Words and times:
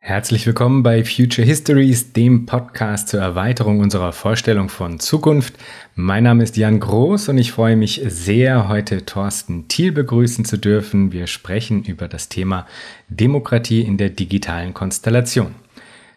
Herzlich 0.00 0.46
willkommen 0.46 0.84
bei 0.84 1.04
Future 1.04 1.46
Histories, 1.46 2.12
dem 2.12 2.46
Podcast 2.46 3.08
zur 3.08 3.20
Erweiterung 3.20 3.80
unserer 3.80 4.12
Vorstellung 4.12 4.68
von 4.68 5.00
Zukunft. 5.00 5.54
Mein 5.96 6.22
Name 6.24 6.44
ist 6.44 6.56
Jan 6.56 6.78
Groß 6.78 7.28
und 7.28 7.36
ich 7.36 7.52
freue 7.52 7.76
mich 7.76 8.00
sehr, 8.06 8.68
heute 8.68 9.04
Thorsten 9.04 9.66
Thiel 9.66 9.90
begrüßen 9.92 10.44
zu 10.44 10.56
dürfen. 10.56 11.12
Wir 11.12 11.26
sprechen 11.26 11.82
über 11.82 12.06
das 12.06 12.28
Thema 12.28 12.66
Demokratie 13.08 13.82
in 13.82 13.98
der 13.98 14.10
digitalen 14.10 14.72
Konstellation. 14.72 15.56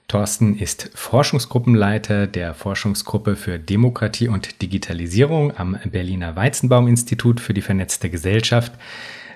Thorsten 0.08 0.58
ist 0.58 0.92
Forschungsgruppenleiter 0.94 2.28
der 2.28 2.54
Forschungsgruppe 2.54 3.36
für 3.36 3.58
Demokratie 3.58 4.28
und 4.28 4.62
Digitalisierung 4.62 5.58
am 5.58 5.78
Berliner 5.86 6.36
Weizenbaum 6.36 6.88
Institut 6.88 7.40
für 7.40 7.54
die 7.54 7.62
vernetzte 7.62 8.10
Gesellschaft. 8.10 8.74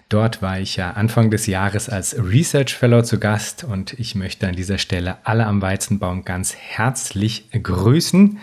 Dort 0.10 0.42
war 0.42 0.60
ich 0.60 0.76
ja 0.76 0.92
Anfang 0.92 1.32
des 1.32 1.48
Jahres 1.48 1.90
als 1.90 2.16
Research 2.18 2.76
Fellow 2.76 3.02
zu 3.02 3.20
Gast 3.20 3.64
und 3.64 3.94
ich 3.94 4.14
möchte 4.14 4.48
an 4.48 4.56
dieser 4.56 4.78
Stelle 4.78 5.18
alle 5.24 5.48
am 5.48 5.62
Weizenbaum 5.62 6.24
ganz 6.24 6.56
herzlich 6.56 7.50
grüßen. 7.52 8.38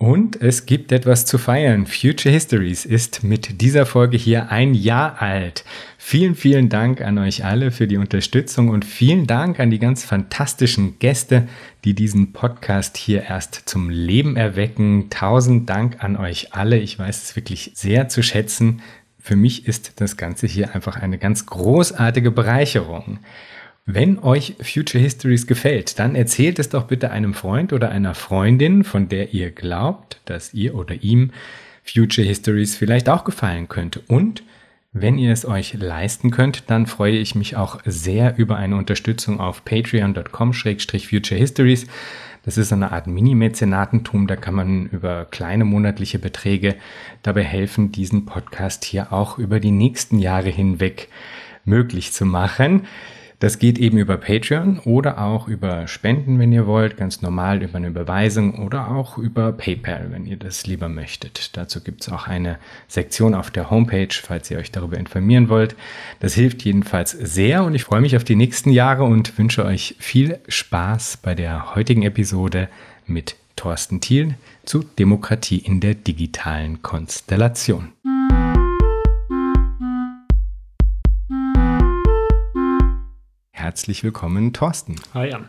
Und 0.00 0.40
es 0.40 0.64
gibt 0.64 0.92
etwas 0.92 1.26
zu 1.26 1.38
feiern. 1.38 1.84
Future 1.84 2.32
Histories 2.32 2.84
ist 2.84 3.24
mit 3.24 3.60
dieser 3.60 3.84
Folge 3.84 4.16
hier 4.16 4.52
ein 4.52 4.72
Jahr 4.72 5.20
alt. 5.20 5.64
Vielen, 5.98 6.36
vielen 6.36 6.68
Dank 6.68 7.00
an 7.00 7.18
euch 7.18 7.44
alle 7.44 7.72
für 7.72 7.88
die 7.88 7.96
Unterstützung 7.96 8.68
und 8.68 8.84
vielen 8.84 9.26
Dank 9.26 9.58
an 9.58 9.70
die 9.70 9.80
ganz 9.80 10.04
fantastischen 10.04 11.00
Gäste, 11.00 11.48
die 11.84 11.94
diesen 11.94 12.32
Podcast 12.32 12.96
hier 12.96 13.24
erst 13.24 13.68
zum 13.68 13.90
Leben 13.90 14.36
erwecken. 14.36 15.10
Tausend 15.10 15.68
Dank 15.68 16.02
an 16.02 16.16
euch 16.16 16.54
alle. 16.54 16.78
Ich 16.78 16.96
weiß 16.96 17.24
es 17.24 17.34
wirklich 17.34 17.72
sehr 17.74 18.08
zu 18.08 18.22
schätzen. 18.22 18.80
Für 19.18 19.36
mich 19.36 19.66
ist 19.66 20.00
das 20.00 20.16
Ganze 20.16 20.46
hier 20.46 20.74
einfach 20.74 20.96
eine 20.96 21.18
ganz 21.18 21.46
großartige 21.46 22.30
Bereicherung. 22.30 23.18
Wenn 23.84 24.18
euch 24.18 24.56
Future 24.60 25.02
Histories 25.02 25.46
gefällt, 25.46 25.98
dann 25.98 26.14
erzählt 26.14 26.58
es 26.58 26.68
doch 26.68 26.84
bitte 26.84 27.10
einem 27.10 27.32
Freund 27.32 27.72
oder 27.72 27.90
einer 27.90 28.14
Freundin, 28.14 28.84
von 28.84 29.08
der 29.08 29.32
ihr 29.32 29.50
glaubt, 29.50 30.20
dass 30.26 30.52
ihr 30.52 30.74
oder 30.74 31.02
ihm 31.02 31.30
Future 31.84 32.26
Histories 32.26 32.76
vielleicht 32.76 33.08
auch 33.08 33.24
gefallen 33.24 33.68
könnte. 33.68 34.02
Und 34.06 34.42
wenn 34.92 35.18
ihr 35.18 35.32
es 35.32 35.46
euch 35.46 35.74
leisten 35.74 36.30
könnt, 36.30 36.70
dann 36.70 36.86
freue 36.86 37.16
ich 37.16 37.34
mich 37.34 37.56
auch 37.56 37.80
sehr 37.84 38.36
über 38.38 38.56
eine 38.56 38.76
Unterstützung 38.76 39.40
auf 39.40 39.64
patreon.com-future 39.64 41.38
histories. 41.38 41.86
Das 42.44 42.56
ist 42.56 42.72
eine 42.72 42.92
Art 42.92 43.06
Mini-Mäzenatentum, 43.06 44.26
da 44.26 44.36
kann 44.36 44.54
man 44.54 44.86
über 44.86 45.26
kleine 45.26 45.64
monatliche 45.64 46.18
Beträge 46.18 46.76
dabei 47.22 47.42
helfen, 47.42 47.92
diesen 47.92 48.26
Podcast 48.26 48.84
hier 48.84 49.12
auch 49.12 49.38
über 49.38 49.60
die 49.60 49.70
nächsten 49.70 50.18
Jahre 50.18 50.48
hinweg 50.48 51.08
möglich 51.64 52.12
zu 52.12 52.24
machen. 52.24 52.86
Das 53.40 53.60
geht 53.60 53.78
eben 53.78 53.98
über 53.98 54.16
Patreon 54.16 54.80
oder 54.80 55.20
auch 55.22 55.46
über 55.46 55.86
Spenden, 55.86 56.40
wenn 56.40 56.50
ihr 56.50 56.66
wollt, 56.66 56.96
ganz 56.96 57.22
normal 57.22 57.62
über 57.62 57.76
eine 57.76 57.86
Überweisung 57.86 58.64
oder 58.64 58.90
auch 58.90 59.16
über 59.16 59.52
PayPal, 59.52 60.08
wenn 60.10 60.26
ihr 60.26 60.36
das 60.36 60.66
lieber 60.66 60.88
möchtet. 60.88 61.56
Dazu 61.56 61.80
gibt 61.80 62.00
es 62.00 62.08
auch 62.08 62.26
eine 62.26 62.58
Sektion 62.88 63.34
auf 63.34 63.52
der 63.52 63.70
Homepage, 63.70 64.08
falls 64.10 64.50
ihr 64.50 64.58
euch 64.58 64.72
darüber 64.72 64.96
informieren 64.96 65.48
wollt. 65.48 65.76
Das 66.18 66.34
hilft 66.34 66.64
jedenfalls 66.64 67.12
sehr 67.12 67.62
und 67.62 67.76
ich 67.76 67.84
freue 67.84 68.00
mich 68.00 68.16
auf 68.16 68.24
die 68.24 68.36
nächsten 68.36 68.70
Jahre 68.70 69.04
und 69.04 69.38
wünsche 69.38 69.64
euch 69.64 69.94
viel 70.00 70.40
Spaß 70.48 71.18
bei 71.18 71.36
der 71.36 71.76
heutigen 71.76 72.02
Episode 72.02 72.68
mit 73.06 73.36
Thorsten 73.54 74.00
Thiel 74.00 74.34
zu 74.64 74.84
Demokratie 74.98 75.58
in 75.58 75.78
der 75.80 75.94
digitalen 75.94 76.82
Konstellation. 76.82 77.92
Herzlich 83.58 84.04
willkommen, 84.04 84.52
Thorsten. 84.52 84.94
Hi, 85.14 85.30
Jan. 85.30 85.48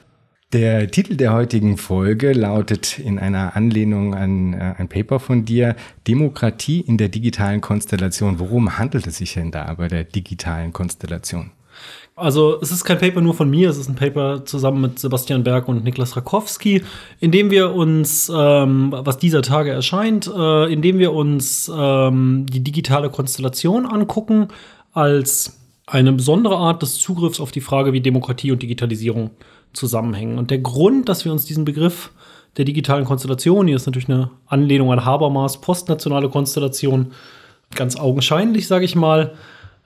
Der 0.52 0.90
Titel 0.90 1.16
der 1.16 1.32
heutigen 1.32 1.78
Folge 1.78 2.34
lautet 2.34 2.98
in 2.98 3.20
einer 3.20 3.56
Anlehnung 3.56 4.16
an 4.16 4.54
äh, 4.54 4.74
ein 4.80 4.90
Paper 4.90 5.20
von 5.20 5.46
dir 5.46 5.76
Demokratie 6.08 6.82
in 6.82 6.98
der 6.98 7.10
digitalen 7.10 7.62
Konstellation. 7.62 8.40
Worum 8.40 8.80
handelt 8.80 9.06
es 9.06 9.18
sich 9.18 9.36
denn 9.36 9.52
da 9.52 9.72
bei 9.76 9.88
der 9.88 10.06
digitalen 10.06 10.74
Konstellation? 10.74 11.52
Also 12.16 12.60
es 12.60 12.72
ist 12.72 12.84
kein 12.84 12.98
Paper 12.98 13.22
nur 13.22 13.36
von 13.36 13.48
mir, 13.48 13.70
es 13.70 13.78
ist 13.78 13.90
ein 13.90 13.96
Paper 13.96 14.44
zusammen 14.44 14.82
mit 14.82 14.98
Sebastian 14.98 15.44
Berg 15.44 15.68
und 15.68 15.84
Niklas 15.84 16.18
Rakowski, 16.18 16.82
in 17.20 17.30
dem 17.30 17.52
wir 17.52 17.76
uns, 17.76 18.28
ähm, 18.36 18.92
was 18.92 19.20
dieser 19.20 19.44
Tage 19.44 19.70
erscheint, 19.70 20.26
äh, 20.26 20.74
in 20.74 20.82
dem 20.82 20.98
wir 20.98 21.14
uns 21.14 21.72
ähm, 21.72 22.48
die 22.50 22.62
digitale 22.64 23.12
Konstellation 23.12 23.86
angucken 23.86 24.48
als 24.94 25.59
eine 25.92 26.14
besondere 26.14 26.58
Art 26.58 26.82
des 26.82 26.98
Zugriffs 26.98 27.40
auf 27.40 27.52
die 27.52 27.62
Frage, 27.62 27.94
wie 27.94 28.02
Demokratie 28.02 28.52
und 28.52 28.62
Digitalisierung 28.62 29.32
zusammenhängen. 29.74 30.38
Und 30.38 30.52
der 30.52 30.60
Grund, 30.60 31.10
dass 31.10 31.26
wir 31.26 31.32
uns 31.32 31.46
diesen 31.46 31.66
Begriff 31.66 32.12
der 32.58 32.66
digitalen 32.66 33.06
Konstellation, 33.06 33.68
hier 33.68 33.76
ist 33.76 33.86
natürlich 33.86 34.10
eine 34.10 34.32
Anlehnung 34.48 34.92
an 34.92 35.06
Habermas 35.06 35.62
postnationale 35.62 36.30
Konstellation, 36.30 37.12
ganz 37.76 37.96
augenscheinlich, 37.96 38.68
sage 38.68 38.86
ich 38.86 38.96
mal, 38.96 39.34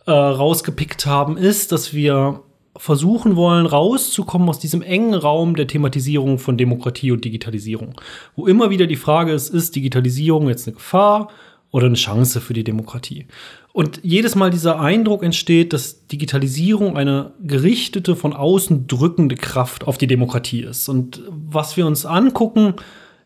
äh, 0.06 0.12
rausgepickt 0.12 1.06
haben, 1.06 1.38
ist, 1.38 1.72
dass 1.72 1.94
wir 1.94 2.42
versuchen 2.76 3.36
wollen, 3.36 3.66
rauszukommen 3.66 4.50
aus 4.50 4.60
diesem 4.60 4.82
engen 4.82 5.14
Raum 5.14 5.56
der 5.56 5.68
Thematisierung 5.68 6.40
von 6.40 6.58
Demokratie 6.58 7.12
und 7.12 7.24
Digitalisierung, 7.24 7.94
wo 8.36 8.48
immer 8.48 8.70
wieder 8.70 8.88
die 8.88 8.96
Frage 8.96 9.32
ist, 9.32 9.50
ist 9.50 9.76
Digitalisierung 9.76 10.48
jetzt 10.48 10.68
eine 10.68 10.76
Gefahr 10.76 11.30
oder 11.72 11.86
eine 11.86 11.96
Chance 11.96 12.42
für 12.42 12.54
die 12.54 12.64
Demokratie? 12.64 13.28
Und 13.74 14.02
jedes 14.04 14.36
Mal 14.36 14.52
dieser 14.52 14.80
Eindruck 14.80 15.24
entsteht, 15.24 15.74
dass 15.74 16.06
Digitalisierung 16.08 16.96
eine 16.96 17.32
gerichtete, 17.44 18.16
von 18.16 18.32
außen 18.32 18.86
drückende 18.86 19.36
Kraft 19.36 19.88
auf 19.88 19.98
die 19.98 20.06
Demokratie 20.06 20.62
ist. 20.62 20.88
Und 20.90 21.24
was 21.28 21.76
wir 21.76 21.88
uns 21.88 22.06
angucken, 22.06 22.76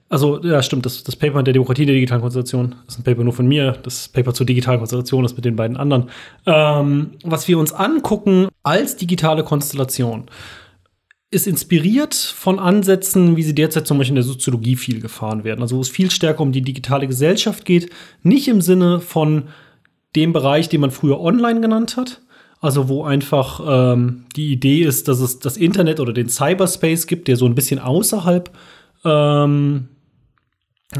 also 0.08 0.41
ja, 0.41 0.63
stimmt, 0.63 0.85
das, 0.85 1.03
das 1.03 1.18
Paper 1.18 1.44
der 1.44 1.52
Demokratie 1.52 1.85
der 1.85 1.96
digitalen 1.96 2.22
Konstellation 2.22 2.75
ist 2.88 2.97
ein 2.97 3.03
Paper 3.03 3.25
nur 3.25 3.34
von 3.34 3.46
mir, 3.46 3.74
das 3.84 4.08
Paper 4.08 4.34
zur 4.34 4.46
digitalen 4.46 4.80
Konstellation 4.80 5.25
ist 5.25 5.35
mit 5.35 5.44
den 5.44 5.58
beiden 5.58 5.75
anderen. 5.75 6.09
Ähm, 6.46 7.12
was 7.25 7.50
wir 7.50 7.59
uns 7.59 7.74
angucken 7.74 8.47
als 8.64 8.96
digitale 8.96 9.44
Konstellation, 9.44 10.28
ist 11.29 11.46
inspiriert 11.46 12.16
von 12.16 12.58
Ansätzen, 12.58 13.35
wie 13.35 13.44
sie 13.44 13.53
derzeit 13.53 13.85
zum 13.85 13.97
Beispiel 13.97 14.14
in 14.14 14.16
der 14.16 14.24
Soziologie 14.24 14.78
viel 14.78 15.02
gefahren 15.02 15.44
werden. 15.44 15.62
Also 15.62 15.75
wo 15.75 15.81
es 15.81 15.90
viel 15.90 16.09
stärker 16.09 16.40
um 16.40 16.53
die 16.53 16.62
digitale 16.62 17.06
Gesellschaft 17.06 17.66
geht, 17.66 17.90
nicht 18.24 18.47
im 18.47 18.62
Sinne 18.62 19.02
von 19.02 19.50
dem 20.17 20.33
Bereich, 20.33 20.67
den 20.67 20.81
man 20.81 20.91
früher 20.91 21.22
online 21.22 21.61
genannt 21.61 21.95
hat. 21.95 22.22
Also 22.59 22.89
wo 22.89 23.03
einfach 23.03 23.61
ähm, 23.66 24.25
die 24.35 24.51
Idee 24.51 24.81
ist, 24.81 25.07
dass 25.07 25.19
es 25.19 25.39
das 25.39 25.57
Internet 25.57 26.00
oder 26.00 26.11
den 26.11 26.28
Cyberspace 26.28 27.05
gibt, 27.05 27.28
der 27.28 27.35
so 27.35 27.45
ein 27.45 27.53
bisschen 27.53 27.79
außerhalb, 27.79 28.50
ähm, 29.05 29.89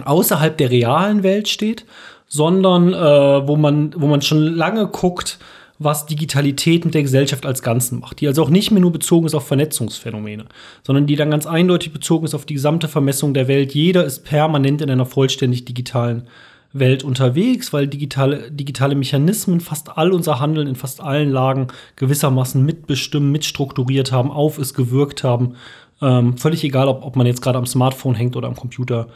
außerhalb 0.06 0.56
der 0.56 0.70
realen 0.70 1.24
Welt 1.24 1.48
steht, 1.48 1.86
sondern 2.28 2.94
äh, 2.94 3.48
wo, 3.48 3.56
man, 3.56 3.94
wo 3.98 4.06
man 4.06 4.22
schon 4.22 4.44
lange 4.44 4.88
guckt, 4.88 5.40
was 5.80 6.06
Digitalität 6.06 6.86
mit 6.86 6.94
der 6.94 7.04
Gesellschaft 7.04 7.46
als 7.46 7.62
Ganzen 7.64 8.00
macht. 8.00 8.22
Die 8.22 8.28
also 8.28 8.44
auch 8.44 8.50
nicht 8.50 8.72
mehr 8.72 8.82
nur 8.82 8.92
bezogen 8.92 9.26
ist 9.26 9.36
auf 9.36 9.48
Vernetzungsphänomene, 9.48 10.46
sondern 10.84 11.08
die 11.08 11.16
dann 11.16 11.32
ganz 11.32 11.48
eindeutig 11.48 11.92
bezogen 11.92 12.26
ist 12.26 12.36
auf 12.36 12.46
die 12.46 12.56
gesamte 12.56 12.88
Vermessung 12.88 13.34
der 13.34 13.48
Welt. 13.48 13.74
Jeder 13.74 14.04
ist 14.04 14.24
permanent 14.24 14.82
in 14.82 14.90
einer 14.90 15.06
vollständig 15.06 15.66
digitalen 15.66 16.28
Welt 16.74 17.04
unterwegs, 17.04 17.74
weil 17.74 17.88
digitale, 17.88 18.52
digitale 18.52 18.96
Mechanismen 18.96 19.60
fast 19.60 19.98
all 19.98 20.12
unser 20.12 20.40
Handeln 20.40 20.68
in 20.68 20.76
fast 20.76 21.02
allen 21.02 21.32
Lagen 21.32 21.68
gewissermaßen 21.96 22.64
mitbestimmen, 22.64 23.32
mitstrukturiert 23.32 24.12
haben, 24.12 24.32
auf 24.32 24.58
es 24.58 24.74
gewirkt 24.74 25.24
haben. 25.24 25.56
Ähm, 26.02 26.38
völlig 26.38 26.64
egal, 26.64 26.88
ob, 26.88 27.04
ob 27.04 27.16
man 27.16 27.26
jetzt 27.26 27.42
gerade 27.42 27.58
am 27.58 27.66
Smartphone 27.66 28.16
hängt 28.16 28.36
oder 28.36 28.48
am 28.48 28.56
Computer 28.56 29.08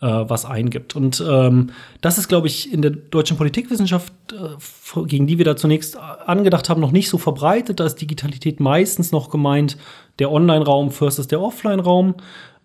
äh, 0.00 0.06
was 0.06 0.44
eingibt. 0.44 0.96
Und 0.96 1.24
ähm, 1.26 1.70
das 2.00 2.18
ist, 2.18 2.28
glaube 2.28 2.46
ich, 2.46 2.72
in 2.72 2.82
der 2.82 2.90
deutschen 2.90 3.36
Politikwissenschaft, 3.36 4.12
äh, 4.32 5.06
gegen 5.06 5.26
die 5.26 5.38
wir 5.38 5.44
da 5.44 5.56
zunächst 5.56 5.96
angedacht 5.96 6.68
haben, 6.68 6.80
noch 6.80 6.92
nicht 6.92 7.08
so 7.08 7.18
verbreitet. 7.18 7.80
Da 7.80 7.86
ist 7.86 8.00
Digitalität 8.00 8.60
meistens 8.60 9.12
noch 9.12 9.30
gemeint, 9.30 9.78
der 10.18 10.30
Online-Raum 10.30 10.90
versus 10.90 11.28
der 11.28 11.40
Offline-Raum. 11.40 12.14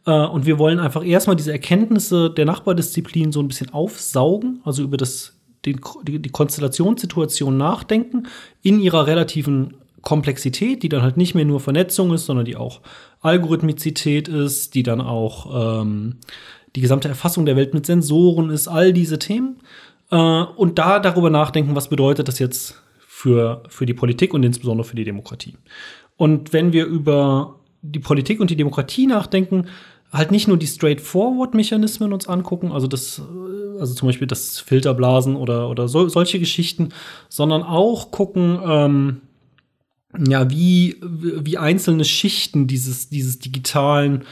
Äh, 0.06 0.12
und 0.12 0.46
wir 0.46 0.60
wollen 0.60 0.80
einfach 0.80 1.06
erstmal 1.06 1.36
diese 1.36 1.52
Erkenntnisse 1.52 2.30
der 2.30 2.46
Nachbardisziplin 2.46 3.32
so 3.32 3.42
ein 3.42 3.48
bisschen 3.48 3.74
aufsaugen, 3.74 4.62
also 4.64 4.84
über 4.84 4.98
das, 4.98 5.38
den, 5.66 5.80
die, 6.04 6.20
die 6.20 6.30
Konstellationssituation 6.30 7.58
nachdenken, 7.58 8.28
in 8.62 8.80
ihrer 8.80 9.08
relativen 9.08 9.76
Komplexität, 10.02 10.84
die 10.84 10.90
dann 10.90 11.02
halt 11.02 11.18
nicht 11.18 11.36
mehr 11.36 11.46
nur 11.46 11.60
Vernetzung 11.60 12.14
ist, 12.14 12.26
sondern 12.26 12.46
die 12.46 12.56
auch 12.56 12.82
Algorithmizität 13.22 14.28
ist, 14.28 14.76
die 14.76 14.84
dann 14.84 15.02
auch 15.02 15.82
ähm, 15.82 16.18
die 16.76 16.82
gesamte 16.82 17.10
Erfassung 17.10 17.46
der 17.46 17.56
Welt 17.56 17.74
mit 17.74 17.86
Sensoren 17.86 18.50
ist, 18.50 18.68
all 18.68 18.94
diese 18.94 19.20
Themen. 19.20 19.58
Äh, 20.12 20.16
und 20.16 20.80
da 20.80 21.00
darüber 21.00 21.30
nachdenken, 21.30 21.76
was 21.76 21.90
bedeutet 21.90 22.28
das 22.28 22.40
jetzt 22.40 22.82
für, 23.00 23.64
für 23.68 23.86
die 23.86 23.94
Politik 23.94 24.34
und 24.34 24.44
insbesondere 24.44 24.88
für 24.88 24.96
die 24.96 25.04
Demokratie. 25.04 25.58
Und 26.16 26.54
wenn 26.54 26.74
wir 26.74 26.86
über 26.86 27.59
die 27.82 28.00
Politik 28.00 28.40
und 28.40 28.50
die 28.50 28.56
Demokratie 28.56 29.08
nachdenken, 29.08 29.66
halt 30.12 30.32
nicht 30.32 30.48
nur 30.48 30.58
die 30.58 30.68
Straightforward-Mechanismen 30.68 32.14
uns 32.14 32.28
angucken, 32.28 32.72
also 32.72 32.88
das, 32.88 33.20
äh, 33.20 33.80
also 33.80 33.94
zum 33.94 34.08
Beispiel 34.08 34.28
das 34.28 34.60
Filterblasen 34.60 35.36
oder, 35.36 35.70
oder 35.70 35.88
so, 35.88 36.08
solche 36.08 36.40
Geschichten, 36.40 36.90
sondern 37.30 37.64
auch 37.64 38.12
gucken, 38.12 38.60
ähm, 38.66 39.22
ja, 40.28 40.50
wie, 40.50 40.98
wie 41.02 41.58
einzelne 41.58 42.04
Schichten 42.04 42.66
dieses, 42.66 43.10
dieses 43.10 43.38
digitalen 43.38 44.24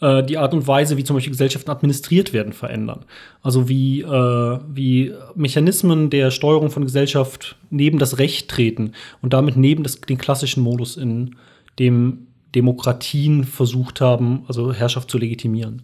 äh, 0.00 0.22
die 0.22 0.38
Art 0.38 0.54
und 0.54 0.66
Weise, 0.66 0.96
wie 0.96 1.04
zum 1.04 1.16
Beispiel 1.16 1.32
Gesellschaften 1.32 1.70
administriert 1.70 2.32
werden, 2.32 2.52
verändern. 2.52 3.04
Also 3.42 3.68
wie, 3.68 4.00
äh, 4.00 4.58
wie 4.68 5.12
Mechanismen 5.34 6.10
der 6.10 6.30
Steuerung 6.30 6.70
von 6.70 6.84
Gesellschaft 6.84 7.56
neben 7.70 7.98
das 7.98 8.18
Recht 8.18 8.50
treten 8.50 8.92
und 9.20 9.32
damit 9.32 9.56
neben 9.56 9.82
das, 9.82 10.00
den 10.00 10.18
klassischen 10.18 10.62
Modus, 10.62 10.96
in 10.96 11.36
dem 11.78 12.26
Demokratien 12.56 13.44
versucht 13.44 14.00
haben, 14.00 14.44
also 14.48 14.72
Herrschaft 14.72 15.10
zu 15.10 15.18
legitimieren 15.18 15.82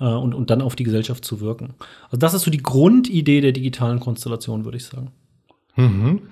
äh, 0.00 0.04
und, 0.04 0.34
und 0.34 0.50
dann 0.50 0.62
auf 0.62 0.74
die 0.74 0.84
Gesellschaft 0.84 1.24
zu 1.24 1.40
wirken. 1.40 1.74
Also 2.06 2.16
das 2.16 2.34
ist 2.34 2.42
so 2.42 2.50
die 2.50 2.62
Grundidee 2.62 3.40
der 3.40 3.52
digitalen 3.52 4.00
Konstellation, 4.00 4.64
würde 4.64 4.78
ich 4.78 4.86
sagen. 4.86 5.12
Mhm. 5.76 6.22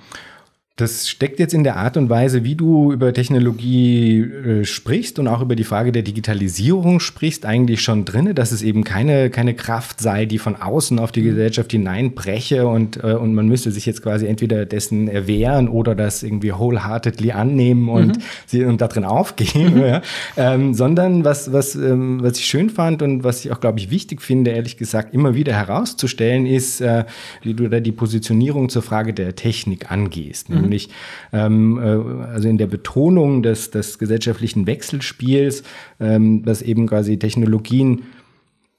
Das 0.76 1.08
steckt 1.08 1.38
jetzt 1.38 1.54
in 1.54 1.64
der 1.64 1.76
Art 1.76 1.96
und 1.96 2.10
Weise, 2.10 2.44
wie 2.44 2.54
du 2.54 2.92
über 2.92 3.14
Technologie 3.14 4.20
äh, 4.20 4.64
sprichst 4.66 5.18
und 5.18 5.26
auch 5.26 5.40
über 5.40 5.56
die 5.56 5.64
Frage 5.64 5.90
der 5.90 6.02
Digitalisierung 6.02 7.00
sprichst, 7.00 7.46
eigentlich 7.46 7.80
schon 7.80 8.04
drinne, 8.04 8.34
dass 8.34 8.52
es 8.52 8.60
eben 8.60 8.84
keine, 8.84 9.30
keine 9.30 9.54
Kraft 9.54 10.02
sei, 10.02 10.26
die 10.26 10.36
von 10.36 10.54
außen 10.54 10.98
auf 10.98 11.12
die 11.12 11.22
mhm. 11.22 11.28
Gesellschaft 11.28 11.72
hineinbreche 11.72 12.66
und, 12.66 13.02
äh, 13.02 13.14
und 13.14 13.34
man 13.34 13.48
müsste 13.48 13.70
sich 13.70 13.86
jetzt 13.86 14.02
quasi 14.02 14.26
entweder 14.26 14.66
dessen 14.66 15.08
erwehren 15.08 15.68
oder 15.68 15.94
das 15.94 16.22
irgendwie 16.22 16.52
wholeheartedly 16.52 17.32
annehmen 17.32 17.88
und, 17.88 18.18
mhm. 18.18 18.22
sie, 18.44 18.66
und 18.66 18.82
da 18.82 18.88
drin 18.88 19.04
aufgehen, 19.04 19.76
mhm. 19.76 19.80
ja. 19.86 20.02
ähm, 20.36 20.74
sondern 20.74 21.24
was, 21.24 21.54
was, 21.54 21.74
ähm, 21.74 22.22
was 22.22 22.38
ich 22.38 22.44
schön 22.44 22.68
fand 22.68 23.00
und 23.00 23.24
was 23.24 23.46
ich 23.46 23.50
auch, 23.50 23.60
glaube 23.60 23.78
ich, 23.78 23.90
wichtig 23.90 24.20
finde, 24.20 24.50
ehrlich 24.50 24.76
gesagt, 24.76 25.14
immer 25.14 25.34
wieder 25.34 25.54
herauszustellen, 25.54 26.44
ist, 26.44 26.82
äh, 26.82 27.06
wie 27.40 27.54
du 27.54 27.66
da 27.66 27.80
die 27.80 27.92
Positionierung 27.92 28.68
zur 28.68 28.82
Frage 28.82 29.14
der 29.14 29.34
Technik 29.36 29.90
angehst. 29.90 30.50
Mhm 30.50 30.65
nämlich 30.66 30.90
ähm, 31.32 31.78
äh, 31.78 32.26
also 32.26 32.48
in 32.48 32.58
der 32.58 32.66
Betonung 32.66 33.42
des, 33.42 33.70
des 33.70 33.98
gesellschaftlichen 33.98 34.66
Wechselspiels, 34.66 35.62
ähm, 36.00 36.44
dass 36.44 36.62
eben 36.62 36.86
quasi 36.86 37.18
Technologien 37.18 38.02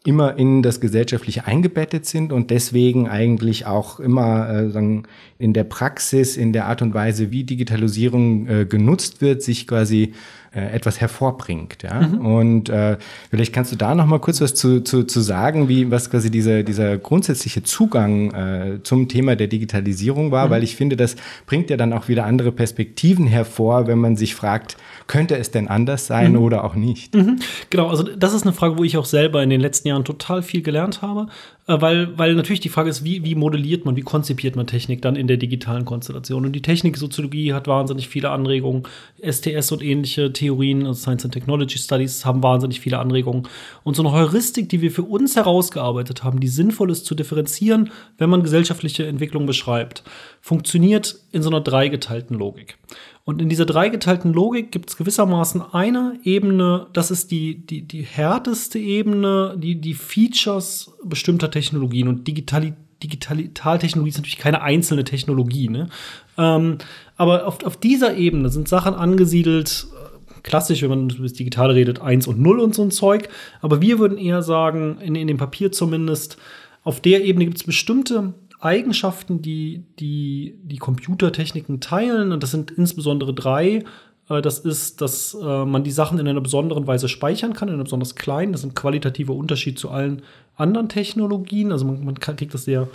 immer 0.08 0.38
in 0.38 0.64
das 0.64 0.80
Gesellschaftliche 0.80 1.46
eingebettet 1.46 2.06
sind 2.06 2.32
und 2.32 2.50
deswegen 2.50 3.10
eigentlich 3.10 3.66
auch 3.66 4.00
immer 4.00 4.50
äh, 4.50 4.70
sagen, 4.70 5.04
in 5.38 5.52
der 5.52 5.66
Praxis, 5.66 6.38
in 6.38 6.54
der 6.54 6.66
Art 6.68 6.82
und 6.82 6.94
Weise, 6.94 7.32
wie 7.32 7.44
Digitalisierung 7.44 8.48
äh, 8.48 8.66
genutzt 8.66 9.20
wird, 9.20 9.42
sich 9.42 9.68
quasi 9.68 10.14
etwas 10.60 11.00
hervorbringt. 11.02 11.84
Ja? 11.84 12.02
Mhm. 12.02 12.26
Und 12.26 12.70
äh, 12.70 12.98
vielleicht 13.30 13.54
kannst 13.54 13.72
du 13.72 13.76
da 13.76 13.96
noch 13.96 14.06
mal 14.06 14.20
kurz 14.20 14.42
was 14.42 14.54
zu, 14.54 14.82
zu, 14.82 15.04
zu 15.04 15.22
sagen, 15.22 15.70
wie 15.70 15.92
was 15.92 16.10
quasi 16.10 16.32
dieser, 16.32 16.64
dieser 16.64 16.98
grundsätzliche 16.98 17.64
Zugang 17.64 18.34
äh, 18.34 18.80
zum 18.84 19.08
Thema 19.08 19.36
der 19.36 19.48
Digitalisierung 19.48 20.32
war, 20.32 20.48
mhm. 20.48 20.52
weil 20.52 20.64
ich 20.64 20.76
finde, 20.76 20.96
das 20.96 21.16
bringt 21.46 21.70
ja 21.70 21.78
dann 21.78 21.94
auch 21.94 22.08
wieder 22.08 22.26
andere 22.26 22.52
Perspektiven 22.52 23.28
hervor, 23.28 23.88
wenn 23.88 24.00
man 24.00 24.16
sich 24.16 24.36
fragt, 24.36 24.78
könnte 25.08 25.38
es 25.38 25.52
denn 25.52 25.68
anders 25.68 26.08
sein 26.08 26.34
mhm. 26.34 26.40
oder 26.40 26.64
auch 26.64 26.76
nicht? 26.76 27.16
Mhm. 27.16 27.40
Genau, 27.70 27.88
also 27.88 28.04
das 28.04 28.34
ist 28.34 28.44
eine 28.44 28.54
Frage, 28.54 28.78
wo 28.78 28.84
ich 28.84 28.98
auch 28.98 29.06
selber 29.06 29.44
in 29.44 29.50
den 29.50 29.62
letzten 29.62 29.88
Jahren 29.88 30.06
total 30.06 30.42
viel 30.42 30.62
gelernt 30.62 31.02
habe. 31.02 31.28
Äh, 31.68 31.82
weil, 31.82 32.18
weil 32.18 32.34
natürlich 32.34 32.62
die 32.62 32.70
Frage 32.70 32.90
ist, 32.90 33.04
wie, 33.04 33.24
wie 33.24 33.36
modelliert 33.36 33.86
man, 33.86 33.96
wie 33.96 34.02
konzipiert 34.02 34.56
man 34.56 34.68
Technik 34.68 35.02
dann 35.02 35.16
in 35.16 35.28
der 35.28 35.38
digitalen 35.38 35.86
Konstellation? 35.86 36.46
Und 36.46 36.54
die 36.54 36.62
Techniksoziologie 36.62 37.54
hat 37.54 37.68
wahnsinnig 37.68 38.08
viele 38.08 38.32
Anregungen. 38.32 38.84
STS 39.22 39.72
und 39.72 39.84
ähnliche 39.84 40.32
Theorien, 40.32 40.86
also 40.86 41.02
Science 41.02 41.26
and 41.26 41.34
Technology 41.34 41.78
Studies, 41.78 42.26
haben 42.26 42.42
wahnsinnig 42.42 42.80
viele 42.80 43.00
Anregungen. 43.00 43.48
Und 43.84 43.96
so 43.96 44.02
eine 44.02 44.14
Heuristik, 44.14 44.70
die 44.70 44.82
wir 44.82 44.92
für 44.92 45.04
uns 45.04 45.36
herausgearbeitet 45.36 46.24
haben, 46.24 46.40
die 46.40 46.48
sinnvoll 46.48 46.90
ist 46.90 47.06
zu 47.06 47.16
differenzieren, 47.16 47.92
wenn 48.18 48.30
man 48.30 48.44
gesellschaftliche 48.44 49.06
Entwicklung 49.06 49.46
beschreibt, 49.46 50.04
funktioniert 50.42 51.18
in 51.32 51.42
so 51.42 51.50
einer 51.50 51.62
dreigeteilten 51.62 52.38
Logik. 52.38 52.78
Und 53.28 53.42
in 53.42 53.50
dieser 53.50 53.66
dreigeteilten 53.66 54.32
Logik 54.32 54.72
gibt 54.72 54.90
es 54.90 54.96
gewissermaßen 54.96 55.62
eine 55.74 56.18
Ebene, 56.24 56.88
das 56.94 57.12
ist 57.12 57.30
die, 57.30 57.56
die, 57.56 57.82
die 57.82 58.04
härteste 58.04 58.80
Ebene, 58.80 59.54
die, 59.58 59.82
die 59.82 59.96
Features 59.96 60.94
bestimmter 61.04 61.52
Technologien. 61.52 62.08
Und 62.08 62.26
Digitaltechnologie 62.26 64.10
ist 64.10 64.16
natürlich 64.16 64.38
keine 64.38 64.62
einzelne 64.62 65.04
Technologie. 65.04 65.68
Ne? 65.68 65.90
Ähm, 66.38 66.78
aber 67.18 67.46
auf, 67.46 67.66
auf 67.66 67.76
dieser 67.76 68.16
Ebene 68.16 68.48
sind 68.48 68.70
Sachen 68.70 68.94
angesiedelt, 68.94 69.88
äh, 69.92 70.40
klassisch, 70.44 70.82
wenn 70.82 70.90
man 70.90 71.10
über 71.10 71.24
das 71.24 71.34
Digitale 71.34 71.76
redet, 71.76 72.02
1 72.02 72.28
und 72.28 72.40
0 72.40 72.62
und 72.62 72.74
so 72.74 72.84
ein 72.84 72.92
Zeug. 72.92 73.28
Aber 73.60 73.82
wir 73.82 74.00
würden 74.00 74.18
eher 74.18 74.42
sagen, 74.42 75.00
in, 75.02 75.16
in 75.16 75.28
dem 75.28 75.36
Papier 75.36 75.74
zumindest, 75.74 76.38
auf 76.86 77.02
der 77.02 77.26
Ebene 77.26 77.44
gibt 77.44 77.58
es 77.58 77.66
bestimmte 77.66 78.36
Eigenschaften, 78.60 79.42
die, 79.42 79.84
die 80.00 80.56
die 80.64 80.78
Computertechniken 80.78 81.80
teilen. 81.80 82.32
Und 82.32 82.44
das 82.44 82.52
sind 82.52 82.72
insbesondere 82.72 83.34
drei. 83.34 83.84
Äh, 84.30 84.42
das 84.42 84.60
ist, 84.60 85.02
dass 85.02 85.36
äh, 85.36 85.66
man 85.66 85.84
die 85.84 85.92
Sachen 85.92 86.20
in 86.20 86.28
einer 86.28 86.42
besonderen 86.42 86.88
Weise 86.88 87.08
speichern 87.08 87.54
kann, 87.54 87.68
in 87.68 87.76
einer 87.76 87.84
besonders 87.84 88.16
kleinen. 88.16 88.52
Das 88.52 88.62
ist 88.62 88.72
ein 88.72 88.76
qualitativer 88.76 89.34
Unterschied 89.34 89.80
zu 89.80 89.90
allen 89.90 90.22
anderen 90.56 90.90
Technologien. 90.90 91.72
Also 91.72 91.86
man, 91.86 92.04
man 92.04 92.20
kriegt 92.20 92.54
das 92.54 92.66
sehr 92.66 92.88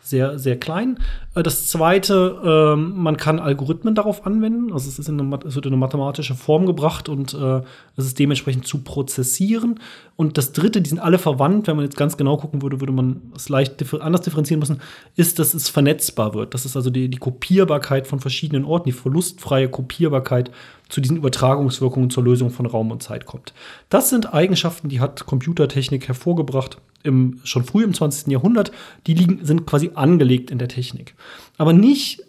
sehr, 0.00 0.38
sehr 0.38 0.58
klein. 0.58 0.98
Äh, 1.34 1.42
das 1.42 1.68
zweite, 1.68 2.40
ähm, 2.44 2.94
man 2.96 3.16
kann 3.16 3.38
Algorithmen 3.38 3.94
darauf 3.94 4.26
anwenden. 4.26 4.72
Also 4.72 4.88
es, 4.88 4.98
ist 4.98 5.08
in 5.08 5.20
eine, 5.20 5.38
es 5.46 5.54
wird 5.54 5.66
in 5.66 5.72
eine 5.72 5.80
mathematische 5.80 6.34
Form 6.34 6.66
gebracht 6.66 7.08
und 7.08 7.34
äh, 7.34 7.62
es 7.96 8.06
ist 8.06 8.18
dementsprechend 8.18 8.66
zu 8.66 8.78
prozessieren. 8.78 9.80
Und 10.16 10.38
das 10.38 10.52
dritte, 10.52 10.80
die 10.80 10.88
sind 10.88 10.98
alle 10.98 11.18
verwandt. 11.18 11.66
Wenn 11.66 11.76
man 11.76 11.84
jetzt 11.84 11.96
ganz 11.96 12.16
genau 12.16 12.36
gucken 12.36 12.62
würde, 12.62 12.80
würde 12.80 12.92
man 12.92 13.32
es 13.36 13.48
leicht 13.48 13.82
anders 14.00 14.22
differenzieren 14.22 14.60
müssen, 14.60 14.80
ist, 15.16 15.38
dass 15.38 15.54
es 15.54 15.68
vernetzbar 15.68 16.34
wird. 16.34 16.54
Das 16.54 16.64
ist 16.64 16.76
also 16.76 16.90
die, 16.90 17.08
die 17.08 17.18
Kopierbarkeit 17.18 18.06
von 18.06 18.20
verschiedenen 18.20 18.64
Orten, 18.64 18.88
die 18.88 18.92
verlustfreie 18.92 19.68
Kopierbarkeit 19.68 20.50
zu 20.88 21.00
diesen 21.00 21.16
Übertragungswirkungen 21.16 22.10
zur 22.10 22.24
Lösung 22.24 22.50
von 22.50 22.66
Raum 22.66 22.90
und 22.90 23.02
Zeit 23.02 23.26
kommt. 23.26 23.52
Das 23.88 24.10
sind 24.10 24.32
Eigenschaften, 24.32 24.88
die 24.88 25.00
hat 25.00 25.26
Computertechnik 25.26 26.08
hervorgebracht 26.08 26.78
im, 27.02 27.40
schon 27.44 27.64
früh 27.64 27.84
im 27.84 27.94
20. 27.94 28.28
Jahrhundert. 28.28 28.72
Die 29.06 29.14
liegen, 29.14 29.44
sind 29.44 29.66
quasi 29.66 29.90
angelegt 29.94 30.50
in 30.50 30.58
der 30.58 30.68
Technik. 30.68 31.14
Aber 31.56 31.72
nicht 31.72 32.22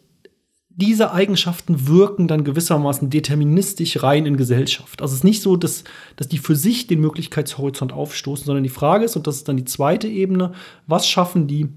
diese 0.80 1.12
Eigenschaften 1.12 1.90
wirken 1.90 2.30
dann 2.30 2.46
gewissermaßen 2.46 3.10
deterministisch 3.10 4.02
rein 4.02 4.26
in 4.26 4.38
Gesellschaft. 4.38 5.02
Also 5.02 5.12
es 5.12 5.20
ist 5.20 5.24
nicht 5.26 5.42
so, 5.42 5.58
dass, 5.58 5.84
dass 6.16 6.30
die 6.30 6.38
für 6.38 6.56
sich 6.56 6.88
den 6.88 7.02
Möglichkeitshorizont 7.02 7.92
aufstoßen, 7.92 8.46
sondern 8.46 8.64
die 8.64 8.70
Frage 8.70 9.04
ist, 9.04 9.18
und 9.18 9.28
das 9.28 9.36
ist 9.36 9.50
dann 9.50 9.58
die 9.58 9.66
zweite 9.66 10.08
Ebene, 10.08 10.54
was 10.88 11.06
schaffen 11.06 11.48
die 11.48 11.68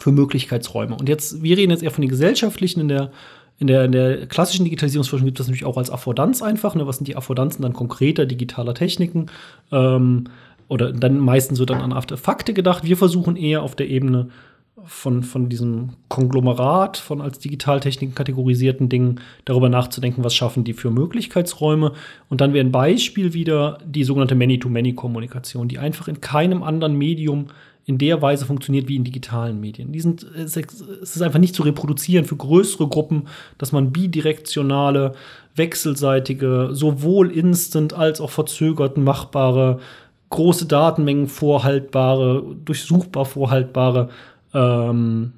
für 0.00 0.10
Möglichkeitsräume? 0.10 0.96
Und 0.96 1.08
jetzt, 1.08 1.44
wir 1.44 1.56
reden 1.56 1.70
jetzt 1.70 1.84
eher 1.84 1.92
von 1.92 2.02
den 2.02 2.10
gesellschaftlichen 2.10 2.80
in 2.80 2.88
der 2.88 3.12
in 3.58 3.66
der, 3.66 3.84
in 3.84 3.92
der 3.92 4.26
klassischen 4.26 4.64
Digitalisierungsforschung 4.64 5.26
gibt 5.26 5.38
es 5.38 5.46
das 5.46 5.48
natürlich 5.48 5.64
auch 5.64 5.76
als 5.76 5.90
Affordanz 5.90 6.42
einfach. 6.42 6.74
Ne? 6.74 6.86
Was 6.86 6.98
sind 6.98 7.08
die 7.08 7.16
Affordanzen 7.16 7.62
dann 7.62 7.72
konkreter 7.72 8.24
digitaler 8.24 8.74
Techniken? 8.74 9.26
Ähm, 9.72 10.24
oder 10.68 10.92
dann 10.92 11.18
meistens 11.18 11.58
wird 11.58 11.70
dann 11.70 11.80
an 11.80 11.92
Artefakte 11.92 12.54
gedacht. 12.54 12.84
Wir 12.84 12.96
versuchen 12.96 13.36
eher 13.36 13.62
auf 13.62 13.74
der 13.74 13.88
Ebene 13.88 14.28
von, 14.84 15.22
von 15.22 15.48
diesem 15.48 15.90
Konglomerat 16.08 16.98
von 16.98 17.20
als 17.20 17.38
Digitaltechniken 17.38 18.14
kategorisierten 18.14 18.88
Dingen 18.88 19.20
darüber 19.44 19.68
nachzudenken, 19.68 20.24
was 20.24 20.34
schaffen 20.34 20.64
die 20.64 20.72
für 20.72 20.90
Möglichkeitsräume. 20.90 21.92
Und 22.28 22.40
dann 22.40 22.52
wäre 22.52 22.64
ein 22.64 22.72
Beispiel 22.72 23.32
wieder 23.32 23.78
die 23.84 24.04
sogenannte 24.04 24.34
Many-to-Many-Kommunikation, 24.34 25.68
die 25.68 25.78
einfach 25.78 26.06
in 26.06 26.20
keinem 26.20 26.62
anderen 26.62 26.96
Medium 26.96 27.48
in 27.88 27.96
der 27.96 28.20
Weise 28.20 28.44
funktioniert 28.44 28.86
wie 28.86 28.96
in 28.96 29.04
digitalen 29.04 29.60
Medien. 29.60 29.92
Die 29.92 30.00
sind, 30.00 30.22
es 30.22 30.56
ist 30.58 31.22
einfach 31.22 31.38
nicht 31.38 31.54
zu 31.54 31.62
reproduzieren 31.62 32.26
für 32.26 32.36
größere 32.36 32.86
Gruppen, 32.86 33.28
dass 33.56 33.72
man 33.72 33.92
bidirektionale, 33.92 35.14
wechselseitige, 35.54 36.68
sowohl 36.72 37.30
instant 37.30 37.94
als 37.94 38.20
auch 38.20 38.28
verzögert 38.28 38.98
machbare, 38.98 39.80
große 40.28 40.66
Datenmengen 40.66 41.28
vorhaltbare, 41.28 42.44
durchsuchbar 42.62 43.24
vorhaltbare 43.24 44.10
ähm, 44.52 45.32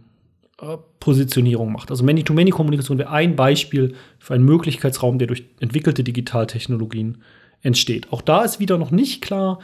äh, 0.60 0.76
Positionierung 0.98 1.70
macht. 1.70 1.92
Also 1.92 2.02
Many-to-Many-Kommunikation 2.02 2.98
wäre 2.98 3.10
ein 3.10 3.36
Beispiel 3.36 3.94
für 4.18 4.34
einen 4.34 4.44
Möglichkeitsraum, 4.44 5.20
der 5.20 5.28
durch 5.28 5.44
entwickelte 5.60 6.02
Digitaltechnologien 6.02 7.18
entsteht. 7.62 8.12
Auch 8.12 8.22
da 8.22 8.42
ist 8.42 8.58
wieder 8.58 8.76
noch 8.76 8.90
nicht 8.90 9.22
klar, 9.22 9.60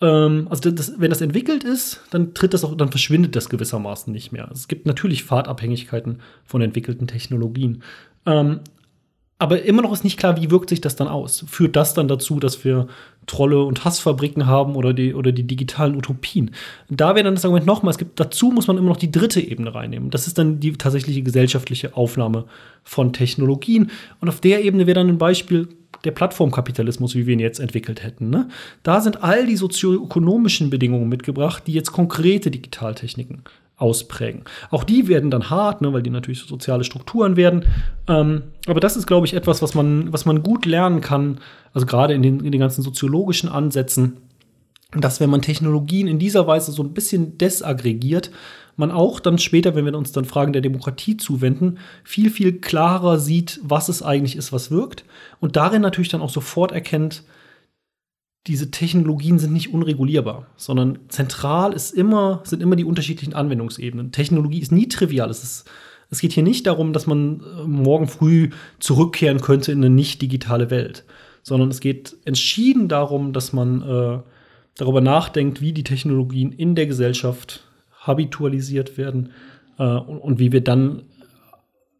ähm, 0.00 0.46
also 0.50 0.70
das, 0.70 0.94
wenn 0.98 1.10
das 1.10 1.20
entwickelt 1.20 1.64
ist, 1.64 2.02
dann 2.10 2.34
tritt 2.34 2.54
das 2.54 2.64
auch, 2.64 2.76
dann 2.76 2.90
verschwindet 2.90 3.34
das 3.36 3.48
gewissermaßen 3.48 4.12
nicht 4.12 4.32
mehr. 4.32 4.48
Es 4.52 4.68
gibt 4.68 4.86
natürlich 4.86 5.24
Fahrtabhängigkeiten 5.24 6.20
von 6.44 6.60
entwickelten 6.60 7.06
Technologien. 7.06 7.82
Ähm, 8.26 8.60
aber 9.38 9.62
immer 9.62 9.82
noch 9.82 9.92
ist 9.92 10.04
nicht 10.04 10.18
klar, 10.18 10.40
wie 10.40 10.50
wirkt 10.50 10.70
sich 10.70 10.80
das 10.80 10.96
dann 10.96 11.08
aus? 11.08 11.44
Führt 11.46 11.76
das 11.76 11.92
dann 11.92 12.08
dazu, 12.08 12.40
dass 12.40 12.64
wir 12.64 12.88
Trolle 13.26 13.62
und 13.64 13.84
Hassfabriken 13.84 14.46
haben 14.46 14.76
oder 14.76 14.94
die, 14.94 15.12
oder 15.12 15.30
die 15.30 15.42
digitalen 15.42 15.94
Utopien? 15.94 16.52
Da 16.88 17.14
wäre 17.14 17.24
dann 17.24 17.34
das 17.34 17.44
Argument 17.44 17.66
nochmal, 17.66 17.90
es 17.90 17.98
gibt, 17.98 18.18
dazu 18.18 18.50
muss 18.50 18.66
man 18.66 18.78
immer 18.78 18.88
noch 18.88 18.96
die 18.96 19.12
dritte 19.12 19.40
Ebene 19.40 19.74
reinnehmen. 19.74 20.10
Das 20.10 20.26
ist 20.26 20.38
dann 20.38 20.60
die 20.60 20.72
tatsächliche 20.72 21.22
gesellschaftliche 21.22 21.96
Aufnahme 21.96 22.46
von 22.82 23.12
Technologien. 23.12 23.90
Und 24.20 24.28
auf 24.28 24.40
der 24.40 24.64
Ebene 24.64 24.86
wäre 24.86 24.94
dann 24.94 25.08
ein 25.08 25.18
Beispiel, 25.18 25.68
der 26.04 26.12
Plattformkapitalismus, 26.12 27.14
wie 27.14 27.26
wir 27.26 27.32
ihn 27.32 27.40
jetzt 27.40 27.58
entwickelt 27.58 28.02
hätten. 28.02 28.30
Ne? 28.30 28.48
Da 28.82 29.00
sind 29.00 29.22
all 29.22 29.46
die 29.46 29.56
sozioökonomischen 29.56 30.70
Bedingungen 30.70 31.08
mitgebracht, 31.08 31.64
die 31.66 31.72
jetzt 31.72 31.90
konkrete 31.90 32.50
Digitaltechniken 32.50 33.42
ausprägen. 33.76 34.44
Auch 34.70 34.84
die 34.84 35.06
werden 35.08 35.30
dann 35.30 35.50
hart, 35.50 35.82
ne, 35.82 35.92
weil 35.92 36.02
die 36.02 36.10
natürlich 36.10 36.40
soziale 36.40 36.84
Strukturen 36.84 37.36
werden. 37.36 37.66
Ähm, 38.08 38.44
aber 38.66 38.80
das 38.80 38.96
ist, 38.96 39.06
glaube 39.06 39.26
ich, 39.26 39.34
etwas, 39.34 39.60
was 39.60 39.74
man, 39.74 40.12
was 40.12 40.24
man 40.24 40.42
gut 40.42 40.64
lernen 40.64 41.00
kann, 41.00 41.38
also 41.74 41.86
gerade 41.86 42.14
in 42.14 42.22
den, 42.22 42.40
in 42.40 42.52
den 42.52 42.60
ganzen 42.60 42.82
soziologischen 42.82 43.50
Ansätzen, 43.50 44.16
dass 44.92 45.20
wenn 45.20 45.30
man 45.30 45.42
Technologien 45.42 46.06
in 46.06 46.18
dieser 46.18 46.46
Weise 46.46 46.72
so 46.72 46.82
ein 46.82 46.94
bisschen 46.94 47.36
desaggregiert, 47.36 48.30
man 48.76 48.90
auch 48.90 49.20
dann 49.20 49.38
später, 49.38 49.74
wenn 49.74 49.84
wir 49.84 49.96
uns 49.96 50.12
dann 50.12 50.24
Fragen 50.24 50.52
der 50.52 50.62
Demokratie 50.62 51.16
zuwenden, 51.16 51.78
viel, 52.04 52.30
viel 52.30 52.60
klarer 52.60 53.18
sieht, 53.18 53.58
was 53.62 53.88
es 53.88 54.02
eigentlich 54.02 54.36
ist, 54.36 54.52
was 54.52 54.70
wirkt. 54.70 55.04
Und 55.40 55.56
darin 55.56 55.82
natürlich 55.82 56.10
dann 56.10 56.20
auch 56.20 56.30
sofort 56.30 56.72
erkennt, 56.72 57.24
diese 58.46 58.70
Technologien 58.70 59.38
sind 59.38 59.52
nicht 59.52 59.72
unregulierbar, 59.74 60.46
sondern 60.56 60.98
zentral 61.08 61.72
ist 61.72 61.92
immer, 61.92 62.40
sind 62.44 62.62
immer 62.62 62.76
die 62.76 62.84
unterschiedlichen 62.84 63.34
Anwendungsebenen. 63.34 64.12
Technologie 64.12 64.60
ist 64.60 64.72
nie 64.72 64.88
trivial. 64.88 65.30
Es, 65.30 65.42
ist, 65.42 65.70
es 66.10 66.20
geht 66.20 66.32
hier 66.32 66.42
nicht 66.42 66.66
darum, 66.66 66.92
dass 66.92 67.06
man 67.06 67.40
äh, 67.40 67.66
morgen 67.66 68.06
früh 68.06 68.50
zurückkehren 68.78 69.40
könnte 69.40 69.72
in 69.72 69.78
eine 69.78 69.90
nicht 69.90 70.22
digitale 70.22 70.70
Welt, 70.70 71.04
sondern 71.42 71.70
es 71.70 71.80
geht 71.80 72.16
entschieden 72.24 72.88
darum, 72.88 73.32
dass 73.32 73.52
man 73.52 73.82
äh, 73.82 74.18
darüber 74.76 75.00
nachdenkt, 75.00 75.60
wie 75.60 75.72
die 75.72 75.84
Technologien 75.84 76.52
in 76.52 76.74
der 76.74 76.86
Gesellschaft 76.86 77.64
habitualisiert 77.98 78.96
werden 78.96 79.30
äh, 79.78 79.82
und, 79.82 80.18
und, 80.18 80.38
wie 80.38 80.52
wir 80.52 80.62
dann 80.62 81.02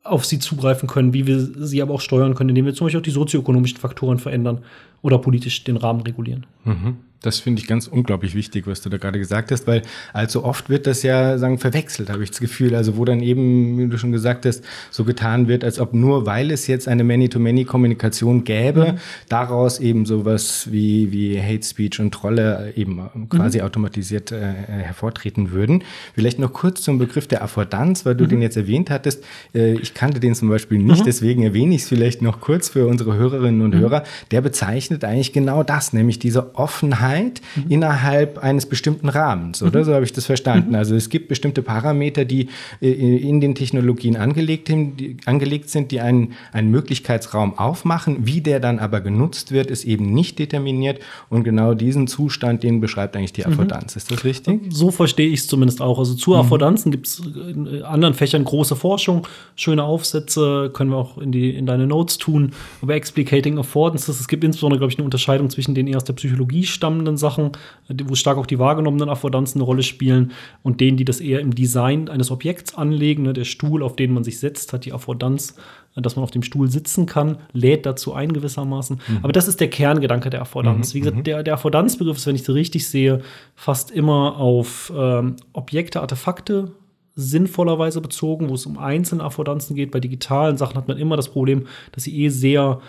auf 0.08 0.24
sie 0.24 0.38
zugreifen 0.38 0.88
können, 0.88 1.12
wie 1.12 1.26
wir 1.26 1.40
sie 1.40 1.82
aber 1.82 1.94
auch 1.94 2.00
steuern 2.00 2.34
können, 2.34 2.50
indem 2.50 2.66
wir 2.66 2.74
zum 2.74 2.86
Beispiel 2.86 3.00
auch 3.00 3.04
die 3.04 3.10
sozioökonomischen 3.10 3.78
Faktoren 3.78 4.18
verändern 4.18 4.58
oder 5.02 5.18
politisch 5.18 5.64
den 5.64 5.76
Rahmen 5.76 6.00
regulieren. 6.00 6.46
Mhm. 6.64 6.96
Das 7.22 7.40
finde 7.40 7.62
ich 7.62 7.66
ganz 7.66 7.86
unglaublich 7.86 8.34
wichtig, 8.34 8.66
was 8.66 8.82
du 8.82 8.90
da 8.90 8.98
gerade 8.98 9.18
gesagt 9.18 9.50
hast, 9.50 9.66
weil 9.66 9.82
allzu 10.12 10.44
oft 10.44 10.68
wird 10.68 10.86
das 10.86 11.02
ja 11.02 11.38
sagen 11.38 11.58
verwechselt, 11.58 12.10
habe 12.10 12.22
ich 12.22 12.30
das 12.30 12.40
Gefühl. 12.40 12.74
Also 12.74 12.96
wo 12.96 13.04
dann 13.04 13.20
eben, 13.20 13.78
wie 13.78 13.88
du 13.88 13.98
schon 13.98 14.12
gesagt 14.12 14.44
hast, 14.44 14.62
so 14.90 15.04
getan 15.04 15.48
wird, 15.48 15.64
als 15.64 15.80
ob 15.80 15.94
nur 15.94 16.26
weil 16.26 16.50
es 16.50 16.66
jetzt 16.66 16.88
eine 16.88 17.04
Many-to-Many-Kommunikation 17.04 18.44
gäbe, 18.44 18.92
mhm. 18.92 18.98
daraus 19.28 19.80
eben 19.80 20.04
sowas 20.04 20.68
wie, 20.70 21.10
wie 21.10 21.40
Hate 21.40 21.64
Speech 21.64 22.00
und 22.00 22.12
Trolle 22.12 22.74
eben 22.76 23.00
quasi 23.30 23.58
mhm. 23.58 23.64
automatisiert 23.64 24.30
äh, 24.30 24.52
hervortreten 24.52 25.52
würden. 25.52 25.84
Vielleicht 26.14 26.38
noch 26.38 26.52
kurz 26.52 26.82
zum 26.82 26.98
Begriff 26.98 27.26
der 27.26 27.42
Affordanz, 27.42 28.04
weil 28.04 28.14
du 28.14 28.24
mhm. 28.24 28.28
den 28.28 28.42
jetzt 28.42 28.56
erwähnt 28.56 28.90
hattest. 28.90 29.24
Äh, 29.54 29.74
ich 29.74 29.94
kannte 29.94 30.20
den 30.20 30.34
zum 30.34 30.48
Beispiel 30.48 30.78
nicht, 30.78 31.00
mhm. 31.00 31.06
deswegen 31.06 31.42
erwähne 31.42 31.74
ich 31.74 31.82
es 31.82 31.88
vielleicht 31.88 32.20
noch 32.20 32.40
kurz 32.40 32.68
für 32.68 32.86
unsere 32.86 33.14
Hörerinnen 33.14 33.62
und 33.62 33.74
mhm. 33.74 33.80
Hörer. 33.80 34.04
Der 34.30 34.42
bezeichnet 34.42 35.02
eigentlich 35.02 35.32
genau 35.32 35.62
das, 35.62 35.92
nämlich 35.94 36.18
diese 36.18 36.54
Offenheit 36.54 37.05
Sicherheit 37.06 37.40
mhm. 37.56 37.64
innerhalb 37.70 38.38
eines 38.38 38.66
bestimmten 38.66 39.08
Rahmens, 39.08 39.62
oder? 39.62 39.80
Mhm. 39.80 39.84
So 39.84 39.94
habe 39.94 40.04
ich 40.04 40.12
das 40.12 40.26
verstanden. 40.26 40.70
Mhm. 40.70 40.76
Also 40.76 40.94
es 40.94 41.08
gibt 41.08 41.28
bestimmte 41.28 41.62
Parameter, 41.62 42.24
die 42.24 42.48
äh, 42.80 42.90
in 42.90 43.40
den 43.40 43.54
Technologien 43.54 44.16
angelegt, 44.16 44.68
die, 44.68 45.16
angelegt 45.26 45.70
sind, 45.70 45.90
die 45.90 46.00
einen, 46.00 46.34
einen 46.52 46.70
Möglichkeitsraum 46.70 47.58
aufmachen. 47.58 48.26
Wie 48.26 48.40
der 48.40 48.60
dann 48.60 48.78
aber 48.78 49.00
genutzt 49.00 49.52
wird, 49.52 49.70
ist 49.70 49.84
eben 49.84 50.12
nicht 50.12 50.38
determiniert. 50.38 51.00
Und 51.28 51.44
genau 51.44 51.74
diesen 51.74 52.06
Zustand, 52.06 52.62
den 52.62 52.80
beschreibt 52.80 53.16
eigentlich 53.16 53.32
die 53.32 53.42
mhm. 53.42 53.52
Affordanz. 53.52 53.96
Ist 53.96 54.10
das 54.10 54.24
richtig? 54.24 54.60
So 54.70 54.90
verstehe 54.90 55.28
ich 55.28 55.40
es 55.40 55.46
zumindest 55.46 55.80
auch. 55.80 55.98
Also 55.98 56.14
zu 56.14 56.30
mhm. 56.30 56.36
Affordanzen 56.36 56.90
gibt 56.90 57.06
es 57.06 57.20
in 57.20 57.82
anderen 57.82 58.14
Fächern 58.14 58.44
große 58.44 58.76
Forschung, 58.76 59.26
schöne 59.54 59.84
Aufsätze, 59.84 60.70
können 60.72 60.90
wir 60.90 60.96
auch 60.96 61.18
in, 61.18 61.32
die, 61.32 61.50
in 61.50 61.66
deine 61.66 61.86
Notes 61.86 62.18
tun, 62.18 62.52
über 62.82 62.94
Explicating 62.94 63.58
Affordances. 63.58 64.20
Es 64.20 64.28
gibt 64.28 64.44
insbesondere, 64.44 64.78
glaube 64.78 64.92
ich, 64.92 64.98
eine 64.98 65.04
Unterscheidung 65.04 65.50
zwischen 65.50 65.74
den 65.74 65.86
eher 65.86 65.96
aus 65.96 66.04
der 66.04 66.14
Psychologie 66.14 66.64
stammenden 66.64 66.95
wahrgenommenen 66.96 67.16
Sachen, 67.16 67.52
wo 67.88 68.14
stark 68.14 68.38
auch 68.38 68.46
die 68.46 68.58
wahrgenommenen 68.58 69.08
Affordanzen 69.08 69.60
eine 69.60 69.64
Rolle 69.64 69.82
spielen 69.82 70.32
und 70.62 70.80
denen, 70.80 70.96
die 70.96 71.04
das 71.04 71.20
eher 71.20 71.40
im 71.40 71.54
Design 71.54 72.08
eines 72.08 72.30
Objekts 72.30 72.74
anlegen. 72.76 73.24
Ne, 73.24 73.32
der 73.32 73.44
Stuhl, 73.44 73.82
auf 73.82 73.96
den 73.96 74.12
man 74.12 74.24
sich 74.24 74.38
setzt, 74.38 74.72
hat 74.72 74.84
die 74.84 74.92
Affordanz, 74.92 75.56
dass 75.94 76.16
man 76.16 76.22
auf 76.22 76.30
dem 76.30 76.42
Stuhl 76.42 76.70
sitzen 76.70 77.06
kann, 77.06 77.38
lädt 77.52 77.86
dazu 77.86 78.12
ein 78.12 78.32
gewissermaßen. 78.32 79.00
Mhm. 79.06 79.18
Aber 79.22 79.32
das 79.32 79.48
ist 79.48 79.60
der 79.60 79.70
Kerngedanke 79.70 80.30
der 80.30 80.42
Affordanz. 80.42 80.92
Mhm. 80.92 80.94
Wie 80.94 81.00
gesagt, 81.00 81.16
mhm. 81.18 81.24
der, 81.24 81.42
der 81.42 81.54
Affordanzbegriff 81.54 82.16
ist, 82.16 82.26
wenn 82.26 82.36
ich 82.36 82.42
es 82.42 82.50
richtig 82.50 82.88
sehe, 82.88 83.22
fast 83.54 83.90
immer 83.90 84.36
auf 84.36 84.92
ähm, 84.94 85.36
Objekte, 85.52 86.00
Artefakte 86.00 86.72
sinnvollerweise 87.18 88.02
bezogen, 88.02 88.50
wo 88.50 88.54
es 88.54 88.66
um 88.66 88.76
einzelne 88.76 89.24
Affordanzen 89.24 89.74
geht. 89.74 89.90
Bei 89.90 90.00
digitalen 90.00 90.58
Sachen 90.58 90.76
hat 90.76 90.86
man 90.86 90.98
immer 90.98 91.16
das 91.16 91.30
Problem, 91.30 91.66
dass 91.92 92.04
sie 92.04 92.24
eh 92.24 92.28
sehr 92.28 92.80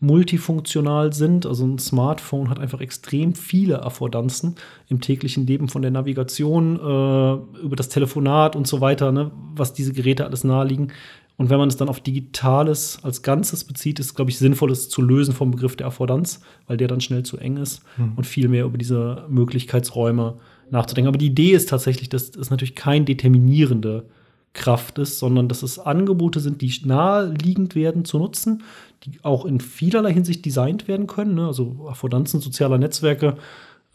multifunktional 0.00 1.12
sind. 1.12 1.44
Also 1.46 1.64
ein 1.66 1.78
Smartphone 1.78 2.50
hat 2.50 2.58
einfach 2.58 2.80
extrem 2.80 3.34
viele 3.34 3.82
Affordanzen 3.82 4.54
im 4.88 5.00
täglichen 5.00 5.46
Leben 5.46 5.68
von 5.68 5.82
der 5.82 5.90
Navigation 5.90 6.76
äh, 6.76 7.60
über 7.62 7.76
das 7.76 7.88
Telefonat 7.88 8.54
und 8.54 8.66
so 8.66 8.80
weiter, 8.80 9.10
ne, 9.12 9.30
was 9.54 9.72
diese 9.72 9.92
Geräte 9.92 10.24
alles 10.24 10.44
naheliegen. 10.44 10.92
Und 11.36 11.50
wenn 11.50 11.58
man 11.58 11.68
es 11.68 11.76
dann 11.76 11.88
auf 11.88 12.00
Digitales 12.00 12.98
als 13.02 13.22
Ganzes 13.22 13.62
bezieht, 13.64 14.00
ist, 14.00 14.14
glaube 14.14 14.30
ich, 14.30 14.38
sinnvoll, 14.38 14.72
es 14.72 14.88
zu 14.88 15.00
lösen 15.00 15.34
vom 15.34 15.52
Begriff 15.52 15.76
der 15.76 15.86
Affordanz, 15.86 16.40
weil 16.66 16.76
der 16.76 16.88
dann 16.88 17.00
schnell 17.00 17.22
zu 17.22 17.38
eng 17.38 17.58
ist 17.58 17.82
hm. 17.94 18.14
und 18.16 18.26
viel 18.26 18.48
mehr 18.48 18.64
über 18.64 18.76
diese 18.76 19.24
Möglichkeitsräume 19.28 20.38
nachzudenken. 20.70 21.08
Aber 21.08 21.18
die 21.18 21.26
Idee 21.26 21.52
ist 21.52 21.68
tatsächlich, 21.68 22.08
dass 22.08 22.30
es 22.30 22.50
natürlich 22.50 22.74
kein 22.74 23.04
determinierende 23.04 24.06
Kraft 24.52 24.98
ist, 24.98 25.20
sondern 25.20 25.48
dass 25.48 25.62
es 25.62 25.78
Angebote 25.78 26.40
sind, 26.40 26.60
die 26.60 26.72
naheliegend 26.84 27.76
werden 27.76 28.04
zu 28.04 28.18
nutzen, 28.18 28.64
die 29.04 29.18
auch 29.22 29.44
in 29.44 29.60
vielerlei 29.60 30.12
Hinsicht 30.12 30.44
designt 30.44 30.88
werden 30.88 31.06
können. 31.06 31.34
Ne? 31.34 31.46
Also 31.46 31.86
Affordanzen 31.88 32.40
sozialer 32.40 32.78
Netzwerke, 32.78 33.36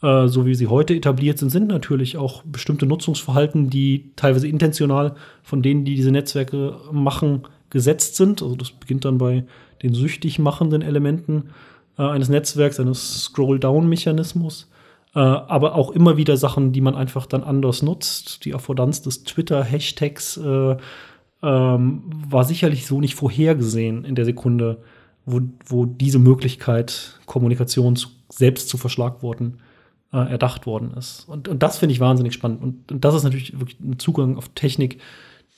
äh, 0.02 0.28
so 0.28 0.46
wie 0.46 0.54
sie 0.54 0.66
heute 0.66 0.94
etabliert 0.94 1.38
sind, 1.38 1.50
sind 1.50 1.68
natürlich 1.68 2.16
auch 2.16 2.42
bestimmte 2.44 2.86
Nutzungsverhalten, 2.86 3.70
die 3.70 4.12
teilweise 4.16 4.48
intentional 4.48 5.14
von 5.42 5.62
denen, 5.62 5.84
die 5.84 5.94
diese 5.94 6.10
Netzwerke 6.10 6.76
machen, 6.90 7.42
gesetzt 7.70 8.16
sind. 8.16 8.42
Also 8.42 8.56
das 8.56 8.70
beginnt 8.70 9.04
dann 9.04 9.18
bei 9.18 9.44
den 9.82 9.94
süchtig 9.94 10.38
machenden 10.38 10.82
Elementen 10.82 11.50
äh, 11.98 12.02
eines 12.02 12.28
Netzwerks, 12.28 12.78
eines 12.80 13.24
Scroll-Down-Mechanismus 13.24 14.68
äh, 15.14 15.20
aber 15.20 15.74
auch 15.74 15.92
immer 15.92 16.16
wieder 16.16 16.36
Sachen, 16.36 16.72
die 16.72 16.80
man 16.80 16.94
einfach 16.94 17.26
dann 17.26 17.44
anders 17.44 17.82
nutzt. 17.82 18.44
Die 18.44 18.54
Affordanz 18.54 19.02
des 19.02 19.24
Twitter-Hashtags 19.24 20.36
äh, 20.38 20.76
ähm, 21.42 22.02
war 22.28 22.44
sicherlich 22.44 22.86
so 22.86 23.00
nicht 23.00 23.14
vorhergesehen 23.14 24.04
in 24.04 24.14
der 24.14 24.24
Sekunde, 24.24 24.82
wo, 25.26 25.40
wo 25.66 25.86
diese 25.86 26.18
Möglichkeit, 26.18 27.18
Kommunikation 27.26 27.96
zu, 27.96 28.08
selbst 28.28 28.68
zu 28.68 28.76
verschlagworten, 28.76 29.58
äh, 30.12 30.30
erdacht 30.30 30.66
worden 30.66 30.92
ist. 30.96 31.24
Und, 31.28 31.48
und 31.48 31.62
das 31.62 31.78
finde 31.78 31.92
ich 31.92 32.00
wahnsinnig 32.00 32.34
spannend. 32.34 32.62
Und, 32.62 32.92
und, 32.92 33.04
das 33.04 33.14
ist 33.14 33.24
natürlich 33.24 33.58
wirklich 33.58 33.80
ein 33.80 33.98
Zugang 33.98 34.36
auf 34.36 34.48
Technik, 34.50 35.00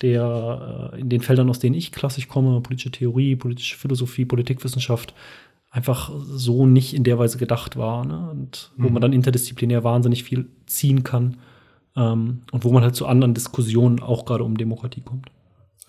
der 0.02 0.92
äh, 0.94 1.00
in 1.00 1.08
den 1.08 1.20
Feldern, 1.20 1.50
aus 1.50 1.58
denen 1.58 1.74
ich 1.74 1.92
klassisch 1.92 2.28
komme, 2.28 2.60
politische 2.60 2.90
Theorie, 2.90 3.36
politische 3.36 3.76
Philosophie, 3.76 4.24
Politikwissenschaft, 4.24 5.14
einfach 5.70 6.10
so 6.22 6.66
nicht 6.66 6.94
in 6.94 7.04
der 7.04 7.18
Weise 7.18 7.38
gedacht 7.38 7.76
war. 7.76 8.04
Ne? 8.04 8.30
Und 8.30 8.70
wo 8.76 8.88
mhm. 8.88 8.94
man 8.94 9.02
dann 9.02 9.12
interdisziplinär 9.12 9.84
wahnsinnig 9.84 10.24
viel 10.24 10.48
ziehen 10.66 11.04
kann. 11.04 11.36
Ähm, 11.96 12.42
und 12.52 12.64
wo 12.64 12.72
man 12.72 12.82
halt 12.82 12.94
zu 12.94 13.06
anderen 13.06 13.34
Diskussionen 13.34 14.00
auch 14.00 14.24
gerade 14.24 14.44
um 14.44 14.56
Demokratie 14.56 15.02
kommt. 15.02 15.30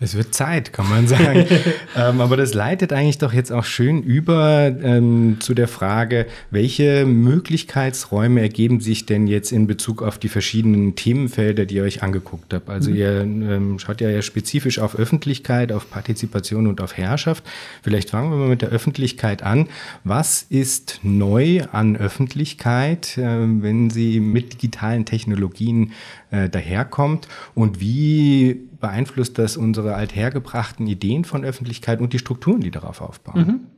Es 0.00 0.14
wird 0.14 0.32
Zeit, 0.32 0.72
kann 0.72 0.88
man 0.88 1.08
sagen. 1.08 1.44
ähm, 1.96 2.20
aber 2.20 2.36
das 2.36 2.54
leitet 2.54 2.92
eigentlich 2.92 3.18
doch 3.18 3.32
jetzt 3.32 3.50
auch 3.50 3.64
schön 3.64 4.00
über 4.00 4.72
ähm, 4.80 5.38
zu 5.40 5.54
der 5.54 5.66
Frage, 5.66 6.26
welche 6.52 7.04
Möglichkeitsräume 7.04 8.40
ergeben 8.40 8.78
sich 8.78 9.06
denn 9.06 9.26
jetzt 9.26 9.50
in 9.50 9.66
Bezug 9.66 10.02
auf 10.02 10.16
die 10.18 10.28
verschiedenen 10.28 10.94
Themenfelder, 10.94 11.66
die 11.66 11.74
ihr 11.74 11.82
euch 11.82 12.04
angeguckt 12.04 12.54
habt? 12.54 12.70
Also 12.70 12.90
mhm. 12.90 12.96
ihr 12.96 13.20
ähm, 13.22 13.80
schaut 13.80 14.00
ja, 14.00 14.08
ja 14.08 14.22
spezifisch 14.22 14.78
auf 14.78 14.94
Öffentlichkeit, 14.94 15.72
auf 15.72 15.90
Partizipation 15.90 16.68
und 16.68 16.80
auf 16.80 16.96
Herrschaft. 16.96 17.42
Vielleicht 17.82 18.10
fangen 18.10 18.30
wir 18.30 18.36
mal 18.36 18.48
mit 18.48 18.62
der 18.62 18.68
Öffentlichkeit 18.68 19.42
an. 19.42 19.66
Was 20.04 20.42
ist 20.42 21.00
neu 21.02 21.62
an 21.72 21.96
Öffentlichkeit, 21.96 23.18
äh, 23.18 23.24
wenn 23.24 23.90
sie 23.90 24.20
mit 24.20 24.52
digitalen 24.52 25.06
Technologien 25.06 25.90
äh, 26.30 26.48
daherkommt? 26.48 27.28
Und 27.54 27.80
wie 27.80 28.68
beeinflusst 28.80 29.38
das 29.38 29.56
unsere 29.56 29.94
althergebrachten 29.94 30.86
Ideen 30.86 31.24
von 31.24 31.44
Öffentlichkeit 31.44 32.00
und 32.00 32.12
die 32.12 32.18
Strukturen, 32.18 32.60
die 32.60 32.70
darauf 32.70 33.00
aufbauen? 33.00 33.68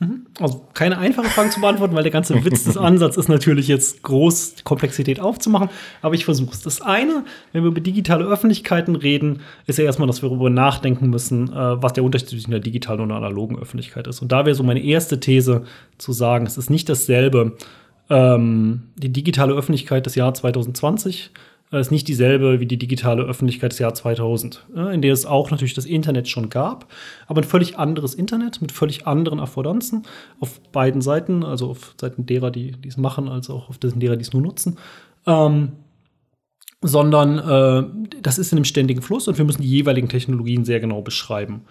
Mhm. 0.00 0.06
mhm. 0.06 0.26
Also 0.40 0.66
keine 0.74 0.98
einfache 0.98 1.28
Frage 1.28 1.50
zu 1.50 1.60
beantworten, 1.60 1.94
weil 1.94 2.02
der 2.02 2.12
ganze 2.12 2.44
Witz 2.44 2.64
des 2.64 2.76
Ansatzes 2.76 3.24
ist 3.24 3.28
natürlich 3.28 3.68
jetzt 3.68 4.02
groß, 4.02 4.56
Komplexität 4.64 5.20
aufzumachen. 5.20 5.70
Aber 6.02 6.14
ich 6.14 6.24
versuche 6.24 6.52
es. 6.52 6.62
Das 6.62 6.80
eine, 6.80 7.24
wenn 7.52 7.62
wir 7.62 7.68
über 7.70 7.80
digitale 7.80 8.24
Öffentlichkeiten 8.24 8.96
reden, 8.96 9.40
ist 9.66 9.78
ja 9.78 9.84
erstmal, 9.84 10.08
dass 10.08 10.22
wir 10.22 10.28
darüber 10.28 10.50
nachdenken 10.50 11.10
müssen, 11.10 11.52
äh, 11.52 11.82
was 11.82 11.92
der 11.92 12.04
Unterschied 12.04 12.30
zwischen 12.30 12.50
der 12.50 12.60
digitalen 12.60 13.00
und 13.00 13.08
der 13.08 13.18
analogen 13.18 13.58
Öffentlichkeit 13.58 14.06
ist. 14.06 14.20
Und 14.20 14.32
da 14.32 14.44
wäre 14.44 14.56
so 14.56 14.64
meine 14.64 14.82
erste 14.82 15.20
These 15.20 15.64
zu 15.98 16.12
sagen, 16.12 16.46
es 16.46 16.58
ist 16.58 16.70
nicht 16.70 16.88
dasselbe. 16.88 17.56
Ähm, 18.10 18.90
die 18.96 19.10
digitale 19.10 19.54
Öffentlichkeit 19.54 20.04
des 20.04 20.14
Jahr 20.14 20.34
2020 20.34 21.30
ist 21.80 21.90
nicht 21.90 22.08
dieselbe 22.08 22.60
wie 22.60 22.66
die 22.66 22.76
digitale 22.76 23.22
Öffentlichkeit 23.22 23.72
des 23.72 23.78
Jahr 23.78 23.94
2000, 23.94 24.66
in 24.92 25.02
der 25.02 25.12
es 25.12 25.26
auch 25.26 25.50
natürlich 25.50 25.74
das 25.74 25.86
Internet 25.86 26.28
schon 26.28 26.50
gab, 26.50 26.92
aber 27.26 27.40
ein 27.40 27.44
völlig 27.48 27.78
anderes 27.78 28.14
Internet 28.14 28.60
mit 28.60 28.72
völlig 28.72 29.06
anderen 29.06 29.40
Affordanzen 29.40 30.02
auf 30.40 30.60
beiden 30.72 31.00
Seiten, 31.00 31.44
also 31.44 31.70
auf 31.70 31.94
Seiten 32.00 32.26
derer, 32.26 32.50
die 32.50 32.74
es 32.86 32.96
machen, 32.96 33.28
als 33.28 33.50
auch 33.50 33.68
auf 33.68 33.78
derer, 33.78 34.16
die 34.16 34.22
es 34.22 34.32
nur 34.32 34.42
nutzen. 34.42 34.78
Ähm, 35.26 35.72
sondern 36.86 37.38
äh, 37.38 38.18
das 38.20 38.38
ist 38.38 38.52
in 38.52 38.58
einem 38.58 38.66
ständigen 38.66 39.00
Fluss 39.00 39.26
und 39.26 39.38
wir 39.38 39.44
müssen 39.46 39.62
die 39.62 39.68
jeweiligen 39.68 40.10
Technologien 40.10 40.66
sehr 40.66 40.80
genau 40.80 41.00
beschreiben, 41.00 41.62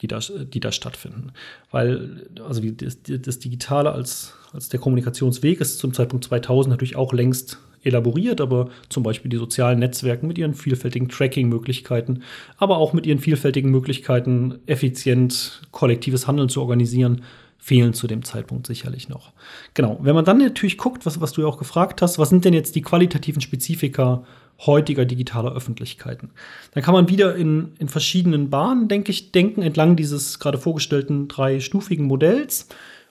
die 0.00 0.06
da, 0.06 0.20
die 0.20 0.60
da 0.60 0.70
stattfinden. 0.70 1.32
Weil, 1.72 2.28
also 2.46 2.62
das, 2.62 2.98
das 3.02 3.38
Digitale 3.40 3.90
als, 3.90 4.34
als 4.52 4.68
der 4.68 4.78
Kommunikationsweg 4.78 5.60
ist 5.60 5.80
zum 5.80 5.92
Zeitpunkt 5.92 6.24
2000 6.24 6.70
natürlich 6.70 6.94
auch 6.94 7.12
längst 7.12 7.58
elaboriert, 7.82 8.40
aber 8.40 8.68
zum 8.88 9.02
Beispiel 9.02 9.30
die 9.30 9.36
sozialen 9.36 9.78
Netzwerke 9.78 10.26
mit 10.26 10.38
ihren 10.38 10.54
vielfältigen 10.54 11.08
Tracking-Möglichkeiten, 11.08 12.22
aber 12.56 12.78
auch 12.78 12.92
mit 12.92 13.06
ihren 13.06 13.18
vielfältigen 13.18 13.70
Möglichkeiten, 13.70 14.58
effizient 14.66 15.62
kollektives 15.70 16.26
Handeln 16.26 16.48
zu 16.48 16.60
organisieren, 16.60 17.22
fehlen 17.58 17.92
zu 17.92 18.06
dem 18.06 18.24
Zeitpunkt 18.24 18.66
sicherlich 18.66 19.08
noch. 19.08 19.32
Genau, 19.74 19.98
wenn 20.02 20.14
man 20.14 20.24
dann 20.24 20.38
natürlich 20.38 20.78
guckt, 20.78 21.04
was, 21.04 21.20
was 21.20 21.32
du 21.32 21.42
ja 21.42 21.46
auch 21.46 21.58
gefragt 21.58 22.00
hast, 22.00 22.18
was 22.18 22.30
sind 22.30 22.44
denn 22.44 22.54
jetzt 22.54 22.74
die 22.74 22.82
qualitativen 22.82 23.42
Spezifika 23.42 24.24
heutiger 24.66 25.04
digitaler 25.04 25.54
Öffentlichkeiten. 25.54 26.30
Dann 26.72 26.82
kann 26.82 26.94
man 26.94 27.08
wieder 27.08 27.34
in, 27.34 27.72
in 27.78 27.88
verschiedenen 27.88 28.50
Bahnen, 28.50 28.88
denke 28.88 29.10
ich, 29.10 29.32
denken, 29.32 29.62
entlang 29.62 29.96
dieses 29.96 30.38
gerade 30.38 30.58
vorgestellten 30.58 31.28
dreistufigen 31.28 32.06
Modells. 32.06 32.68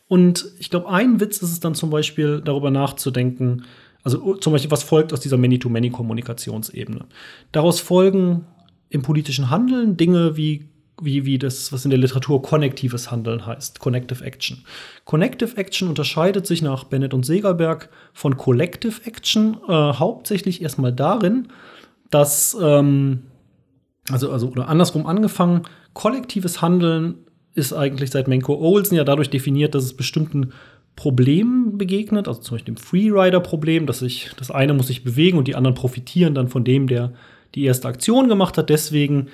Und 0.07 0.45
ich 0.59 0.69
glaube, 0.69 0.89
ein 0.89 1.19
Witz 1.19 1.41
ist 1.41 1.51
es 1.51 1.59
dann 1.59 1.75
zum 1.75 1.89
Beispiel, 1.89 2.41
darüber 2.43 2.71
nachzudenken, 2.71 3.63
also 4.03 4.35
zum 4.35 4.53
Beispiel, 4.53 4.71
was 4.71 4.83
folgt 4.83 5.13
aus 5.13 5.19
dieser 5.19 5.37
Many-to-Many-Kommunikationsebene. 5.37 7.05
Daraus 7.51 7.79
folgen 7.79 8.45
im 8.89 9.01
politischen 9.01 9.49
Handeln 9.49 9.97
Dinge 9.97 10.37
wie 10.37 10.69
wie, 11.01 11.25
wie 11.25 11.37
das, 11.37 11.71
was 11.71 11.85
in 11.85 11.91
der 11.91 11.99
Literatur 11.99 12.41
konnektives 12.41 13.11
Handeln 13.11 13.45
heißt, 13.45 13.79
Connective 13.79 14.23
Action. 14.23 14.63
Connective 15.05 15.57
Action 15.57 15.87
unterscheidet 15.87 16.45
sich 16.45 16.61
nach 16.61 16.83
Bennett 16.83 17.13
und 17.13 17.25
Segerberg 17.25 17.89
von 18.13 18.37
Collective 18.37 19.05
Action 19.05 19.57
äh, 19.67 19.71
hauptsächlich 19.71 20.61
erstmal 20.61 20.93
darin, 20.93 21.47
dass, 22.09 22.57
ähm, 22.61 23.23
also, 24.11 24.31
also, 24.31 24.49
oder 24.49 24.67
andersrum 24.67 25.05
angefangen, 25.05 25.63
kollektives 25.93 26.61
Handeln 26.61 27.15
ist 27.55 27.73
eigentlich 27.73 28.11
seit 28.11 28.27
Menko 28.27 28.55
Olsen 28.55 28.95
ja 28.95 29.03
dadurch 29.03 29.29
definiert, 29.29 29.75
dass 29.75 29.83
es 29.83 29.95
bestimmten 29.95 30.53
Problemen 30.99 31.77
begegnet, 31.77 32.27
also 32.27 32.41
zum 32.41 32.57
Beispiel 32.57 32.75
dem 32.75 32.77
Freerider-Problem, 32.77 33.85
dass 33.85 33.99
sich 33.99 34.31
das 34.35 34.51
eine 34.51 34.73
muss 34.73 34.87
sich 34.87 35.05
bewegen 35.05 35.37
und 35.37 35.47
die 35.47 35.55
anderen 35.55 35.73
profitieren 35.73 36.35
dann 36.35 36.49
von 36.49 36.65
dem, 36.65 36.87
der 36.87 37.13
die 37.55 37.63
erste 37.63 37.87
Aktion 37.87 38.27
gemacht 38.27 38.57
hat. 38.57 38.69
Deswegen 38.69 39.29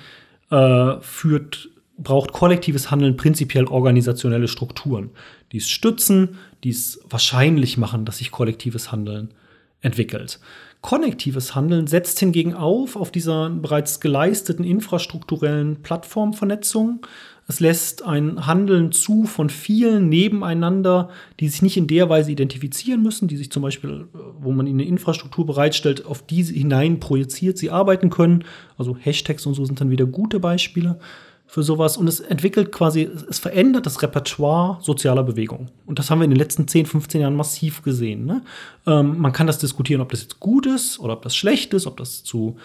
äh, 0.52 0.92
führt, 1.00 1.68
braucht 1.98 2.32
kollektives 2.32 2.92
Handeln 2.92 3.16
prinzipiell 3.16 3.64
organisationelle 3.64 4.46
Strukturen, 4.46 5.10
die 5.50 5.56
es 5.56 5.68
stützen, 5.68 6.38
die 6.62 6.70
es 6.70 7.00
wahrscheinlich 7.10 7.78
machen, 7.78 8.04
dass 8.04 8.18
sich 8.18 8.30
kollektives 8.30 8.92
Handeln 8.92 9.34
entwickelt. 9.80 10.38
Konnektives 10.82 11.56
Handeln 11.56 11.88
setzt 11.88 12.20
hingegen 12.20 12.54
auf 12.54 12.94
auf 12.94 13.10
dieser 13.10 13.50
bereits 13.50 13.98
geleisteten 13.98 14.64
infrastrukturellen 14.64 15.82
Plattformvernetzung. 15.82 17.00
Es 17.48 17.60
lässt 17.60 18.04
ein 18.04 18.46
Handeln 18.46 18.90
zu 18.90 19.24
von 19.24 19.50
vielen 19.50 20.08
nebeneinander, 20.08 21.10
die 21.38 21.48
sich 21.48 21.62
nicht 21.62 21.76
in 21.76 21.86
der 21.86 22.08
Weise 22.08 22.32
identifizieren 22.32 23.02
müssen, 23.02 23.28
die 23.28 23.36
sich 23.36 23.52
zum 23.52 23.62
Beispiel, 23.62 24.08
wo 24.40 24.50
man 24.50 24.66
ihnen 24.66 24.80
eine 24.80 24.88
Infrastruktur 24.88 25.46
bereitstellt, 25.46 26.06
auf 26.06 26.26
diese 26.26 26.54
hinein 26.54 26.98
projiziert, 26.98 27.56
sie 27.56 27.70
arbeiten 27.70 28.10
können. 28.10 28.44
Also 28.76 28.96
Hashtags 28.96 29.46
und 29.46 29.54
so 29.54 29.64
sind 29.64 29.80
dann 29.80 29.90
wieder 29.90 30.06
gute 30.06 30.40
Beispiele 30.40 30.98
für 31.46 31.62
sowas. 31.62 31.96
Und 31.96 32.08
es 32.08 32.18
entwickelt 32.18 32.72
quasi, 32.72 33.08
es 33.30 33.38
verändert 33.38 33.86
das 33.86 34.02
Repertoire 34.02 34.78
sozialer 34.82 35.22
Bewegung. 35.22 35.68
Und 35.86 36.00
das 36.00 36.10
haben 36.10 36.18
wir 36.18 36.24
in 36.24 36.30
den 36.30 36.38
letzten 36.38 36.66
10, 36.66 36.86
15 36.86 37.20
Jahren 37.20 37.36
massiv 37.36 37.82
gesehen. 37.82 38.26
Ne? 38.26 38.42
Ähm, 38.86 39.18
man 39.18 39.32
kann 39.32 39.46
das 39.46 39.58
diskutieren, 39.58 40.00
ob 40.00 40.10
das 40.10 40.22
jetzt 40.22 40.40
gut 40.40 40.66
ist 40.66 40.98
oder 40.98 41.12
ob 41.12 41.22
das 41.22 41.36
schlecht 41.36 41.72
ist, 41.74 41.86
ob 41.86 41.96
das 41.96 42.24
zu, 42.24 42.56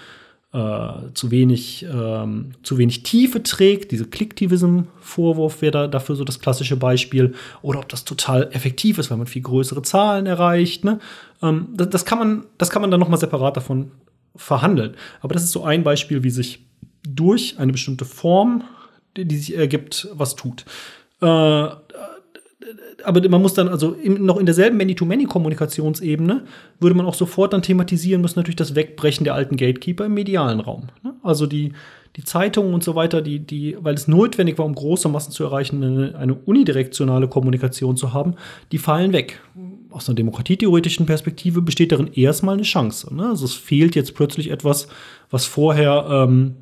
äh, 0.54 1.14
zu, 1.14 1.32
wenig, 1.32 1.86
ähm, 1.92 2.52
zu 2.64 2.78
wenig 2.78 3.04
Tiefe 3.04 3.42
trägt. 3.42 3.92
Diese 3.92 4.06
Clicktivism-Vorwurf 4.06 5.62
wäre 5.62 5.72
da, 5.72 5.88
dafür 5.88 6.16
so 6.16 6.24
das 6.24 6.40
klassische 6.40 6.76
Beispiel. 6.76 7.34
Oder 7.62 7.80
ob 7.80 7.90
das 7.90 8.04
total 8.04 8.50
effektiv 8.52 8.98
ist, 8.98 9.10
weil 9.10 9.18
man 9.18 9.28
viel 9.28 9.42
größere 9.42 9.82
Zahlen 9.82 10.26
erreicht. 10.26 10.84
Ne? 10.84 11.00
Ähm, 11.42 11.70
das, 11.74 11.90
das, 11.90 12.06
kann 12.06 12.20
man, 12.20 12.46
das 12.58 12.70
kann 12.70 12.82
man 12.82 12.92
dann 12.92 13.00
noch 13.00 13.10
mal 13.10 13.18
separat 13.18 13.56
davon 13.56 13.92
verhandeln. 14.36 14.96
Aber 15.22 15.34
das 15.34 15.44
ist 15.44 15.52
so 15.52 15.64
ein 15.64 15.84
Beispiel, 15.84 16.24
wie 16.24 16.30
sich 16.30 16.66
durch 17.04 17.58
eine 17.58 17.72
bestimmte 17.72 18.06
Form, 18.06 18.64
die 19.18 19.38
sich 19.38 19.56
ergibt, 19.56 20.10
was 20.14 20.36
tut. 20.36 20.66
Äh, 21.22 21.26
aber 23.04 23.28
man 23.30 23.42
muss 23.42 23.54
dann 23.54 23.68
also 23.68 23.94
im, 23.94 24.26
noch 24.26 24.38
in 24.38 24.46
derselben 24.46 24.78
Many-to-Many-Kommunikationsebene 24.78 26.44
würde 26.80 26.96
man 26.96 27.06
auch 27.06 27.14
sofort 27.14 27.54
dann 27.54 27.62
thematisieren 27.62 28.22
müssen, 28.22 28.40
natürlich 28.40 28.56
das 28.56 28.76
Wegbrechen 28.76 29.24
der 29.24 29.34
alten 29.34 29.58
Gatekeeper 29.58 30.06
im 30.06 30.14
medialen 30.14 30.60
Raum. 30.60 30.88
Ne? 31.04 31.14
Also 31.24 31.48
die, 31.48 31.74
die 32.16 32.24
Zeitungen 32.24 32.74
und 32.74 32.84
so 32.84 32.96
weiter, 32.96 33.22
die, 33.22 33.40
die, 33.40 33.78
weil 33.80 33.96
es 33.96 34.08
notwendig 34.08 34.58
war, 34.58 34.66
um 34.66 34.76
große 34.76 35.10
Massen 35.10 35.32
zu 35.32 35.44
erreichen, 35.44 35.84
eine, 35.84 36.16
eine 36.18 36.34
unidirektionale 36.34 37.28
Kommunikation 37.28 37.98
zu 37.98 38.14
haben, 38.14 38.36
die 38.72 38.78
fallen 38.78 39.14
weg. 39.14 39.42
Aus 39.90 40.08
einer 40.08 40.16
demokratietheoretischen 40.16 41.06
Perspektive 41.06 41.62
besteht 41.62 41.92
darin 41.92 42.12
erstmal 42.14 42.56
eine 42.56 42.64
Chance. 42.64 43.14
Ne? 43.14 43.30
Also 43.30 43.46
es 43.46 43.54
fehlt 43.54 43.96
jetzt 43.96 44.16
plötzlich 44.16 44.52
etwas, 44.52 44.88
was 45.30 45.46
vorher 45.46 46.06
ähm, 46.10 46.56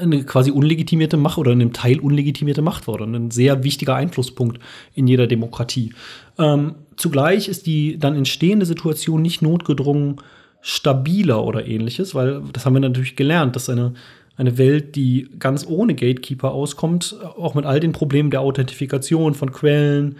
eine 0.00 0.24
quasi 0.24 0.50
unlegitimierte 0.50 1.16
Macht 1.16 1.38
oder 1.38 1.52
in 1.52 1.60
einem 1.60 1.72
Teil 1.72 1.98
unlegitimierte 2.00 2.62
Macht 2.62 2.86
war 2.88 3.00
ein 3.00 3.30
sehr 3.30 3.64
wichtiger 3.64 3.94
Einflusspunkt 3.94 4.58
in 4.94 5.06
jeder 5.06 5.26
Demokratie. 5.26 5.92
Ähm, 6.38 6.74
zugleich 6.96 7.48
ist 7.48 7.66
die 7.66 7.98
dann 7.98 8.16
entstehende 8.16 8.66
Situation 8.66 9.22
nicht 9.22 9.42
notgedrungen 9.42 10.16
stabiler 10.60 11.44
oder 11.44 11.66
ähnliches, 11.66 12.14
weil 12.14 12.42
das 12.52 12.64
haben 12.64 12.74
wir 12.74 12.80
natürlich 12.80 13.16
gelernt, 13.16 13.56
dass 13.56 13.68
eine, 13.68 13.94
eine 14.36 14.58
Welt, 14.58 14.96
die 14.96 15.28
ganz 15.38 15.66
ohne 15.66 15.94
Gatekeeper 15.94 16.52
auskommt, 16.52 17.16
auch 17.36 17.54
mit 17.54 17.66
all 17.66 17.80
den 17.80 17.92
Problemen 17.92 18.30
der 18.30 18.40
Authentifikation 18.40 19.34
von 19.34 19.52
Quellen, 19.52 20.16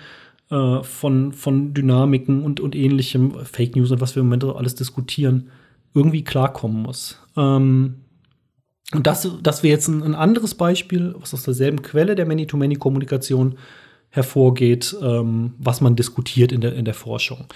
äh, 0.50 0.82
von, 0.82 1.32
von 1.32 1.74
Dynamiken 1.74 2.42
und, 2.44 2.60
und 2.60 2.74
ähnlichem, 2.74 3.32
Fake 3.44 3.76
News 3.76 3.90
und 3.90 4.00
was 4.00 4.16
wir 4.16 4.20
im 4.20 4.26
Moment 4.26 4.44
alles 4.44 4.74
diskutieren, 4.74 5.48
irgendwie 5.94 6.24
klarkommen 6.24 6.82
muss. 6.82 7.20
Ähm, 7.36 8.01
und 8.94 9.06
das, 9.06 9.28
das 9.42 9.62
wäre 9.62 9.72
jetzt 9.72 9.88
ein, 9.88 10.02
ein, 10.02 10.14
anderes 10.14 10.54
Beispiel, 10.54 11.14
was 11.18 11.34
aus 11.34 11.42
derselben 11.42 11.82
Quelle 11.82 12.14
der 12.14 12.26
Many-to-Many-Kommunikation 12.26 13.56
hervorgeht, 14.10 14.94
ähm, 15.02 15.54
was 15.58 15.80
man 15.80 15.96
diskutiert 15.96 16.52
in 16.52 16.60
der, 16.60 16.74
in 16.74 16.84
der 16.84 16.94
Forschung. 16.94 17.46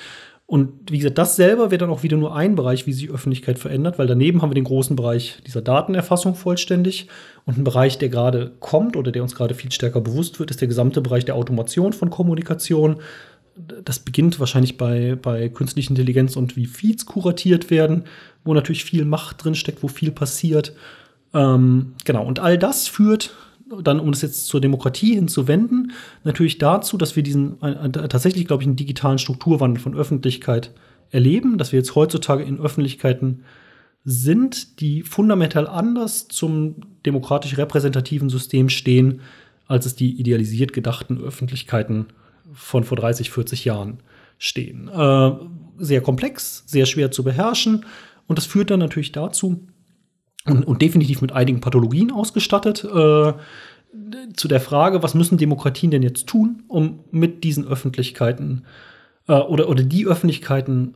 Und 0.46 0.92
wie 0.92 0.98
gesagt, 0.98 1.18
das 1.18 1.34
selber 1.34 1.72
wäre 1.72 1.78
dann 1.78 1.90
auch 1.90 2.04
wieder 2.04 2.16
nur 2.16 2.36
ein 2.36 2.54
Bereich, 2.54 2.86
wie 2.86 2.92
sich 2.92 3.10
Öffentlichkeit 3.10 3.58
verändert, 3.58 3.98
weil 3.98 4.06
daneben 4.06 4.40
haben 4.40 4.50
wir 4.50 4.54
den 4.54 4.64
großen 4.64 4.94
Bereich 4.94 5.42
dieser 5.44 5.60
Datenerfassung 5.60 6.36
vollständig. 6.36 7.08
Und 7.46 7.58
ein 7.58 7.64
Bereich, 7.64 7.98
der 7.98 8.08
gerade 8.08 8.52
kommt 8.60 8.96
oder 8.96 9.10
der 9.10 9.24
uns 9.24 9.34
gerade 9.34 9.54
viel 9.54 9.72
stärker 9.72 10.00
bewusst 10.00 10.38
wird, 10.38 10.52
ist 10.52 10.60
der 10.60 10.68
gesamte 10.68 11.00
Bereich 11.00 11.24
der 11.24 11.34
Automation 11.34 11.92
von 11.92 12.10
Kommunikation. 12.10 13.00
Das 13.84 13.98
beginnt 13.98 14.38
wahrscheinlich 14.38 14.76
bei, 14.76 15.16
bei 15.20 15.48
künstlicher 15.48 15.90
Intelligenz 15.90 16.36
und 16.36 16.56
wie 16.56 16.66
Feeds 16.66 17.06
kuratiert 17.06 17.70
werden, 17.70 18.04
wo 18.44 18.54
natürlich 18.54 18.84
viel 18.84 19.04
Macht 19.04 19.44
drin 19.44 19.56
steckt, 19.56 19.82
wo 19.82 19.88
viel 19.88 20.12
passiert. 20.12 20.74
Ähm, 21.36 21.94
genau, 22.04 22.24
und 22.24 22.38
all 22.38 22.56
das 22.56 22.88
führt 22.88 23.34
dann, 23.82 24.00
um 24.00 24.10
es 24.10 24.22
jetzt 24.22 24.46
zur 24.46 24.60
Demokratie 24.60 25.14
hinzuwenden, 25.14 25.92
natürlich 26.24 26.58
dazu, 26.58 26.96
dass 26.96 27.16
wir 27.16 27.22
diesen 27.22 27.60
äh, 27.62 27.72
äh, 27.72 27.90
tatsächlich, 27.90 28.46
glaube 28.46 28.62
ich, 28.62 28.68
einen 28.68 28.76
digitalen 28.76 29.18
Strukturwandel 29.18 29.82
von 29.82 29.94
Öffentlichkeit 29.94 30.72
erleben, 31.10 31.58
dass 31.58 31.72
wir 31.72 31.80
jetzt 31.80 31.94
heutzutage 31.94 32.44
in 32.44 32.58
Öffentlichkeiten 32.58 33.42
sind, 34.04 34.80
die 34.80 35.02
fundamental 35.02 35.66
anders 35.66 36.28
zum 36.28 36.76
demokratisch 37.04 37.58
repräsentativen 37.58 38.28
System 38.28 38.68
stehen, 38.68 39.20
als 39.66 39.84
es 39.84 39.96
die 39.96 40.18
idealisiert 40.18 40.72
gedachten 40.72 41.20
Öffentlichkeiten 41.20 42.06
von 42.52 42.84
vor 42.84 42.96
30, 42.96 43.30
40 43.30 43.64
Jahren 43.64 43.98
stehen. 44.38 44.88
Äh, 44.88 45.32
sehr 45.78 46.00
komplex, 46.02 46.62
sehr 46.66 46.86
schwer 46.86 47.10
zu 47.10 47.24
beherrschen 47.24 47.84
und 48.28 48.38
das 48.38 48.46
führt 48.46 48.70
dann 48.70 48.80
natürlich 48.80 49.10
dazu, 49.10 49.66
und, 50.46 50.66
und 50.66 50.82
definitiv 50.82 51.22
mit 51.22 51.32
einigen 51.32 51.60
Pathologien 51.60 52.10
ausgestattet. 52.10 52.84
Äh, 52.84 53.32
zu 54.34 54.48
der 54.48 54.60
Frage, 54.60 55.02
was 55.02 55.14
müssen 55.14 55.38
Demokratien 55.38 55.90
denn 55.90 56.02
jetzt 56.02 56.26
tun, 56.26 56.62
um 56.68 57.00
mit 57.10 57.44
diesen 57.44 57.66
Öffentlichkeiten 57.66 58.64
äh, 59.28 59.34
oder, 59.34 59.68
oder 59.68 59.82
die 59.82 60.06
Öffentlichkeiten 60.06 60.94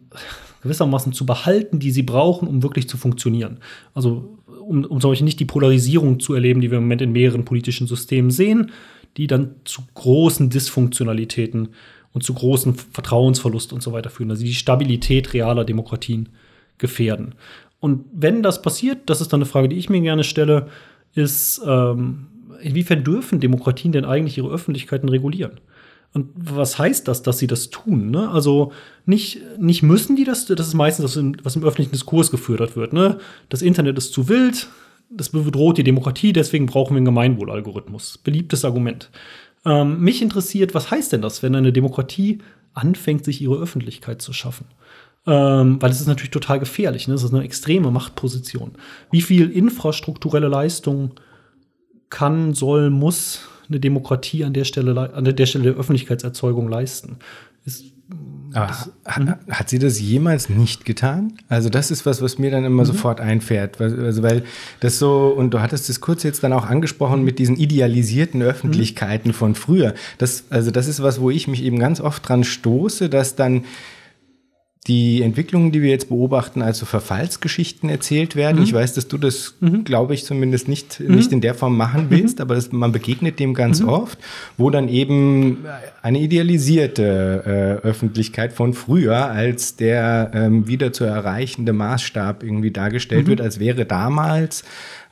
gewissermaßen 0.63 1.13
zu 1.13 1.25
behalten, 1.25 1.79
die 1.79 1.91
sie 1.91 2.03
brauchen, 2.03 2.47
um 2.47 2.63
wirklich 2.63 2.89
zu 2.89 2.99
funktionieren. 2.99 3.59
Also 3.95 4.39
um, 4.47 4.85
um 4.85 5.01
solche 5.01 5.25
nicht 5.25 5.41
die 5.41 5.47
Polarisierung 5.47 6.21
zu 6.21 6.35
erleben, 6.35 6.61
die 6.61 6.71
wir 6.71 6.79
im 6.79 6.85
Moment 6.85 7.03
in 7.03 7.13
mehreren 7.13 7.45
politischen 7.45 7.87
Systemen 7.87 8.31
sehen, 8.31 8.71
die 9.17 9.27
dann 9.27 9.57
zu 9.65 9.83
großen 9.95 10.51
Dysfunktionalitäten 10.51 11.71
und 12.13 12.23
zu 12.23 12.35
großen 12.35 12.75
Vertrauensverlust 12.75 13.73
und 13.73 13.83
so 13.83 13.93
weiter 13.93 14.11
führen, 14.11 14.31
also 14.31 14.45
die 14.45 14.55
Stabilität 14.55 15.33
realer 15.33 15.65
Demokratien 15.65 16.29
gefährden. 16.79 17.35
Und 17.81 18.05
wenn 18.13 18.43
das 18.43 18.63
passiert, 18.63 19.09
das 19.11 19.21
ist 19.21 19.33
dann 19.33 19.41
eine 19.41 19.47
Frage, 19.47 19.69
die 19.69 19.77
ich 19.77 19.89
mir 19.89 20.01
gerne 20.01 20.25
stelle, 20.25 20.69
ist, 21.15 21.61
ähm, 21.67 22.27
inwiefern 22.63 23.03
dürfen 23.03 23.41
Demokratien 23.41 23.93
denn 23.93 24.05
eigentlich 24.05 24.39
ihre 24.39 24.51
Öffentlichkeiten 24.51 25.09
regulieren? 25.09 25.61
Und 26.13 26.31
was 26.35 26.79
heißt 26.79 27.07
das, 27.07 27.23
dass 27.23 27.39
sie 27.39 27.47
das 27.47 27.71
tun? 27.71 28.11
Ne? 28.11 28.29
Also 28.31 28.73
nicht, 29.07 29.41
nicht 29.59 29.83
müssen 29.83 30.17
die 30.17 30.25
das, 30.25 30.47
das 30.47 30.67
ist 30.67 30.75
meistens 30.75 31.15
das, 31.15 31.25
was 31.45 31.57
im 31.57 31.65
öffentlichen 31.65 31.93
Diskurs 31.93 32.31
gefördert 32.31 32.77
wird. 32.77 32.93
Ne? 32.93 33.19
Das 33.49 33.63
Internet 33.63 33.97
ist 33.97 34.13
zu 34.13 34.29
wild, 34.29 34.69
das 35.09 35.31
bedroht 35.31 35.79
die 35.79 35.85
Demokratie, 35.85 36.33
deswegen 36.33 36.67
brauchen 36.67 36.95
wir 36.95 36.99
einen 36.99 37.05
Gemeinwohlalgorithmus. 37.05 38.19
Beliebtes 38.19 38.65
Argument. 38.65 39.11
Ähm, 39.65 40.01
mich 40.01 40.21
interessiert, 40.21 40.75
was 40.75 40.91
heißt 40.91 41.13
denn 41.13 41.23
das, 41.23 41.43
wenn 41.43 41.55
eine 41.55 41.73
Demokratie 41.73 42.39
anfängt, 42.75 43.25
sich 43.25 43.41
ihre 43.41 43.57
Öffentlichkeit 43.57 44.21
zu 44.21 44.33
schaffen? 44.33 44.67
Ähm, 45.27 45.81
weil 45.81 45.91
es 45.91 46.01
ist 46.01 46.07
natürlich 46.07 46.31
total 46.31 46.59
gefährlich. 46.59 47.07
Ne? 47.07 47.15
Das 47.15 47.23
ist 47.23 47.35
eine 47.35 47.45
extreme 47.45 47.91
Machtposition. 47.91 48.73
Wie 49.11 49.21
viel 49.21 49.51
infrastrukturelle 49.51 50.49
Leistung 50.49 51.13
kann, 52.09 52.55
soll, 52.55 52.91
muss 52.91 53.43
eine 53.69 53.81
Demokratie 53.81 54.45
an 54.45 54.53
der 54.53 54.65
Stelle, 54.65 55.15
an 55.15 55.25
der 55.25 55.47
Stelle 55.47 55.65
der 55.65 55.75
Öffentlichkeitserzeugung 55.75 56.69
leisten? 56.69 57.19
Ist, 57.65 57.85
das, 58.53 58.91
hat, 59.05 59.39
hat, 59.49 59.69
sie 59.69 59.79
das 59.79 60.01
jemals 60.01 60.49
nicht 60.49 60.85
getan? 60.85 61.35
Also 61.49 61.69
das 61.69 61.91
ist 61.91 62.05
was, 62.05 62.21
was 62.21 62.39
mir 62.39 62.51
dann 62.51 62.65
immer 62.65 62.83
mhm. 62.83 62.87
sofort 62.87 63.21
einfährt. 63.21 63.81
Also 63.81 64.23
weil 64.23 64.43
das 64.81 64.99
so, 64.99 65.29
und 65.29 65.55
du 65.55 65.61
hattest 65.61 65.89
es 65.89 66.01
kurz 66.01 66.25
jetzt 66.25 66.43
dann 66.43 66.53
auch 66.53 66.67
angesprochen 66.67 67.23
mit 67.23 67.39
diesen 67.39 67.57
idealisierten 67.57 68.43
Öffentlichkeiten 68.43 69.29
mhm. 69.29 69.35
von 69.35 69.55
früher. 69.55 69.95
Das, 70.19 70.45
also 70.51 70.71
das 70.71 70.89
ist 70.89 71.03
was, 71.03 71.21
wo 71.21 71.31
ich 71.31 71.47
mich 71.47 71.63
eben 71.63 71.79
ganz 71.79 72.01
oft 72.01 72.29
dran 72.29 72.43
stoße, 72.43 73.09
dass 73.09 73.37
dann 73.37 73.65
die 74.91 75.23
Entwicklungen, 75.23 75.71
die 75.71 75.83
wir 75.83 75.91
jetzt 75.91 76.09
beobachten, 76.09 76.63
also 76.63 76.85
Verfallsgeschichten 76.85 77.89
erzählt 77.89 78.35
werden. 78.35 78.57
Mhm. 78.57 78.65
Ich 78.65 78.73
weiß, 78.73 78.93
dass 78.95 79.07
du 79.07 79.19
das, 79.19 79.55
mhm. 79.61 79.85
glaube 79.85 80.15
ich, 80.15 80.25
zumindest 80.25 80.67
nicht, 80.67 80.99
mhm. 80.99 81.15
nicht 81.15 81.31
in 81.31 81.41
der 81.41 81.55
Form 81.55 81.77
machen 81.77 82.07
mhm. 82.07 82.11
willst, 82.11 82.41
aber 82.41 82.57
das, 82.57 82.73
man 82.73 82.91
begegnet 82.91 83.39
dem 83.39 83.55
ganz 83.55 83.83
mhm. 83.83 83.89
oft, 83.89 84.19
wo 84.59 84.69
dann 84.69 84.89
eben 84.89 85.59
eine 86.03 86.19
idealisierte 86.19 87.79
äh, 87.85 87.87
Öffentlichkeit 87.87 88.53
von 88.53 88.75
früher 88.75 89.31
als 89.31 89.77
der 89.77 90.33
ähm, 90.35 90.67
wieder 90.67 90.93
zu 90.93 91.05
erreichende 91.05 91.73
Maßstab 91.73 92.43
irgendwie 92.43 92.73
dargestellt 92.73 93.27
mhm. 93.27 93.31
wird, 93.31 93.41
als 93.43 93.61
wäre 93.61 93.85
damals 93.85 94.65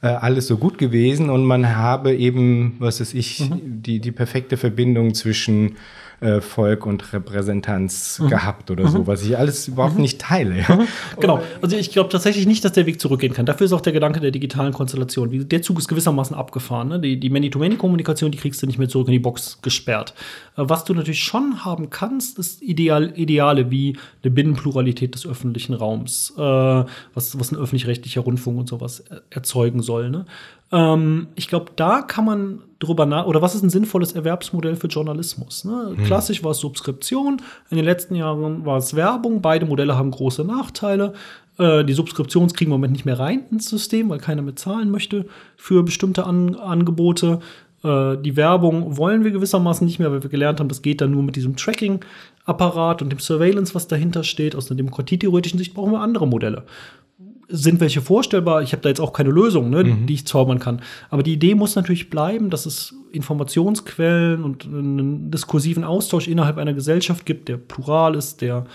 äh, 0.02 0.08
alles 0.08 0.48
so 0.48 0.56
gut 0.56 0.78
gewesen 0.78 1.30
und 1.30 1.44
man 1.44 1.76
habe 1.76 2.16
eben, 2.16 2.74
was 2.80 3.00
weiß 3.00 3.14
ich, 3.14 3.48
die, 3.62 4.00
die 4.00 4.12
perfekte 4.12 4.56
Verbindung 4.56 5.14
zwischen 5.14 5.76
äh, 6.20 6.40
Volk 6.40 6.87
und 6.87 7.12
Repräsentanz 7.12 8.18
mhm. 8.18 8.28
gehabt 8.28 8.70
oder 8.70 8.85
mhm. 8.85 8.88
so, 8.88 9.07
was 9.07 9.22
ich 9.22 9.38
alles 9.38 9.68
überhaupt 9.68 9.94
mhm. 9.94 10.02
nicht 10.02 10.20
teile. 10.20 10.64
Mhm. 10.68 10.88
Genau. 11.20 11.42
Also 11.62 11.76
ich 11.76 11.90
glaube 11.92 12.11
tatsächlich 12.11 12.46
nicht, 12.46 12.64
dass 12.64 12.72
der 12.72 12.87
Weg 12.87 13.00
zurückgehen 13.00 13.33
kann. 13.33 13.46
Dafür 13.46 13.66
ist 13.66 13.72
auch 13.72 13.81
der 13.81 13.92
Gedanke 13.92 14.20
der 14.20 14.31
digitalen 14.31 14.72
Konstellation. 14.72 15.48
Der 15.48 15.62
Zug 15.62 15.78
ist 15.78 15.88
gewissermaßen 15.88 16.37
abgefahren. 16.37 16.88
Ne? 16.88 17.00
Die, 17.00 17.20
die 17.20 17.31
Many-to-Many-Kommunikation, 17.31 18.31
die 18.31 18.38
kriegst 18.38 18.62
du 18.62 18.66
nicht 18.66 18.78
mehr 18.78 18.88
zurück 18.88 19.09
in 19.09 19.12
die 19.12 19.18
Box 19.18 19.61
gesperrt. 19.62 20.14
Äh, 20.57 20.62
was 20.66 20.85
du 20.85 20.94
natürlich 20.94 21.22
schon 21.22 21.64
haben 21.64 21.90
kannst, 21.90 22.38
ist 22.38 22.62
Ideal, 22.62 23.12
Ideale 23.16 23.70
wie 23.70 23.96
eine 24.22 24.33
Binnenpluralität 24.33 25.14
des 25.14 25.26
öffentlichen 25.26 25.74
Raums, 25.74 26.33
äh, 26.37 26.40
was, 26.40 27.38
was 27.38 27.52
ein 27.52 27.57
öffentlich-rechtlicher 27.57 28.22
Rundfunk 28.22 28.59
und 28.59 28.68
sowas 28.68 29.04
erzeugen 29.31 29.83
soll. 29.83 30.11
Ne? 30.11 30.26
Ähm, 30.70 31.28
ich 31.35 31.48
glaube, 31.48 31.72
da 31.76 32.02
kann 32.02 32.24
man 32.24 32.61
drüber 32.78 33.07
nach, 33.07 33.26
oder 33.26 33.42
was 33.42 33.54
ist 33.54 33.62
ein 33.62 33.70
sinnvolles 33.70 34.12
Erwerbsmodell 34.12 34.76
für 34.76 34.88
Journalismus? 34.88 35.64
Ne? 35.64 35.94
Hm. 35.96 36.04
Klassisch 36.04 36.44
war 36.44 36.52
es 36.52 36.59
Subskription, 36.59 37.42
in 37.70 37.76
den 37.76 37.85
letzten 37.85 38.14
Jahren 38.14 38.64
war 38.64 38.76
es 38.76 38.94
Werbung, 38.94 39.40
beide 39.40 39.66
Modelle 39.66 39.96
haben 39.96 40.11
große 40.11 40.44
Nachteile. 40.44 41.14
Äh, 41.59 41.85
die 41.85 41.94
Subskriptions 41.94 42.54
kriegen 42.54 42.70
wir 42.70 42.76
im 42.76 42.81
Moment 42.81 42.92
nicht 42.92 43.04
mehr 43.04 43.18
rein 43.18 43.44
ins 43.50 43.68
System, 43.68 44.11
weil 44.11 44.18
keiner 44.18 44.42
mehr 44.42 44.57
zahlen 44.57 44.90
möchte 44.90 45.26
für 45.57 45.83
bestimmte 45.83 46.24
An 46.24 46.54
Angebote. 46.54 47.40
Äh, 47.83 48.16
die 48.18 48.37
Werbung 48.37 48.96
wollen 48.96 49.24
wir 49.24 49.31
gewissermaßen 49.31 49.87
nicht 49.87 49.98
mehr, 49.98 50.12
weil 50.12 50.22
wir 50.22 50.31
gelernt 50.31 50.61
haben, 50.61 50.68
das 50.68 50.83
geht 50.83 51.00
dann 51.00 51.11
nur 51.11 51.22
mit 51.22 51.37
diesem 51.37 51.57
Tracking-Apparat 51.57 53.00
und 53.00 53.11
dem 53.11 53.18
Surveillance, 53.20 53.74
was 53.74 53.88
dahinter 53.88 54.22
steht. 54.22 54.54
Aus 54.54 54.70
einer 54.70 54.76
demokratietheoretischen 54.76 55.59
Sicht 55.59 55.74
brauchen 55.74 55.92
wir 55.92 56.00
andere 56.00 56.26
Modelle 56.26 56.64
sind 57.48 57.80
welche 57.80 58.00
vorstellbar. 58.00 58.62
Ich 58.62 58.72
habe 58.72 58.82
da 58.82 58.88
jetzt 58.88 59.00
auch 59.00 59.12
keine 59.12 59.30
Lösung, 59.30 59.70
ne, 59.70 59.82
mhm. 59.84 60.06
die 60.06 60.14
ich 60.14 60.26
zaubern 60.26 60.58
kann. 60.58 60.82
Aber 61.11 61.22
die 61.22 61.32
Idee 61.32 61.54
muss 61.54 61.76
natürlich 61.76 62.11
bleiben, 62.11 62.50
dass 62.50 62.66
es 62.66 62.94
Informationsquellen 63.12 64.44
und 64.44 64.66
einen 64.66 65.30
diskursiven 65.30 65.84
Austausch 65.84 66.28
innerhalb 66.28 66.58
einer 66.58 66.74
Gesellschaft 66.74 67.24
gibt, 67.24 67.48
der 67.48 67.56
plural 67.56 68.14
ist, 68.14 68.42
der 68.42 68.66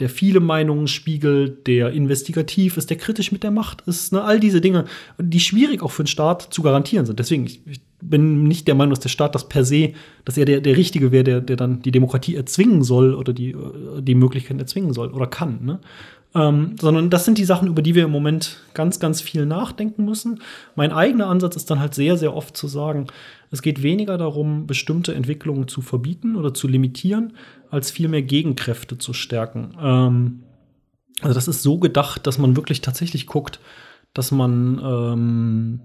der 0.00 0.08
viele 0.08 0.40
Meinungen 0.40 0.88
spiegelt, 0.88 1.66
der 1.66 1.90
investigativ 1.90 2.76
ist, 2.76 2.88
der 2.88 2.96
kritisch 2.96 3.32
mit 3.32 3.42
der 3.42 3.50
Macht 3.50 3.82
ist. 3.82 4.12
Ne? 4.12 4.22
All 4.22 4.40
diese 4.40 4.60
Dinge, 4.60 4.86
die 5.18 5.40
schwierig 5.40 5.82
auch 5.82 5.90
für 5.90 6.02
einen 6.02 6.06
Staat 6.06 6.48
zu 6.54 6.62
garantieren 6.62 7.04
sind. 7.04 7.18
Deswegen, 7.18 7.44
ich, 7.44 7.60
ich 7.66 7.80
bin 8.00 8.44
nicht 8.44 8.66
der 8.66 8.74
Meinung, 8.74 8.90
dass 8.90 9.00
der 9.00 9.10
Staat 9.10 9.34
das 9.34 9.48
per 9.48 9.64
se, 9.64 9.92
dass 10.24 10.38
er 10.38 10.46
der, 10.46 10.62
der 10.62 10.76
Richtige 10.76 11.12
wäre, 11.12 11.24
der, 11.24 11.40
der 11.42 11.56
dann 11.56 11.82
die 11.82 11.92
Demokratie 11.92 12.34
erzwingen 12.34 12.82
soll 12.82 13.14
oder 13.14 13.34
die, 13.34 13.54
die 14.00 14.14
Möglichkeiten 14.14 14.58
erzwingen 14.58 14.94
soll 14.94 15.10
oder 15.10 15.26
kann. 15.26 15.58
Ne? 15.62 15.80
Ähm, 16.32 16.76
sondern 16.80 17.10
das 17.10 17.24
sind 17.24 17.38
die 17.38 17.44
Sachen, 17.44 17.66
über 17.66 17.82
die 17.82 17.96
wir 17.96 18.04
im 18.04 18.12
Moment 18.12 18.60
ganz, 18.72 19.00
ganz 19.00 19.20
viel 19.20 19.46
nachdenken 19.46 20.04
müssen. 20.04 20.40
Mein 20.76 20.92
eigener 20.92 21.26
Ansatz 21.26 21.56
ist 21.56 21.70
dann 21.70 21.80
halt 21.80 21.94
sehr, 21.94 22.16
sehr 22.16 22.36
oft 22.36 22.56
zu 22.56 22.68
sagen, 22.68 23.08
es 23.50 23.62
geht 23.62 23.82
weniger 23.82 24.16
darum, 24.16 24.68
bestimmte 24.68 25.12
Entwicklungen 25.12 25.66
zu 25.66 25.82
verbieten 25.82 26.36
oder 26.36 26.54
zu 26.54 26.68
limitieren, 26.68 27.32
als 27.68 27.90
vielmehr 27.90 28.22
Gegenkräfte 28.22 28.96
zu 28.96 29.12
stärken. 29.12 29.76
Ähm, 29.80 30.42
also 31.20 31.34
das 31.34 31.48
ist 31.48 31.62
so 31.62 31.78
gedacht, 31.78 32.26
dass 32.26 32.38
man 32.38 32.56
wirklich 32.56 32.80
tatsächlich 32.80 33.26
guckt, 33.26 33.58
dass 34.14 34.30
man 34.30 34.80
ähm, 34.82 35.80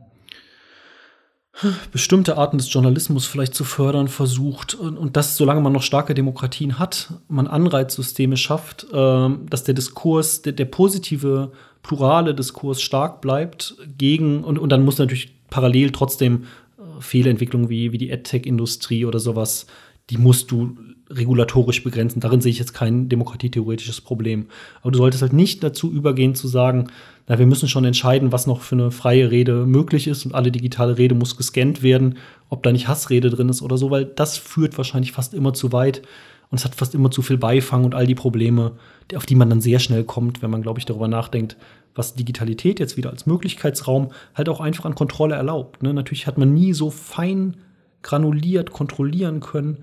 bestimmte 1.92 2.38
Arten 2.38 2.58
des 2.58 2.72
Journalismus 2.72 3.26
vielleicht 3.26 3.54
zu 3.54 3.64
fördern 3.64 4.08
versucht 4.08 4.74
und, 4.74 4.98
und 4.98 5.16
das, 5.16 5.38
solange 5.38 5.62
man 5.62 5.74
noch 5.74 5.82
starke 5.82 6.14
Demokratien 6.14 6.80
hat, 6.80 7.14
man 7.28 7.48
Anreizsysteme 7.48 8.38
schafft, 8.38 8.86
äh, 8.92 9.30
dass 9.50 9.64
der 9.64 9.74
Diskurs, 9.74 10.42
der, 10.42 10.54
der, 10.54 10.66
positive, 10.66 11.52
plurale 11.82 12.36
Diskurs 12.36 12.82
stark 12.82 13.22
bleibt 13.22 13.76
gegen, 13.98 14.44
und, 14.44 14.60
und 14.60 14.70
dann 14.70 14.84
muss 14.84 14.98
natürlich 14.98 15.34
parallel 15.50 15.92
trotzdem 15.92 16.44
äh, 16.78 17.02
Fehlentwicklungen 17.02 17.70
wie, 17.70 17.92
wie 17.92 17.98
die 17.98 18.12
AdTech-Industrie 18.12 19.06
oder 19.06 19.20
sowas, 19.20 19.68
die 20.10 20.18
musst 20.18 20.52
du 20.52 20.78
regulatorisch 21.10 21.84
begrenzen. 21.84 22.20
Darin 22.20 22.42
sehe 22.42 22.52
ich 22.52 22.60
jetzt 22.60 22.74
kein 22.74 23.10
demokratietheoretisches 23.10 24.02
Problem. 24.02 24.48
Aber 24.82 24.92
du 24.92 24.98
solltest 24.98 25.22
halt 25.22 25.34
nicht 25.34 25.64
dazu 25.64 25.92
übergehen 25.92 26.36
zu 26.36 26.48
sagen, 26.48 26.88
na, 27.28 27.40
wir 27.40 27.48
müssen 27.48 27.68
schon 27.68 27.86
entscheiden, 27.86 28.32
was 28.32 28.46
noch 28.46 28.62
für 28.62 28.76
eine 28.76 28.92
freie 28.92 29.32
Rede 29.32 29.66
möglich 29.66 30.08
ist 30.08 30.26
und 30.26 30.36
alle 30.36 30.52
digitale 30.52 30.98
Rede 30.98 31.16
muss 31.16 31.38
gescannt 31.38 31.82
werden, 31.82 32.18
ob 32.50 32.62
da 32.62 32.72
nicht 32.72 32.88
Hassrede 32.88 33.30
drin 33.30 33.50
ist 33.50 33.62
oder 33.62 33.78
so, 33.78 33.90
weil 33.90 34.06
das 34.06 34.38
führt 34.38 34.78
wahrscheinlich 34.78 35.12
fast 35.12 35.34
immer 35.34 35.54
zu 35.54 35.72
weit 35.72 36.04
und 36.52 36.60
es 36.60 36.66
hat 36.66 36.76
fast 36.76 36.94
immer 36.94 37.10
zu 37.10 37.22
viel 37.22 37.38
Beifang 37.38 37.84
und 37.84 37.96
all 37.96 38.06
die 38.06 38.16
Probleme, 38.16 38.74
auf 39.16 39.26
die 39.26 39.36
man 39.36 39.50
dann 39.50 39.62
sehr 39.62 39.80
schnell 39.80 40.04
kommt, 40.04 40.42
wenn 40.42 40.52
man, 40.52 40.62
glaube 40.62 40.80
ich, 40.80 40.86
darüber 40.86 41.08
nachdenkt, 41.08 41.58
was 41.96 42.14
Digitalität 42.14 42.80
jetzt 42.80 42.98
wieder 42.98 43.10
als 43.10 43.26
Möglichkeitsraum 43.26 44.12
halt 44.36 44.50
auch 44.50 44.60
einfach 44.60 44.86
an 44.86 44.96
Kontrolle 44.96 45.36
erlaubt. 45.36 45.82
Ne? 45.82 45.94
Natürlich 45.94 46.28
hat 46.28 46.38
man 46.38 46.54
nie 46.54 46.74
so 46.74 46.92
fein 46.92 47.58
granuliert 48.04 48.72
kontrollieren 48.72 49.40
können, 49.40 49.80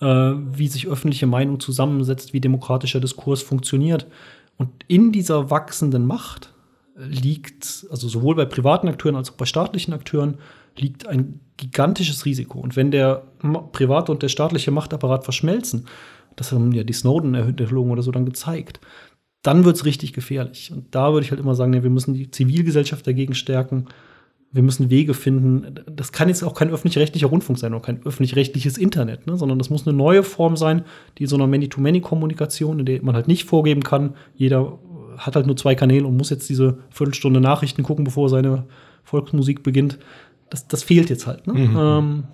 äh, 0.00 0.06
wie 0.06 0.68
sich 0.68 0.88
öffentliche 0.88 1.26
Meinung 1.26 1.58
zusammensetzt, 1.60 2.34
wie 2.34 2.40
demokratischer 2.40 3.00
Diskurs 3.00 3.40
funktioniert. 3.40 4.06
Und 4.58 4.68
in 4.88 5.12
dieser 5.12 5.50
wachsenden 5.50 6.06
Macht 6.06 6.51
liegt, 6.96 7.86
also 7.90 8.08
sowohl 8.08 8.34
bei 8.34 8.44
privaten 8.44 8.88
Akteuren 8.88 9.16
als 9.16 9.30
auch 9.30 9.36
bei 9.36 9.46
staatlichen 9.46 9.92
Akteuren, 9.92 10.38
liegt 10.76 11.06
ein 11.06 11.40
gigantisches 11.56 12.24
Risiko. 12.24 12.60
Und 12.60 12.76
wenn 12.76 12.90
der 12.90 13.24
private 13.72 14.12
und 14.12 14.22
der 14.22 14.28
staatliche 14.28 14.70
Machtapparat 14.70 15.24
verschmelzen, 15.24 15.86
das 16.36 16.52
haben 16.52 16.72
ja 16.72 16.84
die 16.84 16.92
Snowden-Enthüllungen 16.92 17.92
oder 17.92 18.02
so 18.02 18.10
dann 18.10 18.24
gezeigt, 18.24 18.80
dann 19.42 19.64
wird 19.64 19.76
es 19.76 19.84
richtig 19.84 20.12
gefährlich. 20.12 20.72
Und 20.72 20.94
da 20.94 21.12
würde 21.12 21.24
ich 21.24 21.30
halt 21.30 21.40
immer 21.40 21.54
sagen, 21.54 21.72
ja, 21.72 21.82
wir 21.82 21.90
müssen 21.90 22.14
die 22.14 22.30
Zivilgesellschaft 22.30 23.06
dagegen 23.06 23.34
stärken. 23.34 23.86
Wir 24.52 24.62
müssen 24.62 24.90
Wege 24.90 25.14
finden. 25.14 25.80
Das 25.90 26.12
kann 26.12 26.28
jetzt 26.28 26.42
auch 26.42 26.54
kein 26.54 26.70
öffentlich-rechtlicher 26.70 27.26
Rundfunk 27.26 27.58
sein 27.58 27.74
oder 27.74 27.82
kein 27.82 28.04
öffentlich-rechtliches 28.04 28.78
Internet, 28.78 29.26
ne? 29.26 29.36
sondern 29.36 29.58
das 29.58 29.70
muss 29.70 29.86
eine 29.86 29.96
neue 29.96 30.22
Form 30.22 30.56
sein, 30.56 30.84
die 31.18 31.26
so 31.26 31.36
einer 31.36 31.46
Many-to-Many-Kommunikation, 31.46 32.80
in 32.80 32.86
der 32.86 33.02
man 33.02 33.14
halt 33.14 33.28
nicht 33.28 33.44
vorgeben 33.44 33.82
kann, 33.82 34.14
jeder 34.36 34.78
hat 35.18 35.36
halt 35.36 35.46
nur 35.46 35.56
zwei 35.56 35.74
Kanäle 35.74 36.06
und 36.06 36.16
muss 36.16 36.30
jetzt 36.30 36.48
diese 36.48 36.78
Viertelstunde 36.90 37.40
Nachrichten 37.40 37.82
gucken, 37.82 38.04
bevor 38.04 38.28
seine 38.28 38.64
Volksmusik 39.04 39.62
beginnt. 39.62 39.98
Das, 40.50 40.68
das 40.68 40.82
fehlt 40.82 41.10
jetzt 41.10 41.26
halt. 41.26 41.46
Ne? 41.46 41.54
Mhm. 41.54 41.76
Ähm, 41.76 42.24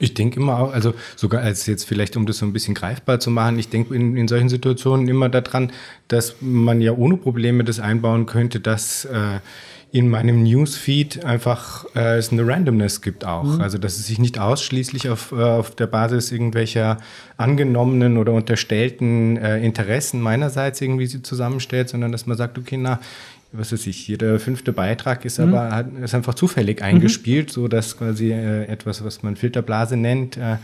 ich 0.00 0.14
denke 0.14 0.40
immer 0.40 0.58
auch, 0.58 0.72
also 0.72 0.94
sogar 1.14 1.42
als 1.42 1.66
jetzt 1.66 1.84
vielleicht, 1.84 2.16
um 2.16 2.24
das 2.24 2.38
so 2.38 2.46
ein 2.46 2.52
bisschen 2.52 2.74
greifbar 2.74 3.20
zu 3.20 3.30
machen, 3.30 3.58
ich 3.58 3.68
denke 3.68 3.94
in, 3.94 4.16
in 4.16 4.28
solchen 4.28 4.48
Situationen 4.48 5.06
immer 5.08 5.28
daran, 5.28 5.72
dass 6.08 6.36
man 6.40 6.80
ja 6.80 6.92
ohne 6.92 7.18
Probleme 7.18 7.64
das 7.64 7.80
einbauen 7.80 8.24
könnte, 8.24 8.60
dass 8.60 9.04
äh, 9.04 9.40
in 9.92 10.08
meinem 10.08 10.42
Newsfeed 10.44 11.24
einfach 11.24 11.84
äh, 11.96 12.18
es 12.18 12.30
eine 12.30 12.46
Randomness 12.46 13.02
gibt 13.02 13.24
auch. 13.24 13.44
Mhm. 13.44 13.60
Also 13.60 13.78
dass 13.78 13.98
es 13.98 14.06
sich 14.06 14.18
nicht 14.18 14.38
ausschließlich 14.38 15.08
auf, 15.08 15.32
äh, 15.32 15.42
auf 15.42 15.74
der 15.74 15.88
Basis 15.88 16.30
irgendwelcher 16.30 16.98
angenommenen 17.36 18.16
oder 18.16 18.32
unterstellten 18.32 19.36
äh, 19.36 19.58
Interessen 19.64 20.20
meinerseits 20.20 20.80
irgendwie 20.80 21.08
zusammenstellt, 21.22 21.88
sondern 21.88 22.12
dass 22.12 22.26
man 22.26 22.36
sagt, 22.36 22.56
okay, 22.56 22.76
na, 22.76 23.00
was 23.52 23.72
weiß 23.72 23.88
ich, 23.88 24.06
jeder 24.06 24.38
fünfte 24.38 24.72
Beitrag 24.72 25.24
ist 25.24 25.38
mhm. 25.38 25.54
aber 25.54 25.74
hat, 25.74 25.86
ist 26.00 26.14
einfach 26.14 26.34
zufällig 26.34 26.82
eingespielt, 26.82 27.48
mhm. 27.48 27.52
so 27.52 27.68
dass 27.68 27.98
quasi 27.98 28.30
äh, 28.30 28.66
etwas, 28.66 29.04
was 29.04 29.24
man 29.24 29.34
Filterblase 29.34 29.96
nennt, 29.96 30.36
äh, 30.36 30.56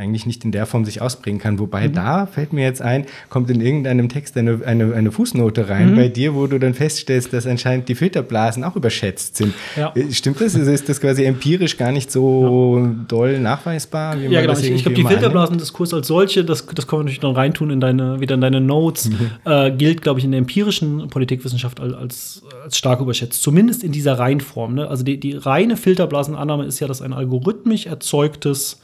eigentlich 0.00 0.26
nicht 0.26 0.44
in 0.44 0.52
der 0.52 0.66
Form 0.66 0.84
sich 0.84 1.00
ausprägen 1.00 1.38
kann. 1.38 1.58
Wobei 1.58 1.88
mhm. 1.88 1.92
da 1.92 2.26
fällt 2.26 2.52
mir 2.52 2.64
jetzt 2.64 2.82
ein, 2.82 3.06
kommt 3.28 3.50
in 3.50 3.60
irgendeinem 3.60 4.08
Text 4.08 4.36
eine, 4.36 4.60
eine, 4.64 4.94
eine 4.94 5.12
Fußnote 5.12 5.68
rein 5.68 5.92
mhm. 5.92 5.96
bei 5.96 6.08
dir, 6.08 6.34
wo 6.34 6.46
du 6.46 6.58
dann 6.58 6.74
feststellst, 6.74 7.32
dass 7.32 7.46
anscheinend 7.46 7.88
die 7.88 7.94
Filterblasen 7.94 8.64
auch 8.64 8.76
überschätzt 8.76 9.36
sind. 9.36 9.54
Ja. 9.76 9.92
Äh, 9.94 10.10
stimmt 10.12 10.40
das? 10.40 10.56
Also 10.56 10.70
ist 10.70 10.88
das 10.88 11.00
quasi 11.00 11.24
empirisch 11.24 11.76
gar 11.76 11.92
nicht 11.92 12.10
so 12.10 12.78
ja. 12.78 12.94
doll 13.06 13.38
nachweisbar? 13.38 14.16
ja, 14.16 14.40
genau. 14.40 14.54
Ich, 14.54 14.70
ich 14.70 14.82
glaube, 14.82 14.96
die 14.96 15.04
Filterblasendiskurs 15.04 15.94
als 15.94 16.08
solche, 16.08 16.44
das, 16.44 16.66
das 16.66 16.86
kann 16.86 16.98
man 16.98 17.06
natürlich 17.06 17.20
dann 17.20 17.34
reintun 17.34 17.70
in 17.70 17.80
deine, 17.80 18.20
wieder 18.20 18.34
in 18.34 18.40
deine 18.40 18.60
Notes, 18.60 19.10
mhm. 19.10 19.30
äh, 19.44 19.70
gilt, 19.70 20.02
glaube 20.02 20.18
ich, 20.18 20.24
in 20.24 20.32
der 20.32 20.38
empirischen 20.38 21.08
Politikwissenschaft 21.08 21.80
als, 21.80 21.94
als, 21.94 22.42
stark 22.76 23.00
überschätzt. 23.00 23.42
Zumindest 23.42 23.84
in 23.84 23.92
dieser 23.92 24.18
Reihenform. 24.18 24.74
Ne? 24.74 24.88
Also 24.88 25.04
die, 25.04 25.18
die 25.18 25.32
reine 25.32 25.76
Filterblasenannahme 25.76 26.64
ist 26.64 26.80
ja, 26.80 26.88
dass 26.88 27.02
ein 27.02 27.12
algorithmisch 27.12 27.86
erzeugtes 27.86 28.80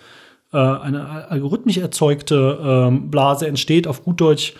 äh, 0.56 0.58
eine 0.58 1.30
algorithmisch 1.30 1.76
erzeugte 1.76 2.58
ähm, 2.62 3.10
Blase 3.10 3.46
entsteht, 3.46 3.86
auf 3.86 4.02
gut 4.04 4.22
Deutsch, 4.22 4.54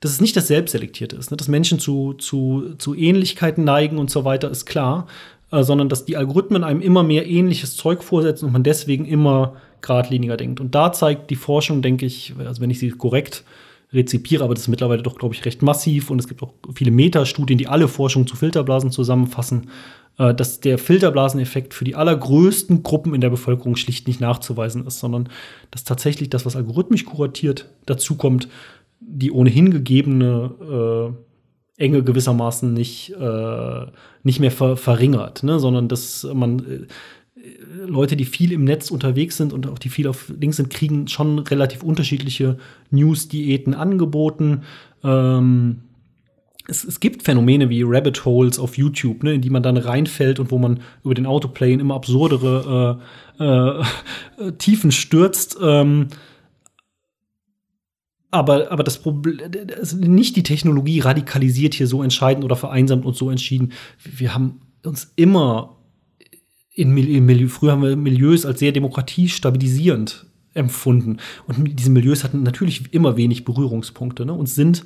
dass 0.00 0.12
es 0.12 0.20
nicht 0.20 0.34
das 0.34 0.48
Selbstselektierte 0.48 1.16
ist, 1.16 1.30
ne? 1.30 1.36
dass 1.36 1.46
Menschen 1.46 1.78
zu, 1.78 2.14
zu, 2.14 2.74
zu 2.78 2.94
Ähnlichkeiten 2.94 3.62
neigen 3.62 3.98
und 3.98 4.10
so 4.10 4.24
weiter, 4.24 4.50
ist 4.50 4.64
klar, 4.64 5.06
äh, 5.50 5.62
sondern 5.62 5.90
dass 5.90 6.06
die 6.06 6.16
Algorithmen 6.16 6.64
einem 6.64 6.80
immer 6.80 7.02
mehr 7.02 7.26
ähnliches 7.26 7.76
Zeug 7.76 8.02
vorsetzen 8.02 8.46
und 8.46 8.52
man 8.52 8.62
deswegen 8.62 9.04
immer 9.04 9.56
geradliniger 9.82 10.38
denkt. 10.38 10.58
Und 10.58 10.74
da 10.74 10.90
zeigt 10.90 11.28
die 11.30 11.36
Forschung, 11.36 11.82
denke 11.82 12.06
ich, 12.06 12.32
also 12.38 12.62
wenn 12.62 12.70
ich 12.70 12.78
sie 12.78 12.88
korrekt 12.88 13.44
rezipiere, 13.92 14.44
aber 14.44 14.54
das 14.54 14.62
ist 14.62 14.68
mittlerweile 14.68 15.02
doch, 15.02 15.18
glaube 15.18 15.34
ich, 15.34 15.44
recht 15.44 15.60
massiv 15.60 16.08
und 16.08 16.18
es 16.18 16.28
gibt 16.28 16.42
auch 16.42 16.54
viele 16.74 16.90
Metastudien, 16.90 17.58
die 17.58 17.68
alle 17.68 17.88
Forschung 17.88 18.26
zu 18.26 18.36
Filterblasen 18.36 18.90
zusammenfassen, 18.90 19.68
äh, 20.18 20.34
dass 20.34 20.60
der 20.60 20.78
Filterblaseneffekt 20.78 21.74
für 21.74 21.84
die 21.84 21.94
allergrößten 21.94 22.82
Gruppen 22.82 23.14
in 23.14 23.20
der 23.20 23.30
Bevölkerung 23.30 23.76
schlicht 23.76 24.06
nicht 24.06 24.20
nachzuweisen 24.20 24.86
ist, 24.86 24.98
sondern 24.98 25.28
dass 25.70 25.84
tatsächlich 25.84 26.30
das, 26.30 26.46
was 26.46 26.56
algorithmisch 26.56 27.04
kuratiert, 27.04 27.68
dazu 27.86 28.16
kommt, 28.16 28.48
die 29.00 29.32
ohnehin 29.32 29.70
gegebene 29.70 31.14
äh, 31.78 31.82
Enge 31.82 32.02
gewissermaßen 32.04 32.72
nicht, 32.72 33.14
äh, 33.18 33.86
nicht 34.22 34.40
mehr 34.40 34.50
ver 34.50 34.76
verringert, 34.76 35.42
ne? 35.42 35.58
sondern 35.58 35.88
dass 35.88 36.26
man 36.32 36.60
äh, 36.60 36.86
Leute, 37.86 38.16
die 38.16 38.24
viel 38.24 38.52
im 38.52 38.64
Netz 38.64 38.90
unterwegs 38.90 39.36
sind 39.36 39.52
und 39.52 39.66
auch 39.66 39.78
die 39.78 39.88
viel 39.88 40.06
auf 40.06 40.32
Links 40.38 40.58
sind, 40.58 40.70
kriegen 40.70 41.08
schon 41.08 41.40
relativ 41.40 41.82
unterschiedliche 41.82 42.58
News-Diäten 42.90 43.74
angeboten. 43.74 44.62
Ähm, 45.02 45.80
es, 46.68 46.84
es, 46.84 47.00
gibt 47.00 47.22
Phänomene 47.22 47.68
wie 47.68 47.82
Rabbit 47.82 48.24
Holes 48.24 48.58
auf 48.58 48.78
YouTube, 48.78 49.22
ne, 49.22 49.34
in 49.34 49.40
die 49.40 49.50
man 49.50 49.62
dann 49.62 49.76
reinfällt 49.76 50.38
und 50.38 50.50
wo 50.50 50.58
man 50.58 50.80
über 51.04 51.14
den 51.14 51.26
Autoplay 51.26 51.72
in 51.72 51.80
immer 51.80 51.94
absurdere 51.94 53.00
äh, 53.38 53.44
äh, 53.44 54.52
Tiefen 54.58 54.92
stürzt. 54.92 55.56
Ähm, 55.60 56.08
aber, 58.30 58.72
aber 58.72 58.82
das 58.82 59.02
Problem, 59.02 59.38
nicht 59.98 60.36
die 60.36 60.42
Technologie 60.42 61.00
radikalisiert 61.00 61.74
hier 61.74 61.86
so 61.86 62.02
entscheidend 62.02 62.44
oder 62.44 62.56
vereinsamt 62.56 63.04
uns 63.04 63.18
so 63.18 63.28
entschieden. 63.28 63.72
Wir 64.02 64.34
haben 64.34 64.60
uns 64.84 65.12
immer 65.16 65.76
in, 66.74 66.96
in 66.96 67.26
Milieu, 67.26 67.48
früher 67.48 67.72
haben 67.72 67.82
wir 67.82 67.96
Milieus 67.96 68.46
als 68.46 68.58
sehr 68.58 68.72
demokratiestabilisierend 68.72 70.26
empfunden. 70.54 71.18
Und 71.46 71.78
diese 71.78 71.90
Milieus 71.90 72.24
hatten 72.24 72.42
natürlich 72.42 72.92
immer 72.92 73.16
wenig 73.16 73.44
Berührungspunkte 73.44 74.24
ne, 74.24 74.32
und 74.32 74.48
sind 74.48 74.84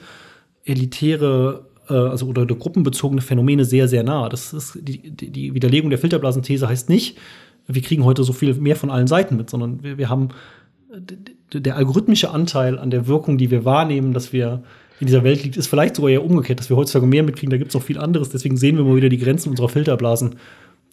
elitäre 0.64 1.65
äh, 1.88 1.94
also 1.94 2.26
oder, 2.26 2.42
oder 2.42 2.54
gruppenbezogene 2.54 3.20
Phänomene 3.20 3.64
sehr, 3.64 3.88
sehr 3.88 4.02
nah. 4.02 4.28
Das 4.28 4.52
ist 4.52 4.78
die, 4.80 5.10
die 5.10 5.54
Widerlegung 5.54 5.90
der 5.90 5.98
Filterblasenthese 5.98 6.68
heißt 6.68 6.88
nicht, 6.88 7.18
wir 7.68 7.82
kriegen 7.82 8.04
heute 8.04 8.22
so 8.22 8.32
viel 8.32 8.54
mehr 8.54 8.76
von 8.76 8.90
allen 8.90 9.06
Seiten 9.06 9.36
mit, 9.36 9.50
sondern 9.50 9.82
wir, 9.82 9.98
wir 9.98 10.08
haben 10.08 10.28
der 11.52 11.76
algorithmische 11.76 12.30
Anteil 12.30 12.78
an 12.78 12.90
der 12.90 13.06
Wirkung, 13.06 13.38
die 13.38 13.50
wir 13.50 13.64
wahrnehmen, 13.64 14.12
dass 14.12 14.32
wir 14.32 14.62
in 15.00 15.06
dieser 15.06 15.24
Welt 15.24 15.42
liegt, 15.44 15.56
ist 15.56 15.66
vielleicht 15.66 15.96
sogar 15.96 16.10
eher 16.10 16.24
umgekehrt, 16.24 16.58
dass 16.58 16.70
wir 16.70 16.76
heutzutage 16.76 17.06
mehr 17.06 17.22
mitkriegen. 17.22 17.50
Da 17.50 17.58
gibt 17.58 17.68
es 17.68 17.74
noch 17.74 17.82
viel 17.82 17.98
anderes. 17.98 18.30
Deswegen 18.30 18.56
sehen 18.56 18.76
wir 18.76 18.84
mal 18.84 18.96
wieder 18.96 19.08
die 19.08 19.18
Grenzen 19.18 19.50
unserer 19.50 19.68
Filterblasen, 19.68 20.36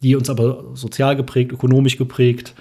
die 0.02 0.14
uns 0.14 0.28
aber 0.28 0.64
sozial 0.74 1.16
geprägt, 1.16 1.52
ökonomisch 1.52 1.96
geprägt, 1.96 2.54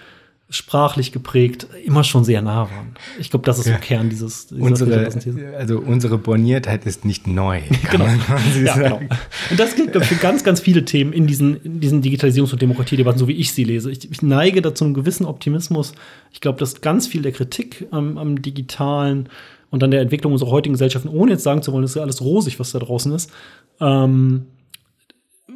sprachlich 0.54 1.12
geprägt, 1.12 1.68
immer 1.84 2.04
schon 2.04 2.24
sehr 2.24 2.42
nah 2.42 2.70
waren. 2.70 2.96
Ich 3.20 3.30
glaube, 3.30 3.46
das 3.46 3.60
ist 3.60 3.68
ja. 3.68 3.74
so 3.74 3.80
Kern 3.80 4.10
dieses 4.10 4.52
unsere, 4.52 5.10
Also 5.58 5.80
unsere 5.80 6.18
Borniertheit 6.18 6.86
ist 6.86 7.06
nicht 7.06 7.28
neu. 7.28 7.62
genau. 7.92 8.06
ja, 8.64 8.76
genau. 8.76 9.02
Und 9.50 9.60
das 9.60 9.76
gilt 9.76 9.92
glaub, 9.92 10.06
für 10.06 10.16
ganz, 10.16 10.44
ganz 10.44 10.60
viele 10.60 10.86
Themen 10.86 11.12
in 11.12 11.26
diesen, 11.26 11.58
in 11.64 11.80
diesen 11.80 12.04
Digitalisierungs- 12.04 12.54
und 12.54 12.62
Demokratiedebatten, 12.62 13.20
so 13.20 13.28
wie 13.28 13.34
ich 13.34 13.52
sie 13.52 13.64
lese. 13.64 13.90
Ich, 13.90 14.10
ich 14.10 14.22
neige 14.22 14.62
dazu 14.62 14.86
einem 14.86 14.94
gewissen 14.94 15.26
Optimismus. 15.26 15.94
Ich 16.32 16.40
glaube, 16.40 16.60
dass 16.60 16.82
ganz 16.82 17.08
viel 17.08 17.24
der 17.24 17.32
Kritik 17.32 17.88
am, 17.92 18.18
am 18.18 18.42
Digitalen 18.42 19.30
und 19.72 19.84
an 19.84 19.90
der 19.90 20.02
Entwicklung 20.02 20.34
unserer 20.34 20.52
heutigen 20.52 20.74
Gesellschaften, 20.74 21.10
ohne 21.10 21.32
jetzt 21.32 21.44
sagen 21.44 21.64
zu 21.64 21.74
wollen, 21.74 21.82
das 21.82 21.92
ist 21.92 21.96
ja 21.96 22.04
alles 22.04 22.22
rosig, 22.22 22.60
was 22.60 22.72
da 22.72 22.80
draußen 22.80 23.12
ist, 23.12 23.32
ähm, 23.80 24.46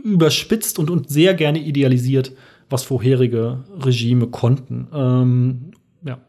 überspitzt 0.04 0.80
und, 0.80 0.90
und 0.90 1.10
sehr 1.10 1.36
gerne 1.36 1.60
idealisiert 1.60 2.32
was 2.70 2.84
vorherige 2.84 3.64
Regime 3.80 4.28
konnten. 4.28 4.88
Ähm, 4.94 5.72
ja. 6.04 6.20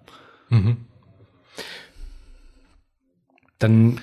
Mhm. 0.51 0.77
Dann 3.59 4.01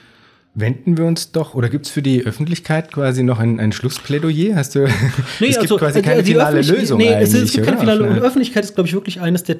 wenden 0.53 0.97
wir 0.97 1.05
uns 1.05 1.31
doch, 1.31 1.53
oder 1.53 1.69
gibt 1.69 1.85
es 1.85 1.91
für 1.91 2.01
die 2.01 2.23
Öffentlichkeit 2.23 2.91
quasi 2.91 3.23
noch 3.23 3.39
ein, 3.39 3.59
ein 3.59 3.71
Schlussplädoyer? 3.71 4.55
Hast 4.55 4.75
du, 4.75 4.79
nee, 5.39 5.47
es 5.47 5.57
also, 5.57 5.75
gibt 5.75 5.79
quasi 5.79 6.01
keine 6.01 6.23
finale 6.23 6.61
Lösung 6.61 6.97
nee, 6.97 7.13
es, 7.13 7.33
es 7.33 7.53
gibt 7.53 7.65
keine 7.65 7.79
finale 7.79 8.05
Lösung. 8.05 8.23
Öffentlichkeit 8.23 8.63
ist, 8.63 8.75
glaube 8.75 8.87
ich, 8.87 8.93
wirklich 8.93 9.21
eines 9.21 9.43
der, 9.43 9.57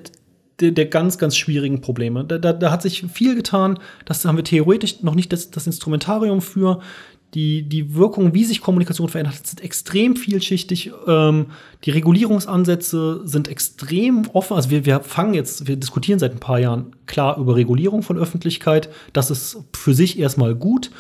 der, 0.61 0.71
der, 0.71 0.85
ganz, 0.85 1.17
ganz 1.17 1.37
schwierigen 1.37 1.81
Probleme. 1.81 2.23
Da, 2.23 2.37
da, 2.37 2.53
da, 2.53 2.71
hat 2.71 2.81
sich 2.81 3.05
viel 3.11 3.35
getan. 3.35 3.77
Das 4.05 4.23
haben 4.23 4.37
wir 4.37 4.43
theoretisch 4.43 5.03
noch 5.03 5.15
nicht 5.15 5.33
das, 5.33 5.51
das 5.51 5.67
Instrumentarium 5.67 6.41
für 6.41 6.79
die, 7.35 7.63
die 7.63 7.95
Wirkung, 7.95 8.33
wie 8.33 8.45
sich 8.45 8.61
Kommunikation 8.61 9.09
verändert, 9.09 9.45
sind 9.45 9.61
extrem 9.61 10.15
vielschichtig. 10.15 10.91
Ähm, 11.05 11.47
die 11.83 11.91
Regulierungsansätze 11.91 13.21
sind 13.25 13.49
extrem 13.49 14.27
offen. 14.31 14.55
Also 14.55 14.69
wir, 14.69 14.85
wir 14.85 15.01
fangen 15.01 15.33
jetzt, 15.33 15.67
wir 15.67 15.75
diskutieren 15.75 16.17
seit 16.17 16.31
ein 16.31 16.39
paar 16.39 16.59
Jahren 16.59 16.95
klar 17.05 17.37
über 17.37 17.57
Regulierung 17.57 18.03
von 18.03 18.17
Öffentlichkeit. 18.17 18.89
Das 19.11 19.29
ist 19.29 19.57
für 19.75 19.93
sich 19.93 20.17
erstmal 20.17 20.55
gut. 20.55 20.91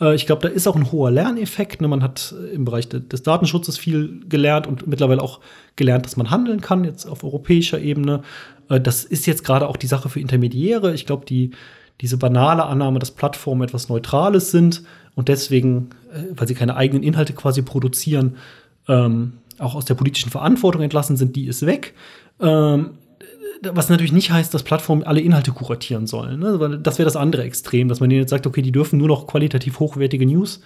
Äh, 0.00 0.16
ich 0.16 0.26
glaube, 0.26 0.42
da 0.42 0.48
ist 0.48 0.66
auch 0.66 0.74
ein 0.74 0.90
hoher 0.90 1.12
Lerneffekt. 1.12 1.80
Ne? 1.80 1.86
Man 1.86 2.02
hat 2.02 2.34
im 2.52 2.64
Bereich 2.64 2.88
de 2.88 3.00
des 3.00 3.22
Datenschutzes 3.22 3.78
viel 3.78 4.20
gelernt 4.28 4.66
und 4.66 4.88
mittlerweile 4.88 5.22
auch 5.22 5.38
gelernt, 5.76 6.06
dass 6.06 6.16
man 6.16 6.28
handeln 6.28 6.60
kann, 6.60 6.82
jetzt 6.82 7.06
auf 7.06 7.22
europäischer 7.22 7.80
Ebene. 7.80 8.22
Äh, 8.68 8.80
das 8.80 9.04
ist 9.04 9.26
jetzt 9.26 9.44
gerade 9.44 9.68
auch 9.68 9.76
die 9.76 9.86
Sache 9.86 10.08
für 10.08 10.18
Intermediäre. 10.18 10.92
Ich 10.92 11.06
glaube, 11.06 11.24
die 11.24 11.52
diese 12.00 12.16
banale 12.16 12.66
Annahme, 12.66 12.98
dass 12.98 13.12
Plattformen 13.12 13.62
etwas 13.62 13.88
Neutrales 13.88 14.50
sind 14.50 14.82
und 15.14 15.28
deswegen, 15.28 15.90
äh, 16.12 16.24
weil 16.36 16.48
sie 16.48 16.54
keine 16.54 16.76
eigenen 16.76 17.02
Inhalte 17.02 17.32
quasi 17.32 17.62
produzieren, 17.62 18.36
ähm, 18.88 19.34
auch 19.58 19.74
aus 19.74 19.84
der 19.84 19.94
politischen 19.94 20.30
Verantwortung 20.30 20.82
entlassen 20.82 21.16
sind, 21.16 21.36
die 21.36 21.46
ist 21.46 21.64
weg. 21.66 21.94
Ähm, 22.40 22.90
was 23.62 23.88
natürlich 23.88 24.12
nicht 24.12 24.30
heißt, 24.30 24.52
dass 24.52 24.62
Plattformen 24.62 25.04
alle 25.04 25.20
Inhalte 25.20 25.52
kuratieren 25.52 26.06
sollen. 26.06 26.40
Ne? 26.40 26.60
Weil 26.60 26.78
das 26.78 26.98
wäre 26.98 27.06
das 27.06 27.16
andere 27.16 27.44
Extrem, 27.44 27.88
dass 27.88 28.00
man 28.00 28.10
denen 28.10 28.22
jetzt 28.22 28.30
sagt, 28.30 28.46
okay, 28.46 28.62
die 28.62 28.72
dürfen 28.72 28.98
nur 28.98 29.08
noch 29.08 29.26
qualitativ 29.26 29.78
hochwertige 29.80 30.26
News 30.26 30.60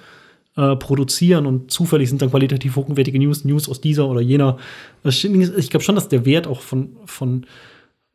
äh, 0.56 0.74
produzieren 0.76 1.46
und 1.46 1.70
zufällig 1.70 2.08
sind 2.08 2.22
dann 2.22 2.30
qualitativ 2.30 2.76
hochwertige 2.76 3.18
News, 3.18 3.44
News 3.44 3.68
aus 3.68 3.80
dieser 3.80 4.08
oder 4.08 4.20
jener. 4.20 4.56
Ich 5.04 5.70
glaube 5.70 5.84
schon, 5.84 5.94
dass 5.94 6.08
der 6.08 6.24
Wert 6.24 6.46
auch 6.46 6.60
von, 6.60 6.96
von 7.04 7.46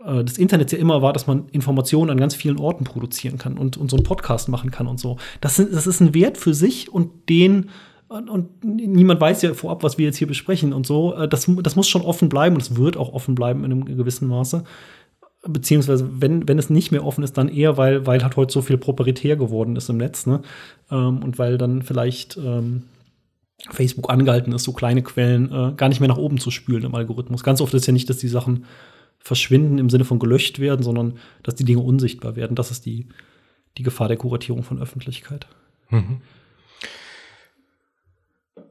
äh, 0.06 0.24
des 0.24 0.38
Internets 0.38 0.72
ja 0.72 0.78
immer 0.78 1.02
war, 1.02 1.14
dass 1.14 1.28
man 1.28 1.48
Informationen 1.50 2.10
an 2.10 2.18
ganz 2.18 2.36
vielen 2.36 2.60
Orten 2.60 2.84
produzieren 2.84 3.38
kann 3.38 3.58
und, 3.58 3.78
und 3.78 3.90
so 3.90 3.98
einen 3.98 4.04
Podcast 4.04 4.50
machen 4.50 4.72
kann 4.72 4.88
und 4.88 5.00
so. 5.00 5.18
Das, 5.42 5.56
sind, 5.56 5.74
das 5.74 5.88
ist 5.88 6.00
ein 6.02 6.14
Wert 6.14 6.38
für 6.38 6.54
sich 6.54 6.92
und 6.92 7.30
den 7.30 7.70
und, 8.08 8.30
und, 8.30 8.64
niemand 8.64 9.20
weiß 9.20 9.42
ja 9.42 9.54
vorab, 9.56 9.82
was 9.82 9.98
wir 9.98 10.06
jetzt 10.06 10.18
hier 10.18 10.28
besprechen 10.28 10.72
und 10.72 10.86
so. 10.86 11.16
Äh, 11.16 11.28
das, 11.28 11.50
das 11.64 11.76
muss 11.76 11.88
schon 11.88 12.04
offen 12.04 12.30
bleiben 12.30 12.56
und 12.56 12.62
es 12.62 12.76
wird 12.76 12.98
auch 12.98 13.14
offen 13.14 13.34
bleiben 13.34 13.64
in 13.64 13.72
einem 13.72 13.86
gewissen 13.86 14.28
Maße. 14.28 14.64
Beziehungsweise, 15.46 16.10
wenn, 16.22 16.48
wenn 16.48 16.60
es 16.60 16.70
nicht 16.70 16.92
mehr 16.92 17.06
offen 17.06 17.24
ist, 17.24 17.38
dann 17.38 17.50
eher, 17.50 17.76
weil, 17.76 18.06
weil 18.06 18.24
halt 18.24 18.38
heute 18.38 18.54
so 18.54 18.62
viel 18.62 18.78
proprietär 18.78 19.36
geworden 19.36 19.76
ist 19.76 19.90
im 19.90 19.98
Netz, 19.98 20.26
ne? 20.26 20.42
Ähm, 20.90 21.22
und 21.22 21.38
weil 21.38 21.58
dann 21.58 21.82
vielleicht 21.82 22.38
ähm, 22.38 22.84
Facebook 23.70 24.10
angehalten 24.10 24.54
ist, 24.54 24.64
so 24.64 24.74
kleine 24.74 25.02
Quellen 25.02 25.52
äh, 25.52 25.74
gar 25.76 25.90
nicht 25.90 26.00
mehr 26.00 26.08
nach 26.10 26.18
oben 26.18 26.38
zu 26.38 26.52
spülen 26.52 26.84
im 26.84 26.96
Algorithmus. 26.96 27.44
Ganz 27.44 27.62
oft 27.62 27.74
ist 27.74 27.88
ja 27.88 27.94
nicht, 27.94 28.10
dass 28.10 28.18
die 28.18 28.28
Sachen 28.30 28.66
verschwinden 29.24 29.78
im 29.78 29.90
Sinne 29.90 30.04
von 30.04 30.20
gelöscht 30.20 30.60
werden, 30.60 30.84
sondern 30.84 31.18
dass 31.44 31.56
die 31.56 31.64
Dinge 31.64 31.80
unsichtbar 31.80 32.36
werden. 32.36 32.56
Das 32.56 32.72
ist 32.72 32.86
die, 32.86 33.08
die 33.78 33.84
Gefahr 33.84 34.10
der 34.10 34.18
Kuratierung 34.18 34.64
von 34.64 34.80
Öffentlichkeit. 34.82 35.48
Mhm. 35.90 36.22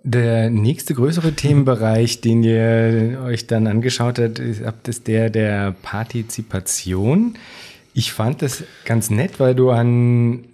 Der 0.05 0.51
nächste 0.51 0.95
größere 0.95 1.33
Themenbereich, 1.37 2.21
den 2.21 2.45
ihr 2.45 3.23
euch 3.25 3.47
dann 3.47 3.67
angeschaut 3.67 4.19
habt, 4.19 4.89
ist 4.89 5.09
der 5.09 5.31
der 5.31 5.73
Partizipation. 5.83 7.39
Ich 7.95 8.13
fand 8.13 8.43
das 8.43 8.65
ganz 8.85 9.09
nett, 9.09 9.41
weil 9.41 9.55
du 9.55 9.71
an 9.71 10.45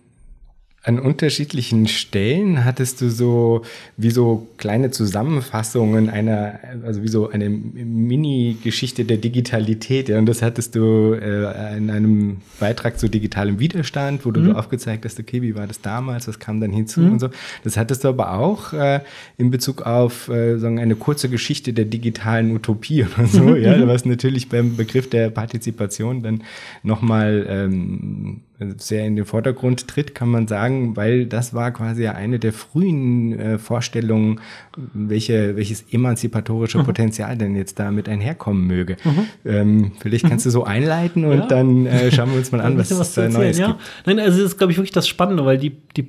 an 0.88 0.98
unterschiedlichen 0.98 1.87
Stellen 1.87 2.64
hattest 2.64 3.03
du 3.03 3.11
so 3.11 3.61
wie 3.98 4.11
so 4.11 4.48
kleine 4.57 4.90
Zusammenfassungen 4.90 6.09
einer, 6.09 6.61
also 6.83 7.03
wie 7.03 7.09
so 7.09 7.29
eine 7.29 7.51
Mini-Geschichte 7.51 9.05
der 9.05 9.18
Digitalität. 9.18 10.09
Ja, 10.09 10.18
und 10.18 10.24
das 10.24 10.40
hattest 10.40 10.74
du 10.74 11.12
äh, 11.12 11.77
in 11.77 11.90
einem 11.90 12.38
Beitrag 12.59 12.98
zu 12.98 13.11
digitalem 13.11 13.59
Widerstand, 13.59 14.24
wo 14.24 14.31
du 14.31 14.40
mhm. 14.40 14.57
aufgezeigt 14.57 15.05
hast, 15.05 15.20
okay, 15.20 15.42
wie 15.42 15.55
war 15.55 15.66
das 15.66 15.83
damals, 15.83 16.27
was 16.27 16.38
kam 16.38 16.59
dann 16.59 16.72
hinzu 16.72 17.01
mhm. 17.01 17.12
und 17.12 17.18
so. 17.18 17.29
Das 17.64 17.77
hattest 17.77 18.05
du 18.05 18.09
aber 18.09 18.33
auch 18.38 18.72
äh, 18.72 19.01
in 19.37 19.51
Bezug 19.51 19.83
auf 19.83 20.31
äh, 20.31 20.57
sagen, 20.57 20.79
eine 20.79 20.96
kurze 20.96 21.29
Geschichte 21.29 21.74
der 21.74 21.85
digitalen 21.85 22.57
Utopie 22.57 23.05
oder 23.18 23.27
so, 23.27 23.42
mhm. 23.42 23.62
ja, 23.62 23.87
was 23.87 24.07
natürlich 24.07 24.48
beim 24.48 24.79
Begriff 24.79 25.11
der 25.11 25.29
Partizipation 25.29 26.22
dann 26.22 26.44
nochmal 26.83 27.44
ähm, 27.46 28.40
sehr 28.79 29.07
in 29.07 29.14
den 29.14 29.25
Vordergrund 29.25 29.87
tritt, 29.87 30.14
kann 30.14 30.29
man 30.29 30.49
sagen, 30.49 30.97
weil 30.97 31.27
das 31.27 31.55
war 31.55 31.71
quasi 31.71 32.09
eine 32.09 32.38
der 32.38 32.53
frühen 32.53 33.38
äh, 33.38 33.59
Vorstellungen, 33.59 34.40
welche, 34.77 35.57
welches 35.57 35.85
emanzipatorische 35.92 36.79
mhm. 36.79 36.85
Potenzial 36.85 37.37
denn 37.37 37.55
jetzt 37.55 37.79
damit 37.79 38.09
einherkommen 38.09 38.66
möge. 38.66 38.97
Mhm. 39.05 39.27
Ähm, 39.44 39.92
vielleicht 40.01 40.27
kannst 40.27 40.44
du 40.47 40.51
so 40.51 40.64
einleiten 40.64 41.25
und 41.25 41.38
ja. 41.38 41.47
dann 41.47 41.87
äh, 41.87 42.11
schauen 42.11 42.31
wir 42.31 42.38
uns 42.38 42.51
mal 42.51 42.61
an, 42.62 42.77
was, 42.77 42.97
was 42.99 43.14
da 43.14 43.29
Neues 43.29 43.59
ja. 43.59 43.68
gibt. 43.68 43.81
Nein, 44.07 44.18
also 44.18 44.42
das 44.42 44.53
ist, 44.53 44.59
glaube 44.59 44.73
ich, 44.73 44.79
wirklich 44.79 44.92
das 44.92 45.07
Spannende, 45.07 45.44
weil 45.44 45.59
die, 45.59 45.77
die 45.97 46.09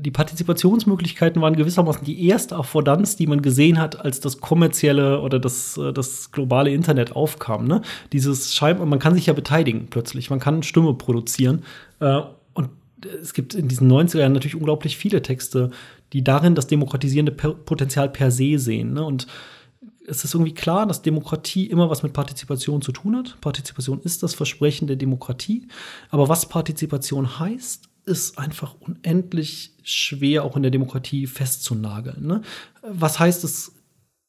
die 0.00 0.10
Partizipationsmöglichkeiten 0.10 1.42
waren 1.42 1.56
gewissermaßen 1.56 2.04
die 2.04 2.26
erste 2.26 2.56
Affordanz, 2.56 3.16
die 3.16 3.26
man 3.26 3.42
gesehen 3.42 3.78
hat, 3.78 4.00
als 4.00 4.20
das 4.20 4.40
kommerzielle 4.40 5.20
oder 5.20 5.38
das, 5.38 5.76
äh, 5.76 5.92
das 5.92 6.32
globale 6.32 6.70
Internet 6.72 7.14
aufkam. 7.14 7.66
Ne? 7.66 7.82
Dieses 8.12 8.54
scheinbar, 8.54 8.86
man 8.86 8.98
kann 8.98 9.14
sich 9.14 9.26
ja 9.26 9.32
beteiligen 9.32 9.88
plötzlich, 9.90 10.30
man 10.30 10.40
kann 10.40 10.62
Stimme 10.62 10.94
produzieren. 10.94 11.62
Äh, 12.00 12.20
und 12.54 12.70
es 13.22 13.34
gibt 13.34 13.54
in 13.54 13.68
diesen 13.68 13.90
90er 13.90 14.20
Jahren 14.20 14.32
natürlich 14.32 14.56
unglaublich 14.56 14.96
viele 14.96 15.22
Texte, 15.22 15.70
die 16.12 16.24
darin 16.24 16.54
das 16.54 16.66
demokratisierende 16.66 17.32
Potenzial 17.32 18.08
per 18.08 18.30
se 18.30 18.58
sehen. 18.58 18.94
Ne? 18.94 19.04
Und 19.04 19.26
es 20.06 20.24
ist 20.24 20.34
irgendwie 20.34 20.54
klar, 20.54 20.86
dass 20.86 21.02
Demokratie 21.02 21.66
immer 21.66 21.88
was 21.88 22.02
mit 22.02 22.12
Partizipation 22.12 22.82
zu 22.82 22.90
tun 22.90 23.16
hat. 23.16 23.40
Partizipation 23.40 24.00
ist 24.00 24.22
das 24.22 24.34
Versprechen 24.34 24.88
der 24.88 24.96
Demokratie. 24.96 25.68
Aber 26.10 26.28
was 26.28 26.48
Partizipation 26.48 27.38
heißt, 27.38 27.89
ist 28.04 28.38
einfach 28.38 28.74
unendlich 28.80 29.72
schwer, 29.82 30.44
auch 30.44 30.56
in 30.56 30.62
der 30.62 30.70
Demokratie 30.70 31.26
festzunageln. 31.26 32.26
Ne? 32.26 32.42
Was 32.82 33.18
heißt 33.18 33.44
es, 33.44 33.72